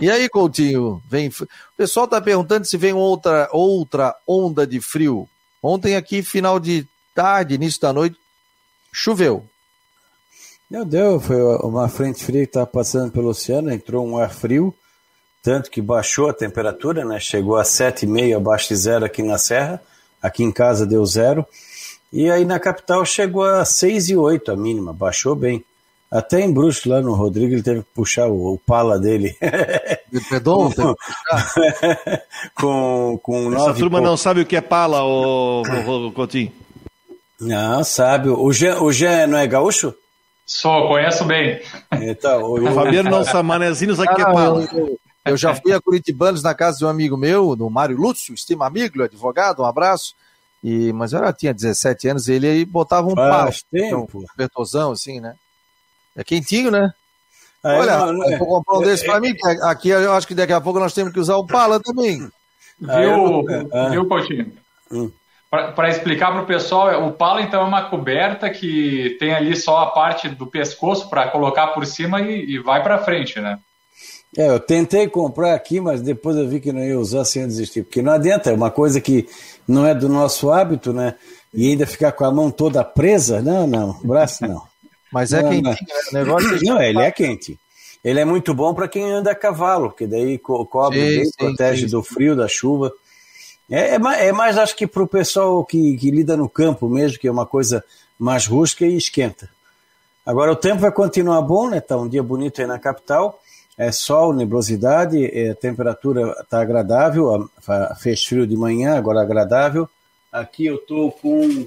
E 0.00 0.10
aí, 0.10 0.28
Coutinho, 0.28 1.02
vem. 1.08 1.28
O 1.28 1.46
pessoal 1.76 2.04
está 2.04 2.20
perguntando 2.20 2.66
se 2.66 2.76
vem 2.76 2.92
outra, 2.92 3.48
outra 3.52 4.14
onda 4.26 4.66
de 4.66 4.80
frio. 4.80 5.28
Ontem 5.62 5.96
aqui, 5.96 6.22
final 6.22 6.58
de 6.58 6.86
tarde, 7.14 7.54
início 7.54 7.80
da 7.80 7.92
noite, 7.92 8.16
choveu. 8.92 9.44
Não 10.70 10.86
deu, 10.86 11.20
foi 11.20 11.42
uma 11.64 11.88
frente 11.88 12.24
fria 12.24 12.42
que 12.42 12.50
estava 12.50 12.66
passando 12.66 13.10
pelo 13.10 13.28
oceano, 13.28 13.72
entrou 13.72 14.06
um 14.06 14.16
ar 14.16 14.30
frio, 14.30 14.72
tanto 15.42 15.70
que 15.70 15.82
baixou 15.82 16.30
a 16.30 16.34
temperatura, 16.34 17.04
né? 17.04 17.18
Chegou 17.18 17.56
a 17.56 17.64
7,5 17.64 18.36
abaixo 18.36 18.68
de 18.68 18.76
zero 18.76 19.04
aqui 19.04 19.22
na 19.22 19.36
Serra, 19.36 19.82
aqui 20.22 20.44
em 20.44 20.52
casa 20.52 20.86
deu 20.86 21.04
zero. 21.04 21.44
E 22.12 22.30
aí 22.30 22.44
na 22.44 22.60
capital 22.60 23.04
chegou 23.04 23.44
a 23.44 23.62
6,8 23.62 24.52
a 24.52 24.56
mínima, 24.56 24.92
baixou 24.92 25.34
bem. 25.34 25.64
Até 26.10 26.40
em 26.40 26.52
Brusque, 26.52 26.88
lá 26.88 27.00
no 27.00 27.14
Rodrigo, 27.14 27.54
ele 27.54 27.62
teve 27.62 27.82
que 27.82 27.88
puxar 27.94 28.26
o, 28.26 28.54
o 28.54 28.58
pala 28.58 28.98
dele. 28.98 29.36
Pedon, 30.28 30.72
com, 30.74 30.94
com, 33.20 33.20
com 33.22 33.54
Essa 33.54 33.74
turma 33.74 34.00
não 34.00 34.16
sabe 34.16 34.40
o 34.40 34.46
que 34.46 34.56
é 34.56 34.60
pala, 34.60 35.04
o, 35.04 35.62
o, 35.62 36.06
o 36.08 36.12
Coutinho. 36.12 36.52
Não, 37.40 37.84
sabe. 37.84 38.28
O 38.28 38.52
Jean, 38.52 38.80
o 38.80 38.92
Jean 38.92 39.28
não 39.28 39.38
é 39.38 39.46
gaúcho? 39.46 39.94
Sou, 40.44 40.88
conheço 40.88 41.24
bem. 41.24 41.62
Então, 41.92 42.42
o, 42.42 42.68
o 42.68 42.74
Fabiano 42.74 43.08
não 43.08 43.24
sabe, 43.24 43.48
manezinho 43.48 43.94
sabe 43.94 44.12
o 44.12 44.16
que 44.16 44.22
é 44.22 44.24
pala. 44.24 44.68
Eu, 44.72 44.98
eu, 45.24 45.36
já 45.36 45.54
fui 45.54 45.72
a 45.72 45.80
Curitibanos 45.80 46.42
na 46.42 46.54
casa 46.56 46.78
de 46.78 46.84
um 46.84 46.88
amigo 46.88 47.16
meu, 47.16 47.54
do 47.54 47.70
Mário 47.70 47.96
Lúcio, 47.96 48.34
estima 48.34 48.66
amigo, 48.66 49.00
advogado, 49.00 49.62
um 49.62 49.64
abraço. 49.64 50.14
E, 50.62 50.92
mas 50.92 51.12
eu 51.12 51.20
já 51.20 51.32
tinha 51.32 51.54
17 51.54 52.08
anos, 52.08 52.28
ele 52.28 52.48
aí 52.48 52.64
botava 52.64 53.06
um 53.06 53.14
Faz 53.14 53.62
tempo. 53.62 54.18
um 54.18 54.24
apertosão, 54.28 54.90
assim, 54.90 55.20
né? 55.20 55.36
É 56.20 56.24
quentinho, 56.24 56.70
né? 56.70 56.92
Ah, 57.64 57.76
Olha, 57.78 57.96
não, 57.98 58.12
não 58.12 58.30
é. 58.30 58.36
vou 58.36 58.46
comprar 58.46 58.78
um 58.78 58.82
desse 58.82 59.04
é, 59.04 59.06
para 59.06 59.20
mim, 59.20 59.34
aqui 59.62 59.88
eu 59.88 60.12
acho 60.12 60.26
que 60.26 60.34
daqui 60.34 60.52
a 60.52 60.60
pouco 60.60 60.78
nós 60.78 60.92
temos 60.92 61.12
que 61.12 61.18
usar 61.18 61.36
o 61.36 61.46
pala 61.46 61.80
também. 61.80 62.28
Ah, 62.86 63.00
viu, 63.00 63.44
ah. 63.72 63.88
viu 63.88 64.06
Coutinho? 64.06 64.52
Hum. 64.92 65.10
Para 65.50 65.88
explicar 65.88 66.30
para 66.30 66.42
o 66.42 66.46
pessoal, 66.46 67.08
o 67.08 67.12
pala 67.12 67.42
então 67.42 67.62
é 67.62 67.64
uma 67.64 67.88
coberta 67.88 68.50
que 68.50 69.16
tem 69.18 69.34
ali 69.34 69.56
só 69.56 69.78
a 69.78 69.86
parte 69.86 70.28
do 70.28 70.46
pescoço 70.46 71.08
para 71.08 71.28
colocar 71.28 71.68
por 71.68 71.84
cima 71.86 72.20
e, 72.20 72.52
e 72.52 72.58
vai 72.58 72.82
para 72.82 72.98
frente, 72.98 73.40
né? 73.40 73.58
É, 74.36 74.48
eu 74.48 74.60
tentei 74.60 75.08
comprar 75.08 75.54
aqui, 75.54 75.80
mas 75.80 76.02
depois 76.02 76.36
eu 76.36 76.46
vi 76.46 76.60
que 76.60 76.72
não 76.72 76.84
ia 76.84 76.98
usar 76.98 77.24
sem 77.24 77.46
desistir, 77.46 77.82
porque 77.82 78.00
não 78.00 78.12
adianta, 78.12 78.50
é 78.50 78.54
uma 78.54 78.70
coisa 78.70 79.00
que 79.00 79.26
não 79.66 79.86
é 79.86 79.94
do 79.94 80.08
nosso 80.08 80.52
hábito, 80.52 80.92
né? 80.92 81.14
E 81.52 81.68
ainda 81.68 81.86
ficar 81.86 82.12
com 82.12 82.24
a 82.24 82.30
mão 82.30 82.50
toda 82.50 82.84
presa, 82.84 83.42
não, 83.42 83.66
não, 83.66 83.98
braço 84.04 84.46
não. 84.46 84.69
Mas 85.12 85.32
é 85.32 85.42
quentinho, 85.42 85.62
né? 85.62 85.76
O 86.10 86.14
negócio 86.14 86.56
é 86.56 86.60
não, 86.64 86.82
ele 86.82 87.00
é 87.00 87.10
quente. 87.10 87.58
Ele 88.02 88.20
é 88.20 88.24
muito 88.24 88.54
bom 88.54 88.72
para 88.72 88.88
quem 88.88 89.10
anda 89.10 89.30
a 89.30 89.34
cavalo, 89.34 89.90
porque 89.90 90.06
daí 90.06 90.38
co 90.38 90.64
cobre 90.64 91.00
sim, 91.00 91.16
bem, 91.16 91.24
sim, 91.24 91.32
protege 91.36 91.86
sim, 91.86 91.90
do 91.90 92.02
frio, 92.02 92.34
da 92.34 92.48
chuva. 92.48 92.92
É, 93.70 93.94
é, 93.94 93.98
mais, 93.98 94.20
é 94.22 94.32
mais, 94.32 94.58
acho 94.58 94.74
que 94.74 94.86
para 94.86 95.02
o 95.02 95.06
pessoal 95.06 95.64
que, 95.64 95.96
que 95.96 96.10
lida 96.10 96.36
no 96.36 96.48
campo 96.48 96.88
mesmo, 96.88 97.18
que 97.18 97.28
é 97.28 97.30
uma 97.30 97.46
coisa 97.46 97.84
mais 98.18 98.46
rústica 98.46 98.86
e 98.86 98.96
esquenta. 98.96 99.48
Agora 100.24 100.52
o 100.52 100.56
tempo 100.56 100.80
vai 100.80 100.92
continuar 100.92 101.40
bom, 101.42 101.68
né? 101.68 101.80
Tá 101.80 101.96
um 101.96 102.08
dia 102.08 102.22
bonito 102.22 102.60
aí 102.60 102.66
na 102.66 102.78
capital. 102.78 103.40
É 103.76 103.90
sol, 103.90 104.34
nebulosidade, 104.34 105.24
é, 105.24 105.50
a 105.50 105.54
temperatura 105.54 106.36
está 106.40 106.60
agradável, 106.60 107.48
fez 107.98 108.24
frio 108.24 108.46
de 108.46 108.54
manhã, 108.54 108.96
agora 108.96 109.22
agradável. 109.22 109.88
Aqui 110.30 110.66
eu 110.66 110.76
estou 110.76 111.10
com 111.10 111.66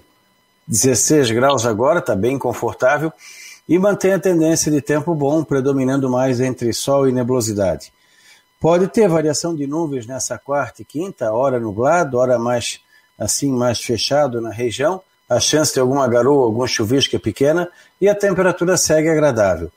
16 0.67 1.31
graus 1.31 1.65
agora, 1.65 1.99
está 1.99 2.15
bem 2.15 2.37
confortável, 2.37 3.11
e 3.67 3.79
mantém 3.79 4.13
a 4.13 4.19
tendência 4.19 4.71
de 4.71 4.81
tempo 4.81 5.15
bom, 5.15 5.43
predominando 5.43 6.09
mais 6.09 6.39
entre 6.39 6.73
sol 6.73 7.07
e 7.07 7.11
nebulosidade. 7.11 7.93
Pode 8.59 8.87
ter 8.87 9.07
variação 9.09 9.55
de 9.55 9.67
nuvens 9.67 10.05
nessa 10.05 10.37
quarta 10.37 10.81
e 10.81 10.85
quinta, 10.85 11.31
hora 11.31 11.59
nublado, 11.59 12.17
hora 12.17 12.39
mais 12.39 12.79
assim 13.17 13.51
mais 13.51 13.81
fechado 13.81 14.41
na 14.41 14.49
região, 14.49 15.01
a 15.29 15.39
chance 15.39 15.73
de 15.73 15.79
alguma 15.79 16.07
garoa, 16.07 16.45
algum 16.45 16.65
chuvisco 16.67 17.15
é 17.15 17.19
pequena 17.19 17.69
e 17.99 18.09
a 18.09 18.15
temperatura 18.15 18.77
segue 18.77 19.09
agradável. 19.09 19.71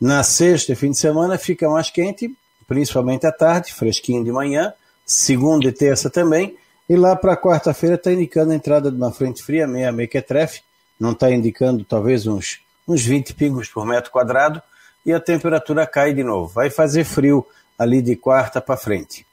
Na 0.00 0.22
sexta 0.22 0.72
e 0.72 0.76
fim 0.76 0.90
de 0.90 0.98
semana 0.98 1.38
fica 1.38 1.68
mais 1.68 1.90
quente, 1.90 2.34
principalmente 2.66 3.26
à 3.26 3.32
tarde, 3.32 3.72
fresquinho 3.72 4.24
de 4.24 4.30
manhã, 4.30 4.72
segunda 5.04 5.66
e 5.66 5.72
terça 5.72 6.10
também, 6.10 6.56
e 6.88 6.96
lá 6.96 7.14
para 7.14 7.36
quarta-feira 7.36 7.96
está 7.96 8.12
indicando 8.12 8.52
a 8.52 8.54
entrada 8.54 8.90
de 8.90 8.96
uma 8.96 9.12
frente 9.12 9.42
fria, 9.42 9.66
meia 9.66 9.92
mequetrefe, 9.92 10.62
não 10.98 11.12
está 11.12 11.30
indicando 11.30 11.84
talvez 11.84 12.26
uns, 12.26 12.60
uns 12.86 13.04
20 13.04 13.34
pingos 13.34 13.68
por 13.68 13.84
metro 13.84 14.10
quadrado, 14.10 14.62
e 15.04 15.12
a 15.12 15.20
temperatura 15.20 15.86
cai 15.86 16.12
de 16.14 16.24
novo. 16.24 16.52
Vai 16.52 16.70
fazer 16.70 17.04
frio 17.04 17.46
ali 17.78 18.02
de 18.02 18.16
quarta 18.16 18.60
para 18.60 18.76
frente. 18.76 19.26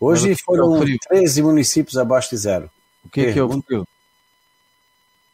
Hoje 0.00 0.34
foram 0.44 0.84
13 1.08 1.42
municípios 1.42 1.96
abaixo 1.96 2.30
de 2.30 2.36
zero. 2.36 2.70
O 3.04 3.08
que, 3.08 3.32
que 3.32 3.38
é 3.38 3.42
o 3.42 3.62
frio? 3.62 3.82
O 3.82 3.86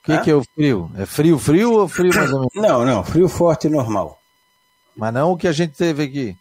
que, 0.03 0.19
que 0.19 0.31
é 0.31 0.35
o 0.35 0.43
frio? 0.43 0.91
É 0.97 1.07
frio, 1.07 1.39
frio 1.39 1.73
ou 1.73 1.89
frio 1.89 2.15
mais 2.15 2.33
ou 2.33 2.41
menos? 2.41 2.55
Não, 2.55 2.85
não, 2.85 3.05
frio 3.05 3.29
forte 3.29 3.67
e 3.67 3.71
normal. 3.71 4.21
Mas 4.97 5.13
não 5.13 5.33
o 5.33 5.37
que 5.37 5.47
a 5.47 5.53
gente 5.53 5.75
teve 5.75 6.03
aqui. 6.03 6.37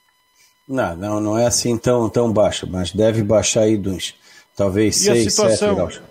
Não, 0.67 0.95
não, 0.95 1.19
não 1.19 1.37
é 1.37 1.45
assim 1.45 1.77
tão, 1.77 2.09
tão 2.09 2.31
baixo, 2.31 2.67
mas 2.69 2.91
deve 2.91 3.23
baixar 3.23 3.61
aí 3.61 3.77
dos 3.77 4.15
talvez 4.59 4.97
6, 4.97 5.33
7 5.33 5.73
graus. 5.73 6.01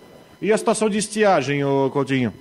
E 0.41 0.51
a 0.51 0.57
situação 0.57 0.89
de 0.89 0.97
estiagem, 0.97 1.63
ô 1.63 1.87
Coutinho? 1.91 2.33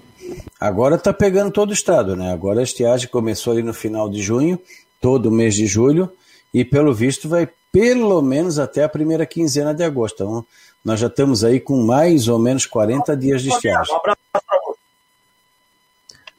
Agora 0.59 0.94
está 0.94 1.12
pegando 1.12 1.50
todo 1.50 1.68
o 1.68 1.74
estado, 1.74 2.16
né? 2.16 2.32
Agora 2.32 2.61
a 2.61 2.62
estiagem 2.62 3.09
começou 3.09 3.52
ali 3.52 3.62
no 3.62 3.74
final 3.74 4.09
de 4.09 4.22
junho, 4.22 4.59
todo 5.02 5.26
o 5.26 5.30
mês 5.30 5.54
de 5.54 5.66
julho, 5.66 6.11
e 6.52 6.64
pelo 6.64 6.94
visto 6.94 7.28
vai 7.28 7.46
pelo 7.70 8.22
menos 8.22 8.59
até 8.59 8.84
a 8.84 8.88
primeira 8.88 9.26
quinzena 9.26 9.74
de 9.74 9.84
agosto. 9.84 10.22
Então, 10.22 10.46
nós 10.82 10.98
já 10.98 11.09
estamos 11.09 11.44
aí 11.44 11.61
com 11.61 11.84
mais 11.84 12.26
ou 12.26 12.38
menos 12.38 12.64
40 12.64 13.14
dias 13.14 13.42
de 13.42 13.50
estiagem. 13.50 13.94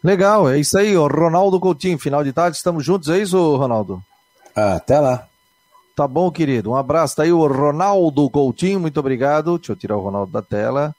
Legal, 0.04 0.50
é 0.50 0.58
isso 0.58 0.80
aí, 0.80 0.98
o 0.98 1.06
Ronaldo 1.06 1.60
Coutinho, 1.60 2.00
final 2.00 2.24
de 2.24 2.34
tarde, 2.34 2.58
estamos 2.58 2.84
juntos, 2.84 3.10
é 3.10 3.20
isso, 3.20 3.56
Ronaldo? 3.56 4.02
Ah, 4.56 4.76
até 4.76 5.00
lá. 5.00 5.29
Tá 6.00 6.08
bom, 6.08 6.32
querido. 6.32 6.72
Um 6.72 6.78
abraço. 6.78 7.18
Tá 7.18 7.24
aí 7.24 7.34
o 7.34 7.46
Ronaldo 7.46 8.30
Coutinho, 8.30 8.80
muito 8.80 8.98
obrigado. 9.02 9.58
Deixa 9.58 9.74
eu 9.74 9.76
tirar 9.76 9.98
o 9.98 10.02
Ronaldo 10.02 10.32
da 10.32 10.42
tela. 10.42 10.96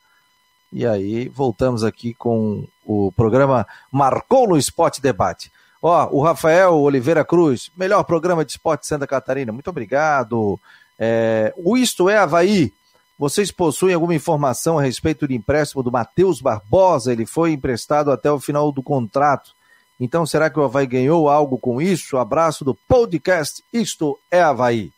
E 0.70 0.86
aí, 0.86 1.26
voltamos 1.30 1.82
aqui 1.82 2.12
com 2.12 2.66
o 2.84 3.10
programa 3.12 3.66
Marcou 3.90 4.46
no 4.46 4.58
Esporte 4.58 5.00
Debate. 5.00 5.50
Ó, 5.80 6.06
o 6.12 6.22
Rafael 6.22 6.74
Oliveira 6.74 7.24
Cruz, 7.24 7.72
melhor 7.74 8.04
programa 8.04 8.44
de 8.44 8.52
esporte 8.52 8.86
Santa 8.86 9.06
Catarina. 9.06 9.50
Muito 9.50 9.70
obrigado. 9.70 10.60
É, 10.98 11.54
o 11.56 11.78
Isto 11.78 12.10
é 12.10 12.18
Havaí. 12.18 12.70
Vocês 13.18 13.50
possuem 13.50 13.94
alguma 13.94 14.14
informação 14.14 14.78
a 14.78 14.82
respeito 14.82 15.26
do 15.26 15.32
empréstimo 15.32 15.82
do 15.82 15.90
Matheus 15.90 16.42
Barbosa? 16.42 17.10
Ele 17.10 17.24
foi 17.24 17.52
emprestado 17.52 18.12
até 18.12 18.30
o 18.30 18.38
final 18.38 18.70
do 18.70 18.82
contrato. 18.82 19.52
Então, 20.00 20.24
será 20.24 20.48
que 20.48 20.58
o 20.58 20.64
Havaí 20.64 20.86
ganhou 20.86 21.28
algo 21.28 21.58
com 21.58 21.80
isso? 21.80 22.16
Abraço 22.16 22.64
do 22.64 22.74
podcast 22.74 23.62
Isto 23.70 24.18
é 24.30 24.40
Havaí. 24.40 24.90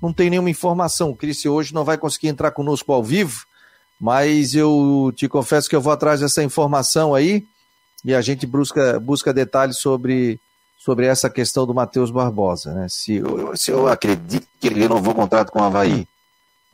Não 0.00 0.12
tem 0.12 0.28
nenhuma 0.28 0.50
informação. 0.50 1.10
O 1.10 1.16
Cris 1.16 1.46
hoje 1.46 1.72
não 1.72 1.84
vai 1.84 1.96
conseguir 1.96 2.28
entrar 2.28 2.50
conosco 2.50 2.92
ao 2.92 3.02
vivo, 3.02 3.46
mas 3.98 4.54
eu 4.54 5.10
te 5.16 5.26
confesso 5.26 5.70
que 5.70 5.74
eu 5.74 5.80
vou 5.80 5.92
atrás 5.92 6.20
dessa 6.20 6.42
informação 6.42 7.14
aí 7.14 7.46
e 8.04 8.14
a 8.14 8.20
gente 8.20 8.46
busca, 8.46 9.00
busca 9.00 9.32
detalhes 9.32 9.78
sobre, 9.78 10.38
sobre 10.78 11.06
essa 11.06 11.30
questão 11.30 11.66
do 11.66 11.72
Matheus 11.72 12.10
Barbosa. 12.10 12.74
Né? 12.74 12.86
Se, 12.90 13.14
eu, 13.14 13.56
se 13.56 13.70
eu 13.70 13.88
acredito 13.88 14.46
que 14.60 14.66
ele 14.66 14.80
renovou 14.80 15.12
o 15.12 15.16
contrato 15.16 15.50
com 15.50 15.60
o 15.60 15.64
Havaí, 15.64 16.06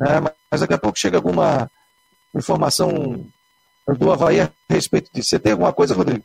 né? 0.00 0.20
mas 0.50 0.60
daqui 0.60 0.74
a 0.74 0.78
pouco 0.78 0.98
chega 0.98 1.18
alguma 1.18 1.70
informação 2.34 3.24
do 3.86 4.10
Havaí 4.10 4.40
a 4.40 4.50
respeito 4.68 5.10
disso. 5.12 5.28
Você 5.28 5.38
tem 5.38 5.52
alguma 5.52 5.72
coisa, 5.72 5.94
Rodrigo? 5.94 6.24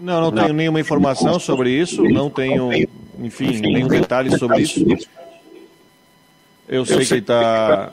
Não, 0.00 0.20
não 0.20 0.32
tenho 0.32 0.52
nenhuma 0.52 0.80
informação 0.80 1.38
sobre 1.38 1.70
isso, 1.70 2.02
não 2.04 2.30
tenho, 2.30 2.70
enfim, 3.18 3.60
nenhum 3.60 3.88
detalhe 3.88 4.36
sobre 4.38 4.62
isso. 4.62 4.84
Eu 6.68 6.84
sei 6.84 7.04
que 7.04 7.14
está. 7.14 7.92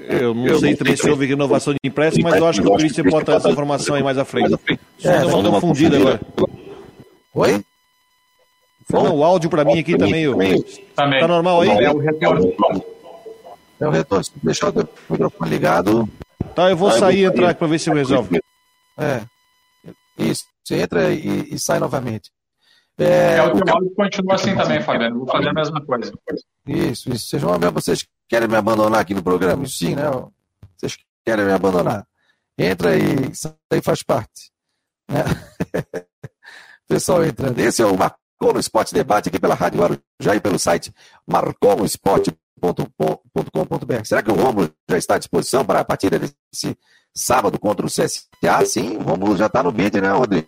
Eu 0.00 0.32
não 0.32 0.58
sei 0.58 0.74
também 0.74 0.96
se 0.96 1.08
houve 1.10 1.26
renovação 1.26 1.74
de 1.74 1.78
empréstimo, 1.84 2.28
mas 2.28 2.36
eu 2.36 2.46
acho 2.46 2.62
que 2.62 2.68
o 2.68 2.76
Christian 2.76 3.04
pode 3.04 3.24
trazer 3.26 3.40
essa 3.40 3.50
informação 3.50 3.94
aí 3.94 4.02
mais 4.02 4.16
à 4.16 4.24
frente. 4.24 4.56
Só 4.98 5.10
é, 5.10 5.20
deu 5.20 5.38
uma 5.38 5.60
fundida 5.60 5.96
agora. 5.96 6.20
Oi? 7.34 7.64
Não, 8.88 9.16
o 9.16 9.24
áudio 9.24 9.50
para 9.50 9.64
mim 9.64 9.78
aqui 9.78 9.98
também. 9.98 10.24
Também. 10.94 11.20
Tá 11.20 11.28
normal 11.28 11.62
aí? 11.62 11.70
É 11.70 11.90
o 11.90 11.98
retorno. 11.98 12.52
É 13.80 13.86
o 13.86 13.90
retorno. 13.90 14.24
Se 14.24 14.32
deixar 14.42 14.70
o 14.70 14.88
microfone 15.10 15.50
ligado. 15.50 16.08
Tá, 16.54 16.70
eu 16.70 16.76
vou 16.76 16.90
sair 16.90 17.18
e 17.20 17.24
entrar 17.24 17.54
para 17.54 17.66
ver 17.66 17.78
se 17.78 17.90
eu 17.90 17.94
resolvo. 17.94 18.30
É. 18.96 19.20
Isso. 20.18 20.46
Você 20.66 20.82
entra 20.82 21.12
e, 21.12 21.54
e 21.54 21.58
sai 21.60 21.78
novamente. 21.78 22.32
É, 22.98 23.36
é 23.36 23.42
o 23.42 23.62
teu 23.62 23.72
áudio 23.72 23.94
continua 23.94 24.34
assim 24.34 24.56
também, 24.56 24.82
Fabiano. 24.82 25.18
Vou 25.18 25.28
fazer 25.28 25.50
a 25.50 25.52
mesma 25.52 25.80
coisa. 25.84 26.12
Isso, 26.66 27.12
isso. 27.12 27.28
Vocês, 27.28 27.42
vão, 27.42 27.56
vocês 27.72 28.04
querem 28.28 28.48
me 28.48 28.56
abandonar 28.56 29.00
aqui 29.00 29.14
no 29.14 29.22
programa? 29.22 29.64
Sim, 29.66 29.94
né? 29.94 30.02
Vocês 30.76 30.98
querem 31.24 31.44
me 31.44 31.52
abandonar. 31.52 32.04
Entra 32.58 32.96
e 32.96 33.32
sai 33.34 33.54
faz 33.80 34.02
parte. 34.02 34.50
Né? 35.08 35.22
Pessoal 36.88 37.24
entrando. 37.24 37.60
Esse 37.60 37.82
é 37.82 37.86
o 37.86 37.96
Marcou 37.96 38.52
no 38.52 38.58
Esporte 38.58 38.92
Debate 38.92 39.28
aqui 39.28 39.38
pela 39.38 39.54
Rádio 39.54 39.78
Guarujá 39.80 40.34
e 40.34 40.40
pelo 40.40 40.58
site 40.58 40.92
marcomosport.com.br. 41.28 44.04
Será 44.04 44.20
que 44.20 44.32
o 44.32 44.34
Romulo 44.34 44.72
já 44.88 44.98
está 44.98 45.14
à 45.14 45.18
disposição 45.18 45.64
para 45.64 45.78
a 45.80 45.84
partida 45.84 46.18
desse 46.18 46.76
sábado 47.16 47.58
contra 47.58 47.86
o 47.86 47.88
CSA, 47.88 48.66
sim, 48.66 48.98
o 48.98 49.02
Rômulo 49.02 49.36
já 49.36 49.46
está 49.46 49.62
no 49.62 49.72
bid, 49.72 50.00
né, 50.00 50.10
Rodrigo? 50.10 50.46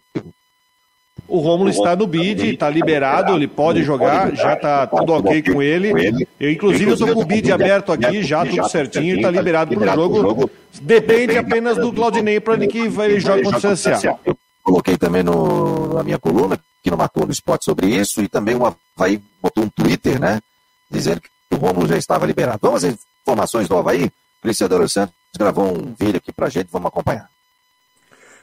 O 1.26 1.38
Rômulo 1.38 1.70
está 1.70 1.96
no 1.96 2.06
bid, 2.06 2.52
está 2.52 2.70
liberado, 2.70 3.34
ele 3.34 3.48
pode 3.48 3.82
jogar, 3.82 4.34
já 4.34 4.52
está 4.52 4.86
tudo 4.86 5.14
ok 5.14 5.42
com 5.42 5.62
ele. 5.62 6.26
Eu, 6.38 6.50
inclusive, 6.50 6.92
estou 6.92 7.12
com 7.12 7.22
o 7.22 7.24
bid 7.24 7.50
aberto 7.50 7.90
aqui, 7.90 8.22
já 8.22 8.44
tudo 8.44 8.68
certinho, 8.68 9.16
está 9.16 9.30
liberado 9.30 9.74
para 9.74 9.98
o 9.98 10.14
jogo. 10.14 10.50
Depende 10.80 11.36
apenas 11.36 11.76
do 11.76 11.92
Claudinei 11.92 12.38
para 12.38 12.54
ele 12.54 12.66
que 12.66 12.78
ele 12.78 13.20
joga 13.20 13.42
contra 13.42 13.70
o 13.70 13.72
CSA. 13.72 14.18
Eu 14.24 14.36
coloquei 14.62 14.96
também 14.96 15.22
no, 15.22 15.94
na 15.94 16.02
minha 16.02 16.18
coluna, 16.18 16.58
que 16.82 16.90
não 16.90 16.98
marcou 16.98 17.24
no 17.24 17.32
esporte 17.32 17.64
sobre 17.64 17.88
isso, 17.88 18.22
e 18.22 18.28
também 18.28 18.54
o 18.54 18.64
Havaí 18.96 19.20
botou 19.42 19.64
um 19.64 19.68
Twitter, 19.68 20.20
né, 20.20 20.40
dizendo 20.90 21.20
que 21.20 21.28
o 21.54 21.56
Rômulo 21.56 21.86
já 21.86 21.96
estava 21.96 22.26
liberado. 22.26 22.58
Vamos 22.62 22.84
às 22.84 22.94
informações 23.22 23.66
do 23.68 23.76
Havaí? 23.76 24.10
Cristiano 24.40 24.88
Santos 24.88 25.17
gravou 25.36 25.66
um 25.66 25.94
vídeo 25.94 26.18
aqui 26.18 26.32
pra 26.32 26.48
gente, 26.48 26.70
vamos 26.70 26.88
acompanhar. 26.88 27.28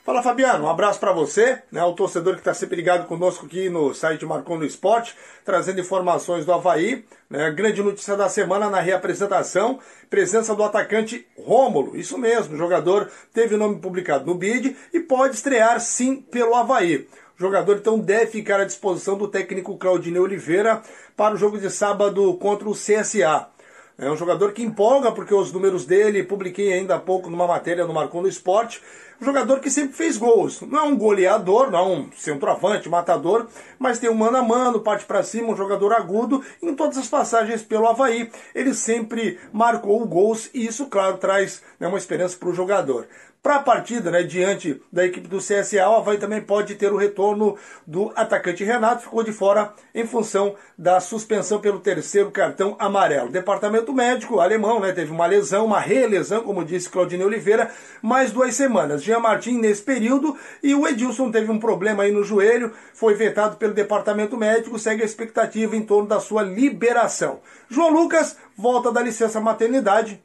Fala 0.05 0.21
Fabiano, 0.21 0.65
um 0.65 0.69
abraço 0.69 0.99
para 0.99 1.11
você, 1.11 1.63
né, 1.71 1.83
o 1.83 1.93
torcedor 1.93 2.36
que 2.36 2.41
está 2.41 2.53
sempre 2.53 2.75
ligado 2.75 3.07
conosco 3.07 3.47
aqui 3.47 3.69
no 3.69 3.91
site 3.91 4.23
Marcon 4.23 4.59
no 4.59 4.65
Esporte, 4.65 5.15
trazendo 5.43 5.81
informações 5.81 6.45
do 6.45 6.53
Havaí. 6.53 7.03
Né, 7.27 7.49
grande 7.49 7.81
notícia 7.81 8.15
da 8.15 8.29
semana 8.29 8.69
na 8.69 8.79
reapresentação, 8.79 9.79
presença 10.07 10.53
do 10.53 10.63
atacante 10.63 11.25
Rômulo, 11.36 11.97
isso 11.97 12.19
mesmo, 12.19 12.53
o 12.53 12.57
jogador 12.57 13.09
teve 13.33 13.55
o 13.55 13.57
nome 13.57 13.79
publicado 13.79 14.27
no 14.27 14.36
BID 14.36 14.75
e 14.93 14.99
pode 14.99 15.33
estrear 15.33 15.81
sim 15.81 16.17
pelo 16.17 16.53
Havaí. 16.53 17.07
O 17.36 17.41
jogador 17.41 17.77
então 17.77 17.97
deve 17.97 18.27
ficar 18.27 18.59
à 18.59 18.63
disposição 18.63 19.17
do 19.17 19.27
técnico 19.27 19.75
Claudinei 19.75 20.21
Oliveira 20.21 20.83
para 21.17 21.33
o 21.33 21.38
jogo 21.38 21.57
de 21.57 21.71
sábado 21.71 22.36
contra 22.36 22.69
o 22.69 22.73
CSA. 22.73 23.55
É 23.98 24.12
um 24.12 24.18
jogador 24.18 24.52
que 24.52 24.62
empolga, 24.62 25.10
porque 25.14 25.34
os 25.34 25.54
números 25.54 25.86
dele, 25.86 26.22
publiquei 26.22 26.74
ainda 26.74 26.96
há 26.96 27.00
pouco 27.00 27.30
numa 27.30 27.48
matéria 27.48 27.86
no 27.86 27.93
Marcon 27.93 28.24
do 28.24 28.28
Esporte. 28.28 28.82
Um 29.22 29.26
jogador 29.26 29.62
que 29.62 29.72
sempre 29.72 29.96
fez 29.96 30.18
gols. 30.18 30.60
Não 30.64 30.80
é 30.80 30.84
um 30.84 30.98
goleador, 30.98 31.72
não 31.72 31.80
é 31.80 31.82
um 31.82 32.12
centroavante, 32.12 32.89
matador, 32.89 33.48
mas 33.80 33.98
tem 33.98 34.10
um 34.10 34.14
mano 34.14 34.36
a 34.36 34.43
mano, 34.43 34.82
parte 34.82 35.06
para 35.06 35.24
cima, 35.24 35.54
um 35.54 35.56
jogador 35.56 35.93
agudo. 35.93 36.43
Em 36.62 36.76
todas 36.76 36.98
as 36.98 37.08
passagens 37.08 37.64
pelo 37.64 37.88
Havaí, 37.88 38.30
ele 38.54 38.74
sempre 38.74 39.39
marcou 39.54 40.06
gols 40.06 40.50
e 40.54 40.66
isso, 40.66 40.88
claro, 40.88 41.18
traz 41.18 41.64
né, 41.80 41.88
uma 41.88 41.98
esperança 41.98 42.36
para 42.38 42.50
o 42.50 42.54
jogador. 42.54 43.08
Para 43.46 43.58
a 43.58 43.60
partida, 43.60 44.10
né, 44.10 44.24
diante 44.24 44.82
da 44.91 45.06
equipe 45.06 45.28
do 45.28 45.38
CSA, 45.38 45.88
o 45.88 45.98
Havaí 45.98 46.18
também 46.18 46.41
pode 46.41 46.74
ter 46.74 46.91
o 46.91 46.98
retorno 46.98 47.56
do 47.86 48.12
atacante 48.16 48.64
Renato, 48.64 49.04
ficou 49.04 49.22
de 49.22 49.32
fora 49.32 49.72
em 49.93 50.04
função 50.04 50.56
da 50.76 51.00
suspensão 51.00 51.62
pelo 51.62 51.80
terceiro 51.80 52.32
cartão 52.32 52.76
amarelo. 52.80 53.30
Departamento 53.30 53.93
médico 53.93 54.39
alemão 54.39 54.80
né, 54.80 54.91
teve 54.93 55.12
uma 55.12 55.28
lesão, 55.28 55.64
uma 55.64 55.80
relesão, 55.80 56.41
como 56.41 56.66
disse 56.66 56.89
Claudine 56.89 57.24
Oliveira, 57.24 57.70
mais 58.02 58.32
duas 58.32 58.56
semanas. 58.56 59.04
Jean 59.04 59.20
Martin 59.20 59.60
nesse 59.60 59.84
período 59.84 60.36
e 60.64 60.74
o 60.74 60.88
Edilson 60.88 61.30
teve 61.30 61.52
um 61.52 61.60
problema 61.60 62.02
aí 62.02 62.12
no 62.12 62.24
joelho, 62.24 62.74
foi 62.96 63.14
vetado 63.14 63.58
pelo 63.58 63.76
departamento 63.76 64.36
médico, 64.36 64.80
segue 64.80 65.04
a 65.04 65.06
expectativa 65.06 65.76
em 65.76 65.86
torno 65.86 66.10
da 66.10 66.20
sua 66.20 66.41
liberação. 66.41 67.41
João 67.70 67.91
Lucas 67.91 68.38
volta 68.58 68.91
da 68.91 69.04
licença 69.04 69.39
maternidade 69.39 70.20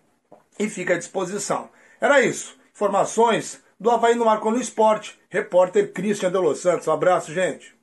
e 0.59 0.71
fica 0.71 0.95
à 0.95 0.97
disposição. 0.97 1.68
Era 2.01 2.23
isso. 2.23 2.59
Informações 2.81 3.61
do 3.78 3.91
Havaí 3.91 4.14
no 4.14 4.24
Marco 4.24 4.51
no 4.51 4.59
Esporte. 4.59 5.18
Repórter 5.28 5.93
Christian 5.93 6.33
de 6.33 6.39
Los 6.39 6.61
Santos. 6.61 6.89
Um 6.89 6.93
abraço, 6.93 7.31
gente. 7.31 7.74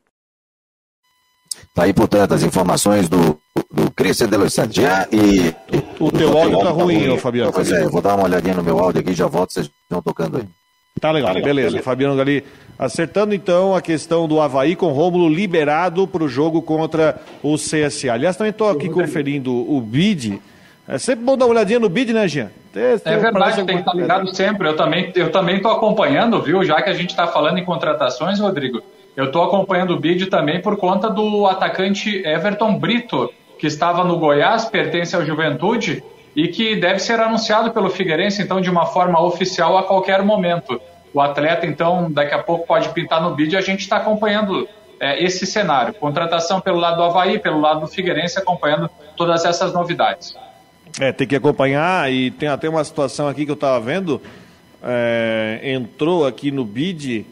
Tá 1.76 1.84
aí, 1.84 1.94
portanto, 1.94 2.34
as 2.34 2.42
informações 2.42 3.08
do, 3.08 3.40
do 3.72 3.92
Cristian 3.92 4.28
de 4.28 4.36
Los 4.38 4.56
Santiago 4.56 5.16
e. 5.16 5.54
O, 6.00 6.12
teu 6.12 6.36
áudio 6.36 6.60
tá 6.62 6.72
ruim, 6.72 7.10
ô, 7.10 7.18
Fabiano. 7.20 7.54
Pois 7.54 7.72
é, 7.72 7.84
eu 7.84 7.92
vou 7.92 8.02
dar 8.02 8.16
uma 8.16 8.24
olhadinha 8.24 8.56
no 8.56 8.64
meu 8.64 8.80
áudio 8.80 9.02
aqui 9.02 9.14
já 9.14 9.28
volto, 9.28 9.54
vocês 9.54 9.70
estão 9.84 10.02
tocando 10.02 10.38
aí. 10.38 10.48
Tá 11.00 11.12
legal, 11.12 11.32
beleza. 11.36 11.54
beleza. 11.54 11.84
Fabiano 11.84 12.16
Gali 12.16 12.44
acertando 12.80 13.36
então 13.36 13.76
a 13.76 13.82
questão 13.84 14.28
do 14.28 14.42
Havaí 14.42 14.76
com 14.76 14.88
Rômulo 14.88 15.30
liberado 15.30 16.08
para 16.08 16.24
o 16.24 16.28
jogo 16.28 16.60
contra 16.60 17.22
o 17.44 17.56
CSA. 17.56 18.14
Aliás, 18.14 18.36
também 18.36 18.50
estou 18.50 18.68
aqui 18.68 18.90
conferindo 18.90 19.54
o 19.54 19.80
bid. 19.80 20.42
É 20.88 20.98
sempre 20.98 21.26
bom 21.26 21.36
dar 21.36 21.46
uma 21.46 21.52
olhadinha 21.54 21.80
no 21.80 21.90
bid, 21.90 22.14
né, 22.14 22.28
Jean? 22.28 22.50
É 23.10 23.18
verdade, 23.18 23.64
tem 23.66 23.76
que 23.76 23.82
estar 23.82 23.94
ligado 23.94 24.34
sempre. 24.34 24.68
Eu 24.68 24.76
também 24.76 25.12
eu 25.16 25.32
também 25.32 25.58
estou 25.58 25.72
acompanhando, 25.72 26.42
viu? 26.42 26.64
Já 26.64 26.82
que 26.82 26.90
a 26.90 26.94
gente 26.94 27.10
está 27.10 27.28
falando 27.28 27.58
em 27.58 27.66
contratações, 27.66 28.40
Rodrigo, 28.40 28.82
eu 29.16 29.26
estou 29.26 29.44
acompanhando 29.44 29.92
o 29.92 30.00
bid 30.00 30.28
também 30.28 30.62
por 30.62 30.78
conta 30.78 31.10
do 31.10 31.46
atacante 31.48 32.26
Everton 32.26 32.78
Brito, 32.78 33.34
que 33.60 33.68
estava 33.68 34.04
no 34.04 34.18
Goiás, 34.18 34.66
pertence 34.66 35.16
ao 35.16 35.26
Juventude 35.26 36.04
e 36.36 36.48
que 36.48 36.76
deve 36.76 37.00
ser 37.00 37.20
anunciado 37.20 37.72
pelo 37.72 37.90
Figueirense, 37.90 38.42
então, 38.44 38.62
de 38.62 38.70
uma 38.70 38.86
forma 38.86 39.20
oficial 39.22 39.78
a 39.78 39.84
qualquer 39.84 40.22
momento. 40.22 40.80
O 41.14 41.20
atleta, 41.20 41.66
então, 41.66 42.12
daqui 42.12 42.36
a 42.36 42.44
pouco 42.44 42.68
pode 42.68 42.90
pintar 42.90 43.22
no 43.22 43.34
bid 43.34 43.56
e 43.56 43.58
a 43.58 43.62
gente 43.62 43.80
está 43.80 43.98
acompanhando 43.98 44.70
é, 45.00 45.22
esse 45.24 45.48
cenário. 45.48 45.96
Contratação 45.96 46.62
pelo 46.62 46.78
lado 46.78 46.98
do 46.98 47.04
Havaí, 47.04 47.40
pelo 47.40 47.60
lado 47.60 47.82
do 47.82 47.88
Figueirense, 47.88 48.38
acompanhando 48.38 48.88
todas 49.16 49.46
essas 49.46 49.74
novidades. 49.74 50.38
É, 51.00 51.12
tem 51.12 51.28
que 51.28 51.36
acompanhar 51.36 52.12
e 52.12 52.32
tem 52.32 52.50
até 52.50 52.68
uma 52.68 52.84
situação 52.84 53.28
aqui 53.28 53.46
que 53.46 53.52
eu 53.52 53.56
estava 53.56 53.80
vendo. 53.80 54.22
É, 54.84 55.62
entrou 55.64 56.26
aqui 56.26 56.52
no 56.52 56.64
bid 56.64 57.26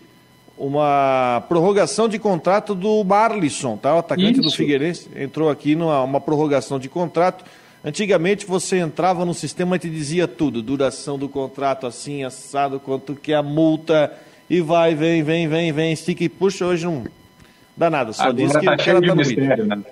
uma 0.58 1.44
prorrogação 1.50 2.08
de 2.08 2.18
contrato 2.18 2.74
do 2.74 3.04
Marlisson, 3.04 3.78
tá? 3.78 3.96
O 3.96 4.00
atacante 4.00 4.40
Isso. 4.40 4.42
do 4.42 4.52
Figueirense 4.52 5.10
entrou 5.16 5.50
aqui 5.50 5.76
numa 5.76 6.02
uma 6.04 6.22
prorrogação 6.22 6.80
de 6.80 6.88
contrato 6.88 7.44
Antigamente 7.86 8.48
você 8.48 8.80
entrava 8.80 9.24
no 9.26 9.34
sistema 9.36 9.76
e 9.76 9.80
te 9.80 9.88
dizia 9.88 10.28
tudo, 10.28 10.60
duração 10.64 11.20
do 11.20 11.30
contrato 11.30 11.86
assim, 11.86 12.24
assado, 12.24 12.80
quanto 12.80 13.14
que 13.14 13.32
é 13.32 13.36
a 13.36 13.44
multa, 13.44 14.12
e 14.50 14.60
vai, 14.60 14.96
vem, 14.96 15.22
vem, 15.22 15.48
vem, 15.48 15.72
vem, 15.72 15.94
estica 15.94 16.24
e 16.24 16.28
puxa, 16.28 16.66
hoje 16.66 16.84
não 16.84 17.04
dá 17.78 17.88
nada, 17.88 18.12
só 18.12 18.24
Agora 18.24 18.38
diz 18.38 18.58
que 18.58 18.66
tá 18.66 18.74
o 18.74 18.78
cara 18.78 19.02
tá 19.02 19.08
no 19.08 19.16
mistério, 19.16 19.66
Né? 19.68 19.84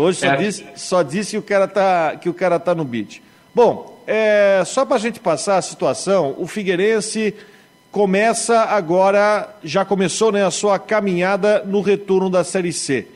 Hoje 0.00 0.18
só, 0.20 0.26
é. 0.26 0.36
diz, 0.36 0.64
só 0.76 1.02
disse 1.02 1.30
que 1.32 1.38
o 1.38 1.42
cara 1.42 1.68
tá, 1.68 2.16
que 2.16 2.28
o 2.28 2.34
cara 2.34 2.58
tá 2.58 2.74
no 2.74 2.84
bid. 2.84 3.22
Bom, 3.54 4.02
é, 4.06 4.62
só 4.66 4.84
para 4.84 4.96
a 4.96 5.00
gente 5.00 5.20
passar 5.20 5.58
a 5.58 5.62
situação, 5.62 6.34
o 6.38 6.46
Figueirense 6.46 7.34
começa 7.90 8.60
agora, 8.62 9.48
já 9.62 9.84
começou 9.84 10.32
né, 10.32 10.44
a 10.44 10.50
sua 10.50 10.78
caminhada 10.78 11.62
no 11.64 11.80
retorno 11.80 12.30
da 12.30 12.44
Série 12.44 12.72
C 12.72 13.06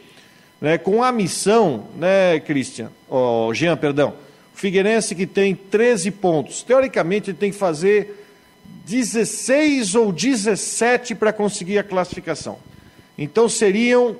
né, 0.64 0.78
com 0.78 1.02
a 1.02 1.12
missão, 1.12 1.88
né, 1.94 2.40
Christian, 2.40 2.90
oh, 3.06 3.52
Jean, 3.52 3.76
perdão, 3.76 4.14
o 4.54 4.56
Figueirense 4.56 5.14
que 5.14 5.26
tem 5.26 5.54
13 5.54 6.10
pontos, 6.10 6.62
teoricamente 6.62 7.30
ele 7.30 7.36
tem 7.36 7.50
que 7.50 7.58
fazer 7.58 8.26
16 8.86 9.94
ou 9.94 10.10
17 10.10 11.14
para 11.16 11.34
conseguir 11.34 11.76
a 11.76 11.84
classificação. 11.84 12.58
Então 13.18 13.46
seriam 13.46 14.16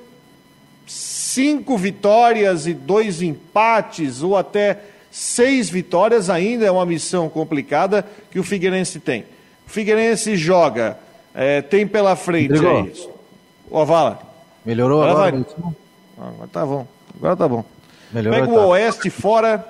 cinco 0.87 1.77
vitórias 1.77 2.67
e 2.67 2.75
dois 2.75 3.23
empates, 3.23 4.23
ou 4.23 4.37
até 4.37 4.81
seis 5.11 5.71
vitórias, 5.71 6.29
ainda 6.29 6.67
é 6.67 6.71
uma 6.71 6.85
missão 6.85 7.29
complicada 7.29 8.05
que 8.31 8.39
o 8.39 8.45
Figueirense 8.45 9.01
tem. 9.01 9.25
O 9.67 9.71
Figueirense 9.71 10.37
joga, 10.37 10.99
é, 11.35 11.63
tem 11.63 11.87
pela 11.87 12.17
frente 12.17 12.55
aí. 12.55 12.93
Ó, 13.71 13.85
Vala. 13.85 14.21
Melhorou 14.65 15.03
agora? 15.03 15.31
Vai... 15.31 15.45
Agora 16.17 16.49
tá 16.53 16.67
bom. 16.67 16.87
Agora 17.17 17.37
tá 17.37 17.49
bom. 17.49 17.65
Melhor 18.13 18.33
Pega 18.33 18.51
o 18.51 18.55
tá. 18.55 18.67
Oeste 18.67 19.11
fora, 19.11 19.67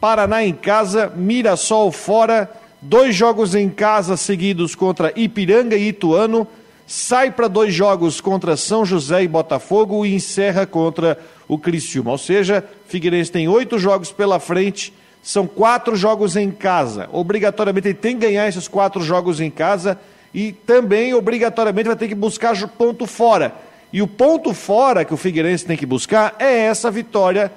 Paraná 0.00 0.44
em 0.44 0.52
casa, 0.52 1.12
Mirassol 1.14 1.90
fora, 1.90 2.50
dois 2.80 3.14
jogos 3.14 3.54
em 3.54 3.68
casa 3.68 4.16
seguidos 4.16 4.74
contra 4.74 5.12
Ipiranga 5.16 5.76
e 5.76 5.88
Ituano, 5.88 6.46
sai 6.88 7.30
para 7.30 7.48
dois 7.48 7.74
jogos 7.74 8.18
contra 8.18 8.56
São 8.56 8.82
José 8.82 9.22
e 9.22 9.28
Botafogo 9.28 10.06
e 10.06 10.14
encerra 10.14 10.66
contra 10.66 11.18
o 11.46 11.58
Criciúma. 11.58 12.10
Ou 12.12 12.18
seja, 12.18 12.64
Figueirense 12.88 13.30
tem 13.30 13.46
oito 13.46 13.78
jogos 13.78 14.10
pela 14.10 14.40
frente, 14.40 14.90
são 15.22 15.46
quatro 15.46 15.94
jogos 15.94 16.34
em 16.34 16.50
casa. 16.50 17.06
Obrigatoriamente 17.12 17.88
ele 17.88 17.94
tem 17.94 18.18
que 18.18 18.26
ganhar 18.26 18.48
esses 18.48 18.66
quatro 18.66 19.02
jogos 19.02 19.38
em 19.38 19.50
casa 19.50 20.00
e 20.32 20.50
também 20.50 21.12
obrigatoriamente 21.12 21.88
vai 21.88 21.96
ter 21.96 22.08
que 22.08 22.14
buscar 22.14 22.56
ponto 22.68 23.06
fora 23.06 23.54
e 23.92 24.00
o 24.00 24.06
ponto 24.06 24.52
fora 24.54 25.04
que 25.04 25.14
o 25.14 25.16
Figueirense 25.16 25.66
tem 25.66 25.76
que 25.76 25.86
buscar 25.86 26.34
é 26.38 26.66
essa 26.66 26.90
vitória 26.90 27.52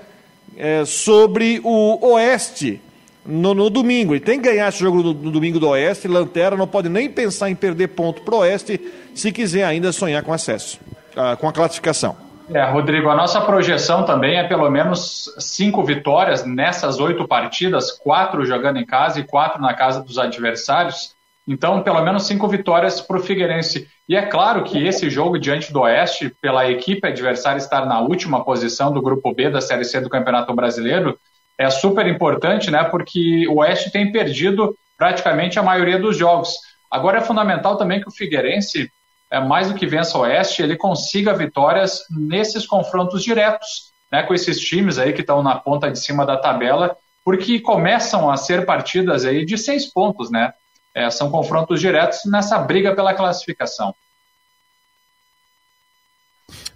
é, 0.58 0.84
sobre 0.86 1.62
o 1.64 2.14
Oeste 2.14 2.82
no, 3.26 3.54
no, 3.54 3.70
domingo. 3.70 4.14
Ele 4.14 4.20
tem 4.20 4.40
que 4.42 4.50
ganhar 4.50 4.70
esse 4.70 4.80
jogo 4.80 5.02
no, 5.02 5.14
no, 5.14 5.32
domingo 5.32 5.60
do 5.60 5.70
Oeste. 5.70 6.08
Lanterna 6.08 6.58
não 6.58 6.68
pode 6.68 6.90
nem 6.90 7.10
pensar 7.10 7.50
em 7.50 7.56
perder 7.56 7.90
ponto 7.90 8.22
para 8.22 8.36
o 8.36 8.40
Oeste 8.40 8.80
se 9.14 9.32
quiser 9.32 9.64
ainda 9.64 9.92
sonhar 9.92 10.24
com 10.24 10.34
acesso, 10.34 10.80
uh, 11.12 11.38
com 11.38 11.48
a 11.48 11.54
classificação. 11.54 12.16
É, 12.54 12.64
Rodrigo, 12.66 13.10
a 13.10 13.16
nossa 13.16 13.40
projeção 13.40 14.04
também 14.04 14.38
é 14.38 14.44
pelo 14.44 14.70
menos 14.70 15.34
cinco 15.40 15.84
vitórias 15.84 16.46
nessas 16.46 17.00
oito 17.00 17.26
partidas, 17.26 17.92
quatro 17.92 18.46
jogando 18.46 18.78
em 18.78 18.86
casa 18.86 19.20
e 19.20 19.24
quatro 19.24 19.62
na 19.62 19.74
casa 19.74 20.02
dos 20.04 20.18
adversários. 20.18 21.16
Então, 21.48 21.82
pelo 21.82 22.04
menos 22.04 22.28
cinco 22.28 22.48
vitórias 22.48 23.00
para 23.00 23.18
o 23.18 23.22
Figueirense. 23.22 23.88
E 24.08 24.16
é 24.16 24.22
claro 24.24 24.64
que 24.64 24.86
esse 24.86 25.10
jogo 25.10 25.40
diante 25.40 25.72
do 25.72 25.82
Oeste, 25.82 26.36
pela 26.42 26.70
equipe 26.70 27.08
adversária 27.08 27.58
estar 27.58 27.86
na 27.86 28.02
última 28.02 28.44
posição 28.44 28.92
do 28.92 29.02
Grupo 29.02 29.34
B 29.34 29.50
da 29.50 29.62
Série 29.62 29.86
C 29.86 30.02
do 30.02 30.10
Campeonato 30.10 30.54
Brasileiro, 30.54 31.18
é 31.62 31.70
super 31.70 32.08
importante, 32.08 32.72
né? 32.72 32.84
Porque 32.84 33.48
o 33.48 33.58
Oeste 33.58 33.92
tem 33.92 34.12
perdido 34.12 34.76
praticamente 34.98 35.60
a 35.60 35.64
maioria 35.64 36.00
dos 36.00 36.18
jogos. 36.18 36.56
Agora 36.90 37.20
é 37.20 37.22
fundamental 37.22 37.78
também 37.78 38.02
que 38.02 38.08
o 38.08 38.12
Figueirense, 38.12 38.92
é, 39.30 39.40
mais 39.40 39.70
do 39.70 39.76
que 39.76 39.86
vença 39.86 40.18
o 40.18 40.22
Oeste, 40.22 40.62
ele 40.62 40.76
consiga 40.76 41.34
vitórias 41.34 42.04
nesses 42.10 42.66
confrontos 42.66 43.24
diretos, 43.24 43.92
né? 44.12 44.24
Com 44.24 44.34
esses 44.34 44.60
times 44.60 44.98
aí 44.98 45.14
que 45.14 45.22
estão 45.22 45.44
na 45.44 45.56
ponta 45.56 45.90
de 45.92 46.00
cima 46.00 46.26
da 46.26 46.38
tabela, 46.38 46.96
porque 47.24 47.60
começam 47.60 48.30
a 48.30 48.38
ser 48.38 48.66
partidas 48.66 49.24
aí 49.24 49.46
de 49.46 49.58
seis 49.58 49.86
pontos, 49.86 50.32
né? 50.32 50.54
É, 50.94 51.10
são 51.10 51.30
confrontos 51.30 51.80
diretos 51.80 52.22
nessa 52.26 52.58
briga 52.58 52.94
pela 52.96 53.14
classificação. 53.14 53.96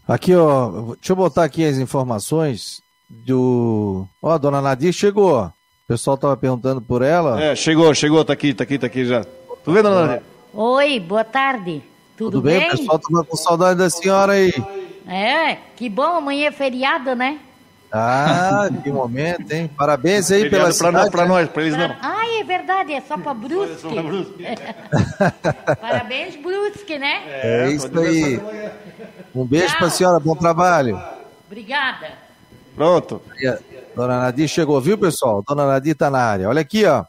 Aqui, 0.07 0.35
ó, 0.35 0.93
deixa 0.93 1.11
eu 1.11 1.15
botar 1.15 1.43
aqui 1.43 1.65
as 1.65 1.77
informações 1.77 2.84
do. 3.09 4.07
Ó, 4.21 4.31
a 4.31 4.37
dona 4.37 4.61
Nadir 4.61 4.93
chegou. 4.93 5.45
O 5.45 5.87
pessoal 5.87 6.17
tava 6.17 6.35
perguntando 6.35 6.81
por 6.81 7.01
ela. 7.01 7.41
É, 7.41 7.55
chegou, 7.55 7.93
chegou, 7.93 8.25
tá 8.25 8.33
aqui, 8.33 8.53
tá 8.53 8.63
aqui, 8.63 8.79
tá 8.79 8.87
aqui 8.87 9.05
já. 9.05 9.23
Tudo 9.63 9.73
bem, 9.73 9.83
dona 9.83 10.07
Nadir? 10.07 10.23
Oi, 10.53 10.99
boa 10.99 11.23
tarde. 11.23 11.83
Tudo, 12.17 12.31
Tudo 12.37 12.41
bem? 12.43 12.59
bem? 12.59 12.67
O 12.69 12.71
pessoal 12.77 12.99
tava 12.99 13.23
com 13.23 13.35
saudade 13.35 13.77
da 13.77 13.89
senhora 13.89 14.33
aí. 14.33 14.53
É, 15.07 15.57
que 15.75 15.89
bom, 15.89 16.15
amanhã 16.15 16.47
é 16.47 16.51
feriado, 16.51 17.13
né? 17.15 17.39
Ah, 17.91 18.67
que 18.83 18.91
momento, 18.91 19.51
hein? 19.51 19.69
Parabéns 19.77 20.31
aí 20.31 20.49
pela 20.49 20.71
cidade. 20.71 20.95
Nós, 20.95 21.09
pra 21.09 21.25
nós, 21.25 21.49
pra 21.49 21.61
eles 21.61 21.77
não. 21.77 21.95
Ah, 22.01 22.23
é 22.39 22.43
verdade, 22.43 22.93
é 22.93 23.01
só 23.01 23.17
pra 23.17 23.33
Brusque. 23.33 23.83
Parabéns, 25.79 26.35
Brusque, 26.35 26.97
né? 26.97 27.23
É, 27.27 27.65
é 27.65 27.71
isso 27.71 27.99
aí. 27.99 28.39
Um 29.33 29.45
beijo 29.45 29.67
Tchau. 29.67 29.77
pra 29.77 29.89
senhora, 29.89 30.19
bom 30.19 30.35
trabalho. 30.35 31.01
Obrigada. 31.45 32.24
Pronto. 32.75 33.21
Dona 33.95 34.19
Nadir 34.19 34.47
chegou, 34.47 34.79
viu, 34.81 34.97
pessoal? 34.97 35.43
Dona 35.47 35.65
Nadir 35.65 35.95
tá 35.95 36.09
na 36.09 36.19
área. 36.19 36.49
Olha 36.49 36.61
aqui, 36.61 36.85
ó. 36.85 37.05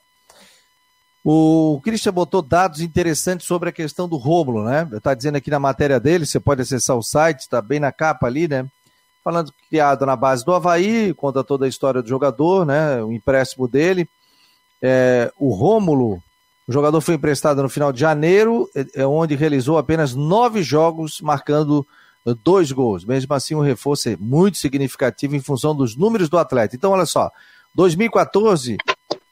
O 1.25 1.81
Christian 1.83 2.13
botou 2.13 2.41
dados 2.41 2.81
interessantes 2.81 3.47
sobre 3.47 3.69
a 3.69 3.73
questão 3.73 4.09
do 4.09 4.17
Rômulo, 4.17 4.65
né? 4.65 4.89
Está 4.93 5.13
dizendo 5.13 5.37
aqui 5.37 5.51
na 5.51 5.59
matéria 5.59 5.99
dele, 5.99 6.25
você 6.25 6.39
pode 6.39 6.63
acessar 6.63 6.97
o 6.97 7.03
site, 7.03 7.41
está 7.41 7.61
bem 7.61 7.81
na 7.81 7.91
capa 7.91 8.27
ali, 8.27 8.47
né? 8.47 8.65
falando 9.27 9.53
criado 9.69 10.07
na 10.07 10.15
base 10.15 10.45
do 10.45 10.55
Havaí, 10.55 11.13
conta 11.13 11.43
toda 11.43 11.67
a 11.67 11.69
história 11.69 12.01
do 12.01 12.09
jogador, 12.09 12.65
né? 12.65 13.03
O 13.03 13.11
empréstimo 13.11 13.67
dele. 13.67 14.09
É, 14.81 15.33
o 15.37 15.53
Rômulo, 15.53 16.23
o 16.69 16.73
jogador 16.73 17.01
foi 17.01 17.17
emprestado 17.17 17.61
no 17.61 17.69
final 17.69 17.93
de 17.93 17.99
janeiro, 17.99 18.71
é, 18.73 19.03
é 19.03 19.05
onde 19.05 19.35
realizou 19.35 19.79
apenas 19.79 20.15
nove 20.15 20.63
jogos, 20.63 21.21
marcando 21.21 21.85
dois 22.35 22.73
gols. 22.73 23.05
Mesmo 23.05 23.33
assim, 23.35 23.55
um 23.55 23.61
reforço 23.61 24.09
é 24.09 24.17
muito 24.17 24.59
significativo 24.59 25.37
em 25.37 25.41
função 25.41 25.75
dos 25.75 25.97
números 25.97 26.29
do 26.29 26.39
atleta. 26.39 26.75
Então, 26.75 26.93
olha 26.93 27.07
só, 27.07 27.31
2014, 27.75 28.77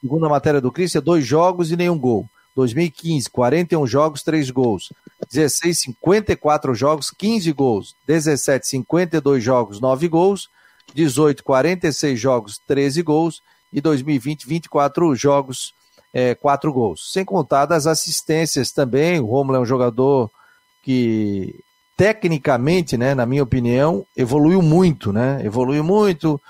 segundo 0.00 0.26
a 0.26 0.28
matéria 0.28 0.60
do 0.60 0.70
Cris, 0.70 0.94
é 0.94 1.00
dois 1.00 1.26
jogos 1.26 1.70
e 1.70 1.76
nenhum 1.76 1.98
gol. 1.98 2.28
2015, 2.54 3.28
41 3.30 3.86
jogos, 3.86 4.22
3 4.22 4.50
gols. 4.50 4.92
16, 5.30 5.78
54 5.80 6.74
jogos, 6.74 7.10
15 7.10 7.52
gols. 7.52 7.96
17, 8.06 8.66
52 8.66 9.42
jogos, 9.42 9.80
9 9.80 10.08
gols. 10.08 10.48
18, 10.94 11.42
46 11.42 12.20
jogos, 12.20 12.60
13 12.66 13.02
gols. 13.02 13.42
E 13.72 13.80
2020, 13.80 14.46
24 14.46 15.16
jogos, 15.16 15.74
é, 16.12 16.34
4 16.34 16.72
gols. 16.72 17.12
Sem 17.12 17.24
contar 17.24 17.66
das 17.66 17.86
assistências 17.86 18.70
também. 18.70 19.18
O 19.18 19.26
Romulo 19.26 19.56
é 19.56 19.60
um 19.60 19.66
jogador 19.66 20.30
que 20.82 21.63
tecnicamente, 21.96 22.96
né, 22.96 23.14
na 23.14 23.24
minha 23.24 23.42
opinião, 23.42 24.04
evoluiu 24.16 24.60
muito, 24.60 25.12
né? 25.12 25.40
Evoluiu 25.44 25.84
muito, 25.84 26.40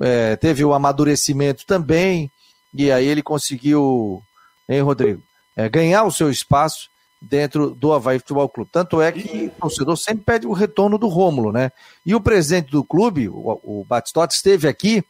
é, 0.00 0.36
teve 0.36 0.64
o 0.64 0.72
amadurecimento 0.72 1.66
também, 1.66 2.30
e 2.72 2.90
aí 2.90 3.06
ele 3.06 3.22
conseguiu, 3.22 4.22
hein, 4.68 4.80
Rodrigo, 4.80 5.22
é, 5.56 5.68
ganhar 5.68 6.04
o 6.04 6.12
seu 6.12 6.30
espaço 6.30 6.88
dentro 7.20 7.70
do 7.70 7.92
Havaí 7.92 8.18
Futebol 8.18 8.48
Clube. 8.48 8.70
Tanto 8.72 9.00
é 9.00 9.12
que 9.12 9.46
o 9.46 9.60
torcedor 9.60 9.96
sempre 9.96 10.24
pede 10.24 10.46
o 10.46 10.52
retorno 10.52 10.98
do 10.98 11.08
Rômulo, 11.08 11.52
né? 11.52 11.70
E 12.04 12.14
o 12.14 12.20
presidente 12.20 12.70
do 12.70 12.84
clube, 12.84 13.28
o, 13.28 13.60
o 13.62 13.84
Batistotti, 13.88 14.34
esteve 14.34 14.68
aqui 14.68 15.04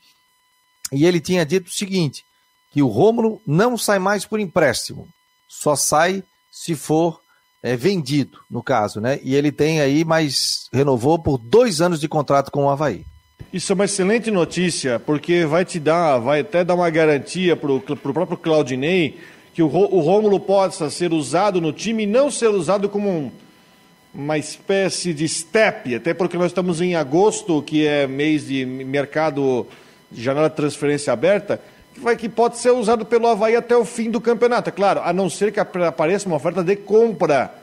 e 0.93 1.07
ele 1.07 1.21
tinha 1.21 1.45
dito 1.45 1.69
o 1.69 1.73
seguinte, 1.73 2.25
que 2.71 2.83
o 2.83 2.89
Rômulo 2.89 3.41
não 3.47 3.77
sai 3.77 3.99
mais 3.99 4.25
por 4.27 4.39
empréstimo, 4.39 5.09
só 5.49 5.75
sai 5.75 6.23
se 6.51 6.75
for 6.75 7.21
é, 7.65 7.75
vendido, 7.77 8.41
no 8.51 8.63
caso, 8.63 9.01
né? 9.01 9.19
E 9.23 9.35
ele 9.35 9.51
tem 9.51 9.81
aí, 9.81 10.05
mas 10.05 10.69
renovou 10.71 11.19
por 11.19 11.39
dois 11.39 11.81
anos 11.81 11.99
de 11.99 12.07
contrato 12.07 12.51
com 12.51 12.67
o 12.67 12.69
Havaí. 12.69 13.07
Isso 13.51 13.73
é 13.73 13.75
uma 13.75 13.87
excelente 13.87 14.31
notícia, 14.31 15.01
porque 15.01 15.47
vai 15.47 15.65
te 15.65 15.81
dar, 15.81 16.19
vai 16.19 16.41
até 16.41 16.63
dar 16.63 16.75
uma 16.75 16.91
garantia 16.91 17.57
para 17.57 17.73
o 17.73 17.81
próprio 17.81 18.37
Claudinei 18.37 19.19
que 19.55 19.63
o, 19.63 19.67
o 19.67 20.01
Rômulo 20.01 20.39
possa 20.39 20.91
ser 20.91 21.15
usado 21.15 21.59
no 21.59 21.73
time 21.73 22.03
e 22.03 22.07
não 22.07 22.31
ser 22.31 22.49
usado 22.49 22.87
como 22.87 23.09
um, 23.09 23.31
uma 24.13 24.37
espécie 24.37 25.15
de 25.15 25.27
step, 25.27 25.95
até 25.95 26.13
porque 26.13 26.37
nós 26.37 26.49
estamos 26.49 26.83
em 26.83 26.95
agosto, 26.97 27.63
que 27.63 27.87
é 27.87 28.07
mês 28.07 28.47
de 28.47 28.67
mercado, 28.67 29.67
janela 30.13 30.51
de 30.51 30.57
transferência 30.57 31.15
aberta, 31.15 31.59
que, 31.95 32.01
vai, 32.01 32.17
que 32.17 32.29
pode 32.29 32.59
ser 32.59 32.73
usado 32.73 33.07
pelo 33.07 33.29
Havaí 33.29 33.55
até 33.55 33.77
o 33.77 33.85
fim 33.85 34.11
do 34.11 34.21
campeonato. 34.21 34.69
É 34.69 34.73
claro, 34.73 35.01
a 35.05 35.13
não 35.13 35.31
ser 35.31 35.53
que 35.53 35.61
apareça 35.61 36.27
uma 36.27 36.37
oferta 36.37 36.63
de 36.63 36.77
compra, 36.77 37.55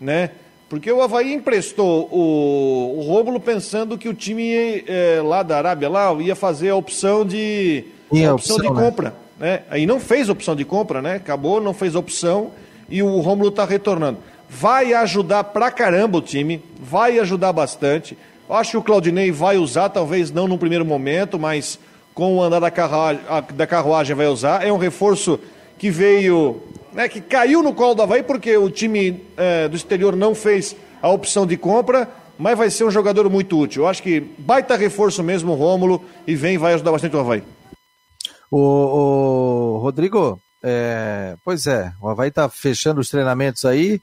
né? 0.00 0.30
Porque 0.68 0.92
o 0.92 1.02
Havaí 1.02 1.32
emprestou 1.32 2.08
o, 2.12 2.98
o 2.98 3.02
Rômulo 3.02 3.40
pensando 3.40 3.98
que 3.98 4.08
o 4.08 4.14
time 4.14 4.84
é, 4.86 5.20
lá 5.20 5.42
da 5.42 5.56
Arábia 5.56 5.88
lá 5.88 6.12
ia 6.20 6.36
fazer 6.36 6.68
a 6.68 6.76
opção 6.76 7.24
de, 7.26 7.84
a 8.12 8.34
opção, 8.34 8.34
opção, 8.34 8.56
de 8.58 8.70
né? 8.70 8.80
compra. 8.80 9.14
Né? 9.36 9.62
Aí 9.68 9.84
não 9.84 9.98
fez 9.98 10.28
opção 10.28 10.54
de 10.54 10.64
compra, 10.64 11.02
né? 11.02 11.16
Acabou, 11.16 11.60
não 11.60 11.74
fez 11.74 11.96
opção 11.96 12.52
e 12.88 13.02
o 13.02 13.18
Rômulo 13.20 13.48
está 13.48 13.64
retornando. 13.64 14.18
Vai 14.48 14.92
ajudar 14.92 15.44
pra 15.44 15.70
caramba 15.72 16.18
o 16.18 16.22
time, 16.22 16.62
vai 16.78 17.18
ajudar 17.18 17.52
bastante. 17.52 18.16
Acho 18.48 18.72
que 18.72 18.76
o 18.76 18.82
Claudinei 18.82 19.32
vai 19.32 19.56
usar, 19.56 19.88
talvez 19.88 20.30
não 20.30 20.46
no 20.46 20.58
primeiro 20.58 20.84
momento, 20.84 21.38
mas 21.38 21.78
com 22.20 22.36
o 22.36 22.42
andar 22.42 22.60
da 22.60 22.70
carruagem, 22.70 23.22
da 23.54 23.66
carruagem 23.66 24.14
vai 24.14 24.26
usar. 24.26 24.62
É 24.62 24.70
um 24.70 24.76
reforço 24.76 25.40
que 25.78 25.90
veio, 25.90 26.62
né, 26.92 27.08
que 27.08 27.18
caiu 27.18 27.62
no 27.62 27.72
colo 27.72 27.94
do 27.94 28.02
Havaí, 28.02 28.22
porque 28.22 28.54
o 28.58 28.68
time 28.68 29.24
é, 29.38 29.66
do 29.66 29.74
exterior 29.74 30.14
não 30.14 30.34
fez 30.34 30.76
a 31.00 31.08
opção 31.08 31.46
de 31.46 31.56
compra, 31.56 32.06
mas 32.38 32.58
vai 32.58 32.68
ser 32.68 32.84
um 32.84 32.90
jogador 32.90 33.30
muito 33.30 33.58
útil. 33.58 33.84
Eu 33.84 33.88
acho 33.88 34.02
que 34.02 34.20
baita 34.36 34.76
reforço 34.76 35.22
mesmo 35.22 35.52
o 35.52 35.54
Rômulo 35.54 36.04
e 36.26 36.34
vem 36.34 36.58
vai 36.58 36.74
ajudar 36.74 36.92
bastante 36.92 37.16
o 37.16 37.20
Havaí. 37.20 37.42
O, 38.50 38.58
o 38.58 39.78
Rodrigo, 39.78 40.38
é, 40.62 41.36
pois 41.42 41.66
é, 41.66 41.90
o 42.02 42.08
Havaí 42.10 42.28
está 42.28 42.50
fechando 42.50 43.00
os 43.00 43.08
treinamentos 43.08 43.64
aí 43.64 43.98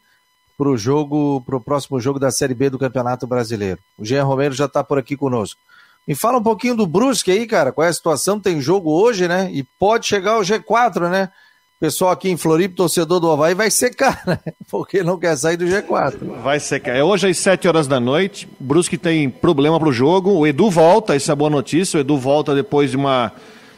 para 0.58 0.70
o 0.70 0.76
jogo, 0.76 1.44
para 1.46 1.56
o 1.56 1.62
próximo 1.62 2.00
jogo 2.00 2.18
da 2.18 2.32
Série 2.32 2.56
B 2.56 2.72
do 2.72 2.80
Campeonato 2.80 3.28
Brasileiro. 3.28 3.80
O 3.96 4.04
Jean 4.04 4.24
Romero 4.24 4.56
já 4.56 4.66
está 4.66 4.84
por 4.84 4.98
aqui 4.98 5.16
conosco. 5.16 5.60
Me 6.08 6.16
fala 6.16 6.38
um 6.38 6.44
pouquinho 6.44 6.76
do 6.76 6.88
Brusque 6.88 7.32
aí, 7.32 7.46
cara. 7.46 7.72
Qual 7.72 7.86
é 7.86 7.90
a 7.90 7.94
situação? 7.94 8.40
Tem 8.40 8.62
jogo 8.62 8.92
hoje, 8.92 9.28
né? 9.28 9.50
E 9.52 9.64
pode 9.64 10.06
chegar 10.06 10.34
ao 10.34 10.42
G4, 10.42 11.10
né? 11.10 11.30
O 11.78 11.80
pessoal 11.80 12.12
aqui 12.12 12.30
em 12.30 12.38
Floripa, 12.38 12.76
torcedor 12.76 13.20
do 13.20 13.30
Havaí, 13.30 13.54
vai 13.54 13.70
secar, 13.70 14.24
né? 14.26 14.40
Porque 14.72 15.04
não 15.04 15.20
quer 15.20 15.36
sair 15.36 15.58
do 15.58 15.66
G4. 15.66 16.42
Vai 16.42 16.60
secar. 16.60 16.96
É 16.96 17.04
hoje 17.04 17.28
às 17.28 17.38
7 17.38 17.68
horas 17.68 17.88
da 17.88 18.00
noite. 18.00 18.48
Brusque 18.60 18.98
tem 18.98 19.30
problema 19.30 19.80
pro 19.80 19.92
jogo. 19.92 20.32
O 20.32 20.48
Edu 20.48 20.70
volta, 20.72 21.16
essa 21.16 21.34
é 21.34 21.36
boa 21.36 21.50
notícia. 21.50 21.98
O 21.98 22.02
Edu 22.02 22.18
volta 22.18 22.56
depois 22.56 22.92
de 22.92 22.98
uma 22.98 23.34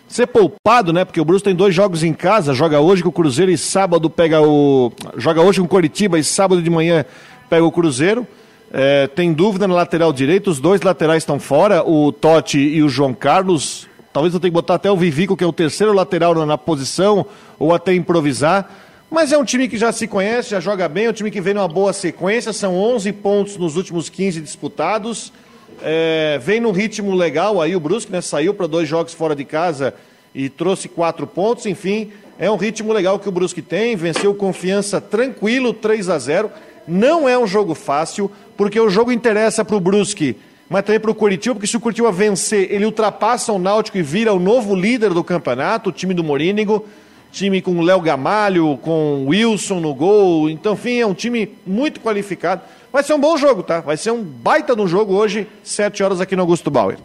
ser 0.09 0.27
poupado, 0.27 0.91
né? 0.91 1.05
Porque 1.05 1.21
o 1.21 1.25
Bruce 1.25 1.43
tem 1.43 1.55
dois 1.55 1.73
jogos 1.73 2.03
em 2.03 2.13
casa, 2.13 2.53
joga 2.53 2.79
hoje 2.79 3.03
com 3.03 3.09
o 3.09 3.13
Cruzeiro 3.13 3.51
e 3.51 3.57
sábado 3.57 4.09
pega 4.09 4.41
o. 4.41 4.91
Joga 5.17 5.41
hoje 5.41 5.59
com 5.59 5.65
o 5.65 5.69
Coritiba 5.69 6.17
e 6.17 6.23
sábado 6.23 6.61
de 6.61 6.69
manhã 6.69 7.05
pega 7.49 7.63
o 7.63 7.71
Cruzeiro. 7.71 8.27
É, 8.71 9.07
tem 9.07 9.33
dúvida 9.33 9.67
na 9.67 9.73
lateral 9.73 10.13
direito, 10.13 10.49
os 10.49 10.59
dois 10.59 10.81
laterais 10.81 11.23
estão 11.23 11.39
fora, 11.39 11.83
o 11.83 12.11
Totti 12.11 12.59
e 12.59 12.83
o 12.83 12.89
João 12.89 13.13
Carlos. 13.13 13.87
Talvez 14.13 14.33
eu 14.33 14.39
tenha 14.39 14.51
que 14.51 14.53
botar 14.53 14.75
até 14.75 14.91
o 14.91 14.97
Vivico, 14.97 15.35
que 15.35 15.43
é 15.43 15.47
o 15.47 15.53
terceiro 15.53 15.93
lateral 15.93 16.35
na, 16.35 16.45
na 16.45 16.57
posição, 16.57 17.25
ou 17.57 17.73
até 17.73 17.93
improvisar. 17.93 18.69
Mas 19.09 19.31
é 19.31 19.37
um 19.37 19.43
time 19.43 19.67
que 19.67 19.75
já 19.75 19.91
se 19.91 20.07
conhece, 20.07 20.51
já 20.51 20.59
joga 20.59 20.87
bem, 20.87 21.05
é 21.05 21.09
um 21.09 21.13
time 21.13 21.31
que 21.31 21.41
vem 21.41 21.55
numa 21.55 21.67
boa 21.67 21.91
sequência, 21.93 22.53
são 22.53 22.75
11 22.75 23.11
pontos 23.13 23.57
nos 23.57 23.75
últimos 23.75 24.07
15 24.07 24.39
disputados. 24.39 25.33
É, 25.81 26.39
vem 26.41 26.59
num 26.59 26.71
ritmo 26.71 27.15
legal 27.15 27.59
aí 27.59 27.75
o 27.75 27.79
Brusque, 27.79 28.11
né? 28.11 28.21
Saiu 28.21 28.53
para 28.53 28.67
dois 28.67 28.87
jogos 28.87 29.13
fora 29.13 29.35
de 29.35 29.45
casa 29.45 29.95
e 30.33 30.47
trouxe 30.47 30.87
quatro 30.87 31.25
pontos. 31.25 31.65
Enfim, 31.65 32.11
é 32.37 32.51
um 32.51 32.55
ritmo 32.55 32.93
legal 32.93 33.17
que 33.17 33.27
o 33.27 33.31
Brusque 33.31 33.63
tem. 33.63 33.95
Venceu 33.95 34.35
confiança 34.35 35.01
tranquilo, 35.01 35.73
3 35.73 36.09
a 36.09 36.19
0 36.19 36.51
Não 36.87 37.27
é 37.27 37.37
um 37.37 37.47
jogo 37.47 37.73
fácil, 37.73 38.29
porque 38.59 38.77
o 38.77 38.89
jogo 38.89 39.09
interessa 39.09 39.63
para 39.63 39.77
o 39.77 39.79
Brusque, 39.79 40.35
mas 40.67 40.83
também 40.83 40.99
para 40.99 41.09
o 41.09 41.15
Curitiba, 41.15 41.55
porque 41.55 41.65
se 41.65 41.77
o 41.77 41.79
Curitiba 41.79 42.11
vencer, 42.11 42.69
ele 42.69 42.83
ultrapassa 42.83 43.53
o 43.53 43.57
Náutico 43.57 43.97
e 43.97 44.01
vira 44.01 44.33
o 44.33 44.39
novo 44.39 44.75
líder 44.75 45.13
do 45.13 45.23
campeonato, 45.23 45.89
o 45.89 45.93
time 45.93 46.13
do 46.13 46.25
Morínigo. 46.25 46.85
Time 47.31 47.61
com 47.61 47.79
Léo 47.79 48.01
Gamalho, 48.01 48.77
com 48.81 49.27
Wilson 49.27 49.79
no 49.79 49.93
gol. 49.93 50.49
Então, 50.49 50.73
enfim, 50.73 50.99
é 50.99 51.07
um 51.07 51.13
time 51.13 51.55
muito 51.65 52.01
qualificado. 52.01 52.61
Vai 52.91 53.01
ser 53.01 53.13
um 53.13 53.19
bom 53.19 53.37
jogo, 53.37 53.63
tá? 53.63 53.79
Vai 53.79 53.95
ser 53.95 54.11
um 54.11 54.21
baita 54.21 54.75
no 54.75 54.89
jogo 54.89 55.13
hoje, 55.13 55.47
7 55.63 56.03
horas 56.03 56.19
aqui 56.19 56.35
no 56.35 56.41
Augusto 56.41 56.69
Bauer. 56.69 56.97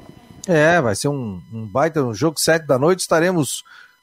É, 0.49 0.81
vai 0.81 0.97
ser 0.97 1.07
um, 1.07 1.41
um 1.53 1.65
baita 1.67 2.03
no 2.03 2.13
jogo, 2.13 2.41
7 2.41 2.67
da 2.67 2.81
noite. 2.81 3.01
Estaremos 3.01 3.63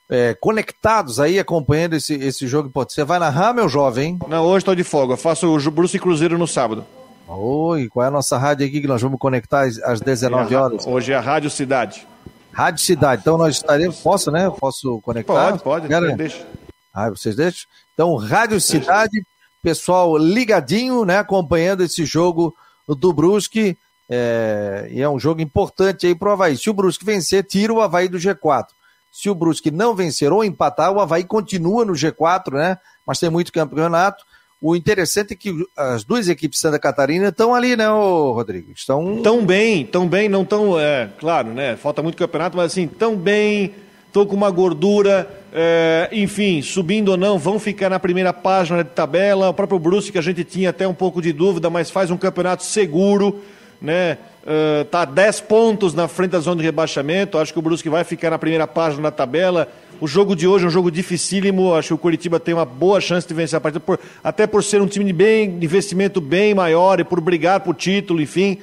é, 0.10 0.34
conectados 0.40 1.20
aí, 1.20 1.38
acompanhando 1.38 1.96
esse, 1.96 2.14
esse 2.14 2.48
jogo. 2.48 2.70
Pode 2.70 2.94
Você 2.94 3.04
vai 3.04 3.20
narrar, 3.20 3.54
meu 3.54 3.68
jovem? 3.68 4.18
Não, 4.30 4.46
hoje 4.46 4.60
estou 4.60 4.76
de 4.76 4.86
folga. 4.86 5.16
Eu 5.16 5.18
faço 5.18 5.54
o 5.54 5.72
Bruce 5.72 6.00
Cruzeiro 6.00 6.38
no 6.38 6.48
sábado. 6.48 6.86
Oi, 7.34 7.88
qual 7.88 8.04
é 8.04 8.08
a 8.10 8.12
nossa 8.12 8.38
rádio 8.38 8.68
aqui 8.68 8.82
que 8.82 8.88
nós 8.88 9.02
vamos 9.02 9.18
conectar 9.18 9.62
às 9.86 10.02
19 10.02 10.54
horas? 10.54 10.86
Hoje 10.86 11.14
é 11.14 11.16
a 11.16 11.22
Rádio 11.22 11.50
Cidade. 11.50 12.06
Rádio 12.52 12.84
Cidade. 12.84 13.22
Então 13.22 13.38
nós 13.38 13.56
estaremos. 13.56 14.02
Posso, 14.02 14.30
né? 14.30 14.52
Posso 14.60 15.00
conectar? 15.00 15.52
Pode, 15.52 15.64
pode. 15.64 15.88
Quero... 15.88 16.14
Deixa. 16.18 16.46
Ah, 16.94 17.10
vocês 17.10 17.34
deixam? 17.38 17.70
Então, 17.94 18.14
Rádio 18.18 18.60
Cidade, 18.60 19.26
pessoal 19.64 20.18
ligadinho, 20.18 21.06
né? 21.06 21.20
Acompanhando 21.20 21.84
esse 21.84 22.04
jogo 22.04 22.54
do 22.86 23.14
Brusque. 23.14 23.78
É... 24.10 24.90
E 24.92 25.02
é 25.02 25.10
um 25.10 25.18
jogo 25.18 25.40
importante 25.40 26.06
aí 26.06 26.14
pro 26.14 26.32
Havaí. 26.32 26.58
Se 26.58 26.70
o 26.70 26.74
Brusque 26.74 27.06
vencer, 27.06 27.46
tira 27.46 27.72
o 27.72 27.80
Havaí 27.80 28.10
do 28.10 28.18
G4. 28.18 28.66
Se 29.10 29.30
o 29.30 29.36
Brusque 29.36 29.72
não 29.72 29.96
vencer 29.96 30.34
ou 30.34 30.44
empatar, 30.44 30.92
o 30.92 31.00
Havaí 31.00 31.24
continua 31.24 31.86
no 31.86 31.94
G4, 31.94 32.52
né? 32.52 32.78
Mas 33.08 33.20
tem 33.20 33.30
muito 33.30 33.54
campeonato. 33.54 34.22
O 34.62 34.76
interessante 34.76 35.34
é 35.34 35.36
que 35.36 35.52
as 35.76 36.04
duas 36.04 36.30
equipes 36.30 36.58
de 36.58 36.62
Santa 36.62 36.78
Catarina 36.78 37.30
estão 37.30 37.56
ali, 37.56 37.76
né, 37.76 37.88
Rodrigo? 37.88 38.72
Estão 38.76 39.20
tão 39.24 39.44
bem, 39.44 39.84
tão 39.84 40.08
bem, 40.08 40.30
não 40.30 40.46
tão, 40.46 40.80
é, 40.80 41.10
claro, 41.20 41.48
né? 41.48 41.76
Falta 41.76 42.04
muito 42.04 42.16
campeonato, 42.16 42.56
mas 42.56 42.72
assim, 42.72 42.86
tão 42.86 43.18
bem, 43.18 43.74
estão 44.06 44.24
com 44.24 44.36
uma 44.36 44.52
gordura, 44.52 45.28
é, 45.52 46.10
enfim, 46.12 46.62
subindo 46.62 47.10
ou 47.10 47.18
não, 47.18 47.40
vão 47.40 47.58
ficar 47.58 47.90
na 47.90 48.00
primeira 48.00 48.32
página 48.32 48.84
de 48.84 48.92
tabela. 48.92 49.50
O 49.50 49.54
próprio 49.54 49.80
Bruce, 49.80 50.12
que 50.12 50.20
a 50.20 50.22
gente 50.22 50.44
tinha 50.44 50.70
até 50.70 50.88
um 50.88 50.94
pouco 50.94 51.24
de 51.24 51.34
dúvida, 51.34 51.68
mas 51.68 51.90
faz 51.90 52.12
um 52.12 52.18
campeonato 52.18 52.64
seguro, 52.64 53.42
né? 53.82 54.20
Uh, 54.44 55.12
10 55.12 55.42
pontos 55.42 55.96
na 55.96 56.08
frente 56.08 56.32
da 56.32 56.40
zona 56.40 56.58
de 56.58 56.64
rebaixamento. 56.64 57.40
Acho 57.40 57.52
que 57.52 57.58
o 57.58 57.64
Brusque 57.64 57.90
vai 57.90 58.04
ficar 58.04 58.30
na 58.30 58.38
primeira 58.38 58.68
página 58.68 59.04
da 59.04 59.12
tabela. 59.12 59.68
O 60.02 60.08
jogo 60.08 60.36
de 60.36 60.48
hoje 60.48 60.66
é 60.66 60.68
um 60.68 60.72
jogo 60.72 60.90
dificílimo. 60.90 61.76
Acho 61.76 61.90
que 61.90 61.94
o 61.94 61.98
Curitiba 62.00 62.40
tem 62.40 62.56
uma 62.56 62.66
boa 62.66 63.00
chance 63.00 63.28
de 63.28 63.36
vencer 63.36 63.56
a 63.56 63.62
partida, 63.62 63.80
por, 63.80 64.00
até 64.24 64.48
por 64.48 64.64
ser 64.64 64.82
um 64.82 64.88
time 64.88 65.06
de 65.06 65.14
bem, 65.14 65.60
de 65.60 65.64
investimento 65.64 66.20
bem 66.20 66.56
maior 66.56 67.00
e 67.00 67.04
por 67.04 67.22
brigar 67.22 67.60
por 67.60 67.76
título, 67.76 68.20
enfim. 68.20 68.58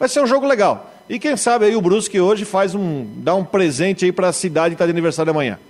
Vai 0.00 0.08
ser 0.08 0.20
um 0.20 0.26
jogo 0.26 0.48
legal. 0.48 0.92
E 1.08 1.16
quem 1.16 1.36
sabe 1.36 1.66
aí 1.66 1.76
o 1.76 1.80
Brusque 1.80 2.18
hoje 2.18 2.44
faz 2.44 2.74
um, 2.74 3.06
dá 3.18 3.36
um 3.36 3.44
presente 3.44 4.04
aí 4.04 4.10
para 4.10 4.30
a 4.30 4.32
cidade 4.32 4.70
que 4.70 4.74
está 4.74 4.84
de 4.84 4.90
aniversário 4.90 5.30
amanhã. 5.30 5.60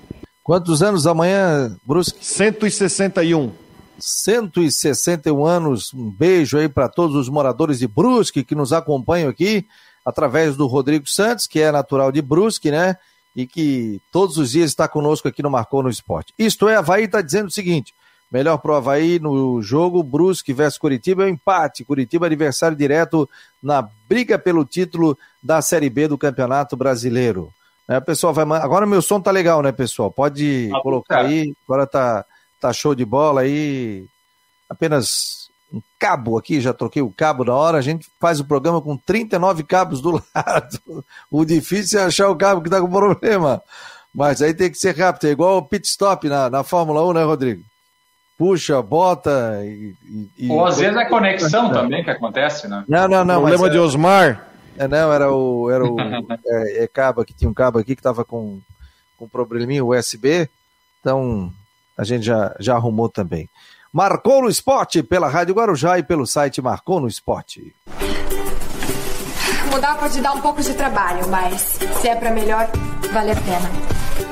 Quantos 0.42 0.82
anos 0.82 1.06
amanhã, 1.06 1.76
Brusque? 1.86 2.24
161. 2.24 3.52
161 3.98 5.44
anos. 5.44 5.92
Um 5.92 6.10
beijo 6.10 6.56
aí 6.56 6.66
para 6.66 6.88
todos 6.88 7.14
os 7.14 7.28
moradores 7.28 7.78
de 7.78 7.86
Brusque 7.86 8.42
que 8.42 8.54
nos 8.54 8.72
acompanham 8.72 9.28
aqui 9.28 9.66
através 10.02 10.56
do 10.56 10.66
Rodrigo 10.66 11.06
Santos, 11.06 11.46
que 11.46 11.60
é 11.60 11.70
natural 11.70 12.10
de 12.10 12.22
Brusque, 12.22 12.70
né? 12.70 12.96
E 13.34 13.46
que 13.46 14.00
todos 14.12 14.36
os 14.36 14.50
dias 14.52 14.70
está 14.70 14.88
conosco 14.88 15.28
aqui 15.28 15.42
no 15.42 15.50
Marcou 15.50 15.82
no 15.82 15.90
Esporte. 15.90 16.34
Isto 16.38 16.68
é, 16.68 16.76
Havaí 16.76 17.04
está 17.04 17.20
dizendo 17.20 17.46
o 17.46 17.50
seguinte: 17.50 17.94
melhor 18.30 18.58
para 18.58 18.72
o 18.72 18.74
Havaí 18.74 19.18
no 19.18 19.62
jogo 19.62 20.02
Brusque 20.02 20.52
versus 20.52 20.78
Curitiba 20.78 21.22
é 21.22 21.26
o 21.26 21.28
um 21.28 21.32
empate. 21.32 21.84
Curitiba 21.84 22.26
adversário 22.26 22.76
direto 22.76 23.28
na 23.62 23.88
briga 24.08 24.38
pelo 24.38 24.64
título 24.64 25.16
da 25.42 25.62
Série 25.62 25.90
B 25.90 26.08
do 26.08 26.18
Campeonato 26.18 26.76
Brasileiro. 26.76 27.52
É, 27.88 27.98
pessoal, 27.98 28.32
vai 28.32 28.44
agora 28.60 28.86
meu 28.86 29.02
som 29.02 29.20
tá 29.20 29.32
legal, 29.32 29.62
né, 29.62 29.72
pessoal? 29.72 30.12
Pode 30.12 30.70
ah, 30.72 30.80
colocar 30.80 31.24
aí. 31.24 31.52
Agora 31.64 31.86
tá, 31.86 32.24
tá 32.60 32.72
show 32.72 32.94
de 32.94 33.04
bola 33.04 33.40
aí. 33.40 34.06
Apenas 34.68 35.39
um 35.72 35.80
cabo 35.98 36.36
aqui, 36.38 36.60
já 36.60 36.72
troquei 36.72 37.02
o 37.02 37.12
cabo 37.12 37.44
na 37.44 37.54
hora, 37.54 37.78
a 37.78 37.82
gente 37.82 38.08
faz 38.20 38.40
o 38.40 38.44
programa 38.44 38.80
com 38.80 38.96
39 38.96 39.62
cabos 39.64 40.00
do 40.00 40.12
lado. 40.34 41.04
O 41.30 41.44
difícil 41.44 42.00
é 42.00 42.04
achar 42.04 42.28
o 42.28 42.36
cabo 42.36 42.60
que 42.60 42.68
está 42.68 42.80
com 42.80 42.90
problema. 42.90 43.62
Mas 44.12 44.42
aí 44.42 44.52
tem 44.52 44.70
que 44.70 44.78
ser 44.78 44.96
rápido, 44.96 45.28
é 45.28 45.30
igual 45.30 45.58
o 45.58 45.62
pit 45.62 45.86
stop 45.86 46.28
na, 46.28 46.50
na 46.50 46.64
Fórmula 46.64 47.06
1, 47.06 47.12
né, 47.12 47.22
Rodrigo? 47.22 47.62
Puxa, 48.36 48.80
bota 48.80 49.60
e. 49.62 49.94
e 50.38 50.50
Ou 50.50 50.64
às 50.64 50.78
vezes 50.78 50.96
é 50.96 51.04
conexão 51.04 51.70
também 51.70 52.02
que 52.02 52.10
acontece, 52.10 52.66
né? 52.66 52.82
Não, 52.88 53.06
não, 53.06 53.22
não. 53.22 53.40
Problema 53.40 53.68
de 53.68 53.78
Osmar. 53.78 54.48
É, 54.78 54.88
não, 54.88 55.12
era 55.12 55.30
o. 55.30 55.70
Era 55.70 55.84
o 55.84 55.96
é, 56.46 56.84
é, 56.84 56.88
cabo 56.88 57.22
que 57.22 57.34
tinha 57.34 57.50
um 57.50 57.54
cabo 57.54 57.78
aqui 57.78 57.94
que 57.94 58.00
estava 58.00 58.24
com, 58.24 58.58
com 59.18 59.26
um 59.26 59.28
probleminha 59.28 59.84
USB. 59.84 60.48
Então, 61.00 61.52
a 61.98 62.02
gente 62.02 62.24
já, 62.24 62.56
já 62.58 62.74
arrumou 62.74 63.10
também. 63.10 63.46
Marcou 63.92 64.42
no 64.42 64.48
Esporte 64.48 65.02
pela 65.02 65.28
Rádio 65.28 65.52
Guarujá 65.52 65.98
e 65.98 66.02
pelo 66.04 66.24
site 66.24 66.62
Marcou 66.62 67.00
no 67.00 67.08
Esporte. 67.08 67.74
Mudar 69.68 69.98
pode 69.98 70.20
dar 70.20 70.32
um 70.32 70.40
pouco 70.40 70.62
de 70.62 70.74
trabalho, 70.74 71.26
mas 71.28 71.60
se 72.00 72.08
é 72.08 72.14
para 72.14 72.30
melhor, 72.30 72.70
vale 73.12 73.32
a 73.32 73.34
pena. 73.34 73.99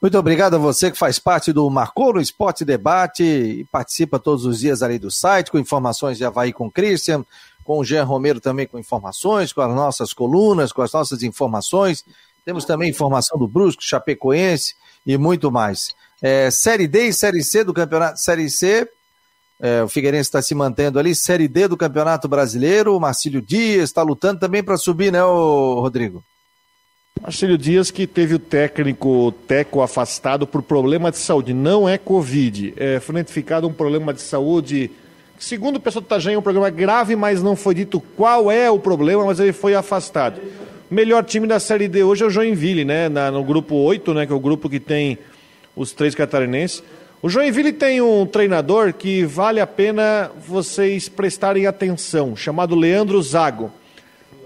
Muito 0.00 0.18
obrigado 0.18 0.54
a 0.54 0.58
você 0.58 0.90
que 0.90 0.96
faz 0.96 1.18
parte 1.18 1.52
do 1.52 1.68
Marcou 1.68 2.14
no 2.14 2.22
Esporte 2.22 2.64
Debate 2.64 3.22
e 3.22 3.64
participa 3.64 4.18
todos 4.18 4.46
os 4.46 4.60
dias 4.60 4.82
ali 4.82 4.98
do 4.98 5.10
site, 5.10 5.50
com 5.50 5.58
informações 5.58 6.16
de 6.16 6.24
Havaí 6.24 6.54
com 6.54 6.68
o 6.68 6.70
Christian, 6.70 7.22
com 7.64 7.78
o 7.78 7.84
Jean 7.84 8.04
Romero 8.04 8.40
também 8.40 8.66
com 8.66 8.78
informações, 8.78 9.52
com 9.52 9.60
as 9.60 9.74
nossas 9.74 10.14
colunas, 10.14 10.72
com 10.72 10.80
as 10.80 10.90
nossas 10.90 11.22
informações. 11.22 12.02
Temos 12.46 12.64
também 12.64 12.88
informação 12.88 13.38
do 13.38 13.46
Brusco, 13.46 13.82
Chapecoense 13.82 14.74
e 15.04 15.18
muito 15.18 15.52
mais. 15.52 15.94
É, 16.22 16.50
série 16.50 16.88
D 16.88 17.08
e 17.08 17.12
Série 17.12 17.44
C 17.44 17.62
do 17.62 17.74
Campeonato 17.74 18.18
Série 18.18 18.48
C. 18.48 18.88
É, 19.60 19.82
o 19.82 19.88
Figueirense 19.88 20.28
está 20.28 20.40
se 20.40 20.54
mantendo 20.54 20.98
ali. 20.98 21.14
Série 21.14 21.46
D 21.46 21.68
do 21.68 21.76
Campeonato 21.76 22.26
Brasileiro. 22.26 22.96
O 22.96 23.00
Marcílio 23.00 23.42
Dias 23.42 23.90
está 23.90 24.00
lutando 24.00 24.40
também 24.40 24.62
para 24.62 24.78
subir, 24.78 25.12
né, 25.12 25.20
Rodrigo? 25.20 26.24
Marcelo 27.18 27.58
Dias 27.58 27.90
que 27.90 28.06
teve 28.06 28.34
o 28.34 28.38
técnico 28.38 29.32
Teco 29.46 29.82
afastado 29.82 30.46
por 30.46 30.62
problema 30.62 31.10
de 31.10 31.18
saúde. 31.18 31.52
Não 31.52 31.86
é 31.86 31.98
Covid, 31.98 32.72
é, 32.76 33.00
identificado 33.08 33.68
um 33.68 33.72
problema 33.72 34.14
de 34.14 34.22
saúde. 34.22 34.90
Segundo 35.38 35.76
o 35.76 35.80
pessoal 35.80 36.00
do 36.00 36.06
Itajaí, 36.06 36.34
é 36.34 36.38
um 36.38 36.42
problema 36.42 36.70
grave, 36.70 37.14
mas 37.16 37.42
não 37.42 37.54
foi 37.54 37.74
dito 37.74 38.00
qual 38.16 38.50
é 38.50 38.70
o 38.70 38.78
problema, 38.78 39.24
mas 39.24 39.38
ele 39.38 39.52
foi 39.52 39.74
afastado. 39.74 40.40
O 40.90 40.94
melhor 40.94 41.22
time 41.22 41.46
da 41.46 41.60
Série 41.60 41.88
D 41.88 42.02
hoje 42.02 42.24
é 42.24 42.26
o 42.26 42.30
Joinville, 42.30 42.86
né? 42.86 43.08
Na, 43.08 43.30
no 43.30 43.44
grupo 43.44 43.74
8, 43.74 44.14
né? 44.14 44.26
Que 44.26 44.32
é 44.32 44.36
o 44.36 44.40
grupo 44.40 44.68
que 44.70 44.80
tem 44.80 45.18
os 45.76 45.92
três 45.92 46.14
catarinenses. 46.14 46.82
O 47.20 47.28
Joinville 47.28 47.72
tem 47.72 48.00
um 48.00 48.24
treinador 48.24 48.94
que 48.94 49.24
vale 49.24 49.60
a 49.60 49.66
pena 49.66 50.30
vocês 50.48 51.06
prestarem 51.06 51.66
atenção, 51.66 52.34
chamado 52.34 52.74
Leandro 52.74 53.20
Zago 53.20 53.70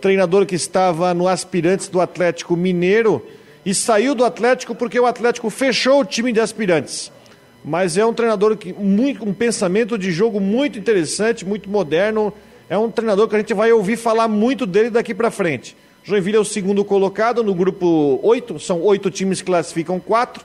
treinador 0.05 0.45
que 0.45 0.55
estava 0.55 1.15
no 1.15 1.27
Aspirantes 1.27 1.89
do 1.89 1.99
Atlético 1.99 2.55
Mineiro 2.55 3.27
e 3.65 3.75
saiu 3.75 4.15
do 4.15 4.23
Atlético 4.23 4.75
porque 4.75 5.01
o 5.01 5.07
Atlético 5.07 5.49
fechou 5.49 6.01
o 6.01 6.05
time 6.05 6.31
de 6.31 6.41
aspirantes. 6.41 7.11
Mas 7.65 7.97
é 7.97 8.05
um 8.05 8.13
treinador 8.13 8.55
que 8.55 8.71
muito 8.75 9.27
um 9.27 9.33
pensamento 9.33 9.97
de 9.97 10.13
jogo 10.13 10.39
muito 10.41 10.79
interessante, 10.79 11.43
muito 11.43 11.71
moderno. 11.71 12.35
É 12.69 12.77
um 12.77 12.91
treinador 12.91 13.29
que 13.29 13.35
a 13.35 13.39
gente 13.39 13.55
vai 13.55 13.73
ouvir 13.73 13.97
falar 13.97 14.29
muito 14.29 14.67
dele 14.67 14.91
daqui 14.91 15.15
para 15.15 15.31
frente. 15.31 15.75
Joinville 16.03 16.37
é 16.37 16.41
o 16.41 16.45
segundo 16.45 16.85
colocado 16.85 17.43
no 17.43 17.55
grupo 17.55 18.21
8, 18.23 18.59
são 18.59 18.83
oito 18.83 19.11
times 19.11 19.41
que 19.41 19.47
classificam 19.47 19.99
quatro. 19.99 20.45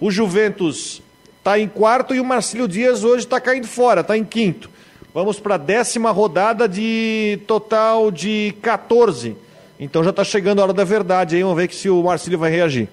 O 0.00 0.08
Juventus 0.08 1.02
está 1.36 1.58
em 1.58 1.66
quarto 1.66 2.14
e 2.14 2.20
o 2.20 2.24
Marcílio 2.24 2.68
Dias 2.68 3.02
hoje 3.02 3.24
está 3.24 3.40
caindo 3.40 3.66
fora, 3.66 4.02
está 4.02 4.16
em 4.16 4.24
quinto. 4.24 4.70
Vamos 5.12 5.40
para 5.40 5.56
a 5.56 5.58
décima 5.58 6.10
rodada 6.12 6.68
de 6.68 7.40
total 7.46 8.10
de 8.10 8.54
14. 8.62 9.36
Então 9.78 10.04
já 10.04 10.10
está 10.10 10.22
chegando 10.22 10.60
a 10.60 10.62
hora 10.62 10.72
da 10.72 10.84
verdade 10.84 11.34
aí. 11.34 11.42
Vamos 11.42 11.56
ver 11.56 11.72
se 11.72 11.90
o 11.90 12.02
Marcílio 12.02 12.38
vai 12.38 12.50
reagir. 12.50 12.88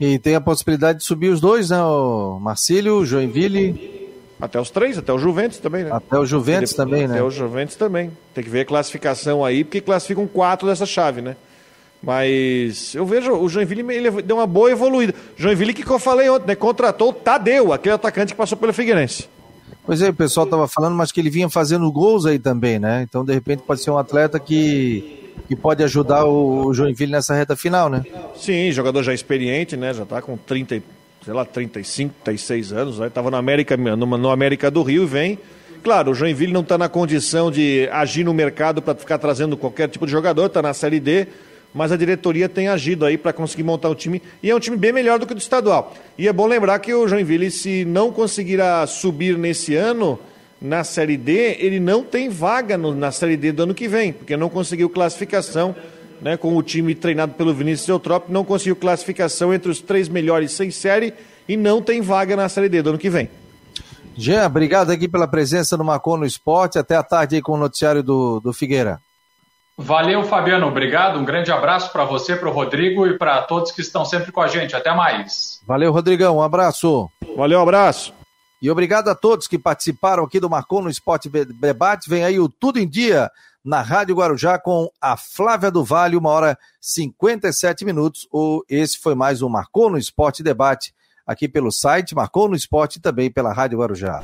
E 0.00 0.18
tem 0.18 0.34
a 0.34 0.40
possibilidade 0.40 0.98
de 0.98 1.04
subir 1.04 1.28
os 1.28 1.40
dois, 1.40 1.70
né? 1.70 1.80
O 1.80 2.38
Marcílio, 2.40 2.96
o 2.96 3.06
Joinville. 3.06 4.10
Até 4.40 4.60
os 4.60 4.68
três, 4.68 4.98
até 4.98 5.12
o 5.12 5.18
Juventus 5.18 5.58
também, 5.58 5.84
né? 5.84 5.90
Até 5.92 6.18
o 6.18 6.26
Juventus 6.26 6.72
Ele, 6.72 6.76
também, 6.76 7.04
até 7.04 7.12
né? 7.12 7.14
Até 7.14 7.22
o 7.22 7.30
Juventus 7.30 7.76
também. 7.76 8.10
Tem 8.34 8.44
que 8.44 8.50
ver 8.50 8.60
a 8.60 8.64
classificação 8.66 9.44
aí, 9.44 9.64
porque 9.64 9.80
classificam 9.80 10.26
quatro 10.26 10.68
dessa 10.68 10.84
chave, 10.84 11.22
né? 11.22 11.36
Mas 12.02 12.94
eu 12.94 13.06
vejo 13.06 13.32
o 13.32 13.48
Joinville 13.48 13.82
ele 13.94 14.22
deu 14.22 14.36
uma 14.36 14.46
boa 14.46 14.70
evoluída. 14.70 15.14
Joinville 15.36 15.72
que 15.72 15.88
eu 15.90 15.98
falei 15.98 16.28
ontem, 16.28 16.48
né? 16.48 16.54
Contratou 16.54 17.10
o 17.10 17.12
Tadeu, 17.12 17.72
aquele 17.72 17.94
atacante 17.94 18.34
que 18.34 18.36
passou 18.36 18.58
pelo 18.58 18.74
Figueirense. 18.74 19.28
Pois 19.86 20.02
é, 20.02 20.08
o 20.08 20.14
pessoal 20.14 20.44
estava 20.44 20.66
falando, 20.66 20.96
mas 20.96 21.12
que 21.12 21.20
ele 21.20 21.30
vinha 21.30 21.48
fazendo 21.48 21.90
gols 21.92 22.26
aí 22.26 22.40
também, 22.40 22.76
né? 22.76 23.06
Então, 23.08 23.24
de 23.24 23.32
repente, 23.32 23.62
pode 23.62 23.80
ser 23.80 23.92
um 23.92 23.96
atleta 23.96 24.40
que, 24.40 25.32
que 25.46 25.54
pode 25.54 25.84
ajudar 25.84 26.26
o 26.26 26.74
Joinville 26.74 27.12
nessa 27.12 27.34
reta 27.36 27.54
final, 27.54 27.88
né? 27.88 28.02
Sim, 28.34 28.72
jogador 28.72 29.04
já 29.04 29.14
experiente, 29.14 29.76
né? 29.76 29.94
Já 29.94 30.02
está 30.02 30.20
com 30.20 30.36
30, 30.36 30.82
sei 31.24 31.32
lá, 31.32 31.44
35, 31.44 32.12
36 32.24 32.72
anos, 32.72 32.98
né? 32.98 33.08
Tava 33.08 33.30
no 33.30 33.36
América, 33.36 33.76
no, 33.76 34.04
no 34.04 34.30
América 34.30 34.72
do 34.72 34.82
Rio 34.82 35.04
e 35.04 35.06
vem. 35.06 35.38
Claro, 35.84 36.10
o 36.10 36.14
Joinville 36.14 36.52
não 36.52 36.62
está 36.62 36.76
na 36.76 36.88
condição 36.88 37.48
de 37.48 37.88
agir 37.92 38.24
no 38.24 38.34
mercado 38.34 38.82
para 38.82 38.96
ficar 38.96 39.18
trazendo 39.18 39.56
qualquer 39.56 39.88
tipo 39.88 40.04
de 40.04 40.10
jogador, 40.10 40.46
está 40.46 40.60
na 40.60 40.74
Série 40.74 40.98
D, 40.98 41.28
mas 41.76 41.92
a 41.92 41.96
diretoria 41.96 42.48
tem 42.48 42.68
agido 42.68 43.04
aí 43.04 43.18
para 43.18 43.34
conseguir 43.34 43.62
montar 43.62 43.90
um 43.90 43.94
time, 43.94 44.22
e 44.42 44.50
é 44.50 44.56
um 44.56 44.58
time 44.58 44.78
bem 44.78 44.94
melhor 44.94 45.18
do 45.18 45.26
que 45.26 45.32
o 45.32 45.36
do 45.36 45.40
estadual. 45.40 45.94
E 46.16 46.26
é 46.26 46.32
bom 46.32 46.46
lembrar 46.46 46.78
que 46.78 46.94
o 46.94 47.06
Joinville, 47.06 47.50
se 47.50 47.84
não 47.84 48.10
conseguirá 48.10 48.86
subir 48.86 49.36
nesse 49.36 49.74
ano 49.74 50.18
na 50.58 50.82
Série 50.82 51.18
D, 51.18 51.58
ele 51.60 51.78
não 51.78 52.02
tem 52.02 52.30
vaga 52.30 52.78
no, 52.78 52.94
na 52.94 53.12
Série 53.12 53.36
D 53.36 53.52
do 53.52 53.64
ano 53.64 53.74
que 53.74 53.86
vem, 53.86 54.14
porque 54.14 54.38
não 54.38 54.48
conseguiu 54.48 54.88
classificação, 54.88 55.76
né, 56.22 56.34
com 56.38 56.56
o 56.56 56.62
time 56.62 56.94
treinado 56.94 57.34
pelo 57.34 57.52
Vinícius 57.52 57.86
Eutrópio, 57.90 58.32
não 58.32 58.42
conseguiu 58.42 58.74
classificação 58.74 59.52
entre 59.52 59.70
os 59.70 59.78
três 59.78 60.08
melhores 60.08 60.52
sem 60.52 60.70
série 60.70 61.12
e 61.46 61.58
não 61.58 61.82
tem 61.82 62.00
vaga 62.00 62.34
na 62.34 62.48
Série 62.48 62.70
D 62.70 62.80
do 62.80 62.88
ano 62.88 62.98
que 62.98 63.10
vem. 63.10 63.28
Jean, 64.16 64.46
obrigado 64.46 64.90
aqui 64.90 65.06
pela 65.06 65.28
presença 65.28 65.76
no 65.76 65.84
Marcon 65.84 66.16
no 66.16 66.24
Esporte. 66.24 66.78
Até 66.78 66.96
a 66.96 67.02
tarde 67.02 67.36
aí 67.36 67.42
com 67.42 67.52
o 67.52 67.58
noticiário 67.58 68.02
do, 68.02 68.40
do 68.40 68.50
Figueira. 68.50 68.98
Valeu, 69.78 70.24
Fabiano. 70.24 70.66
Obrigado. 70.66 71.18
Um 71.18 71.24
grande 71.24 71.52
abraço 71.52 71.92
para 71.92 72.04
você, 72.04 72.34
para 72.34 72.48
o 72.48 72.52
Rodrigo 72.52 73.06
e 73.06 73.18
para 73.18 73.42
todos 73.42 73.72
que 73.72 73.82
estão 73.82 74.04
sempre 74.04 74.32
com 74.32 74.40
a 74.40 74.48
gente. 74.48 74.74
Até 74.74 74.94
mais. 74.94 75.60
Valeu, 75.66 75.92
Rodrigão. 75.92 76.38
Um 76.38 76.42
abraço. 76.42 77.10
Valeu, 77.36 77.58
um 77.58 77.62
abraço. 77.62 78.14
E 78.60 78.70
obrigado 78.70 79.08
a 79.08 79.14
todos 79.14 79.46
que 79.46 79.58
participaram 79.58 80.24
aqui 80.24 80.40
do 80.40 80.48
Marcou 80.48 80.80
no 80.80 80.88
Esporte 80.88 81.28
Debate. 81.28 82.08
Vem 82.08 82.24
aí 82.24 82.40
o 82.40 82.48
Tudo 82.48 82.78
em 82.78 82.88
Dia 82.88 83.30
na 83.62 83.82
Rádio 83.82 84.14
Guarujá 84.14 84.58
com 84.58 84.88
a 85.00 85.16
Flávia 85.16 85.70
do 85.70 85.84
Vale, 85.84 86.16
uma 86.16 86.30
hora 86.30 86.58
57 86.80 87.84
minutos. 87.84 88.26
Esse 88.70 88.98
foi 88.98 89.14
mais 89.14 89.42
um 89.42 89.48
Marcou 89.48 89.90
no 89.90 89.98
Esporte 89.98 90.42
Debate 90.42 90.94
aqui 91.26 91.48
pelo 91.48 91.72
site 91.72 92.14
Marcou 92.14 92.48
no 92.48 92.54
Esporte 92.54 92.96
e 92.96 93.00
também 93.00 93.30
pela 93.30 93.52
Rádio 93.52 93.80
Guarujá. 93.80 94.14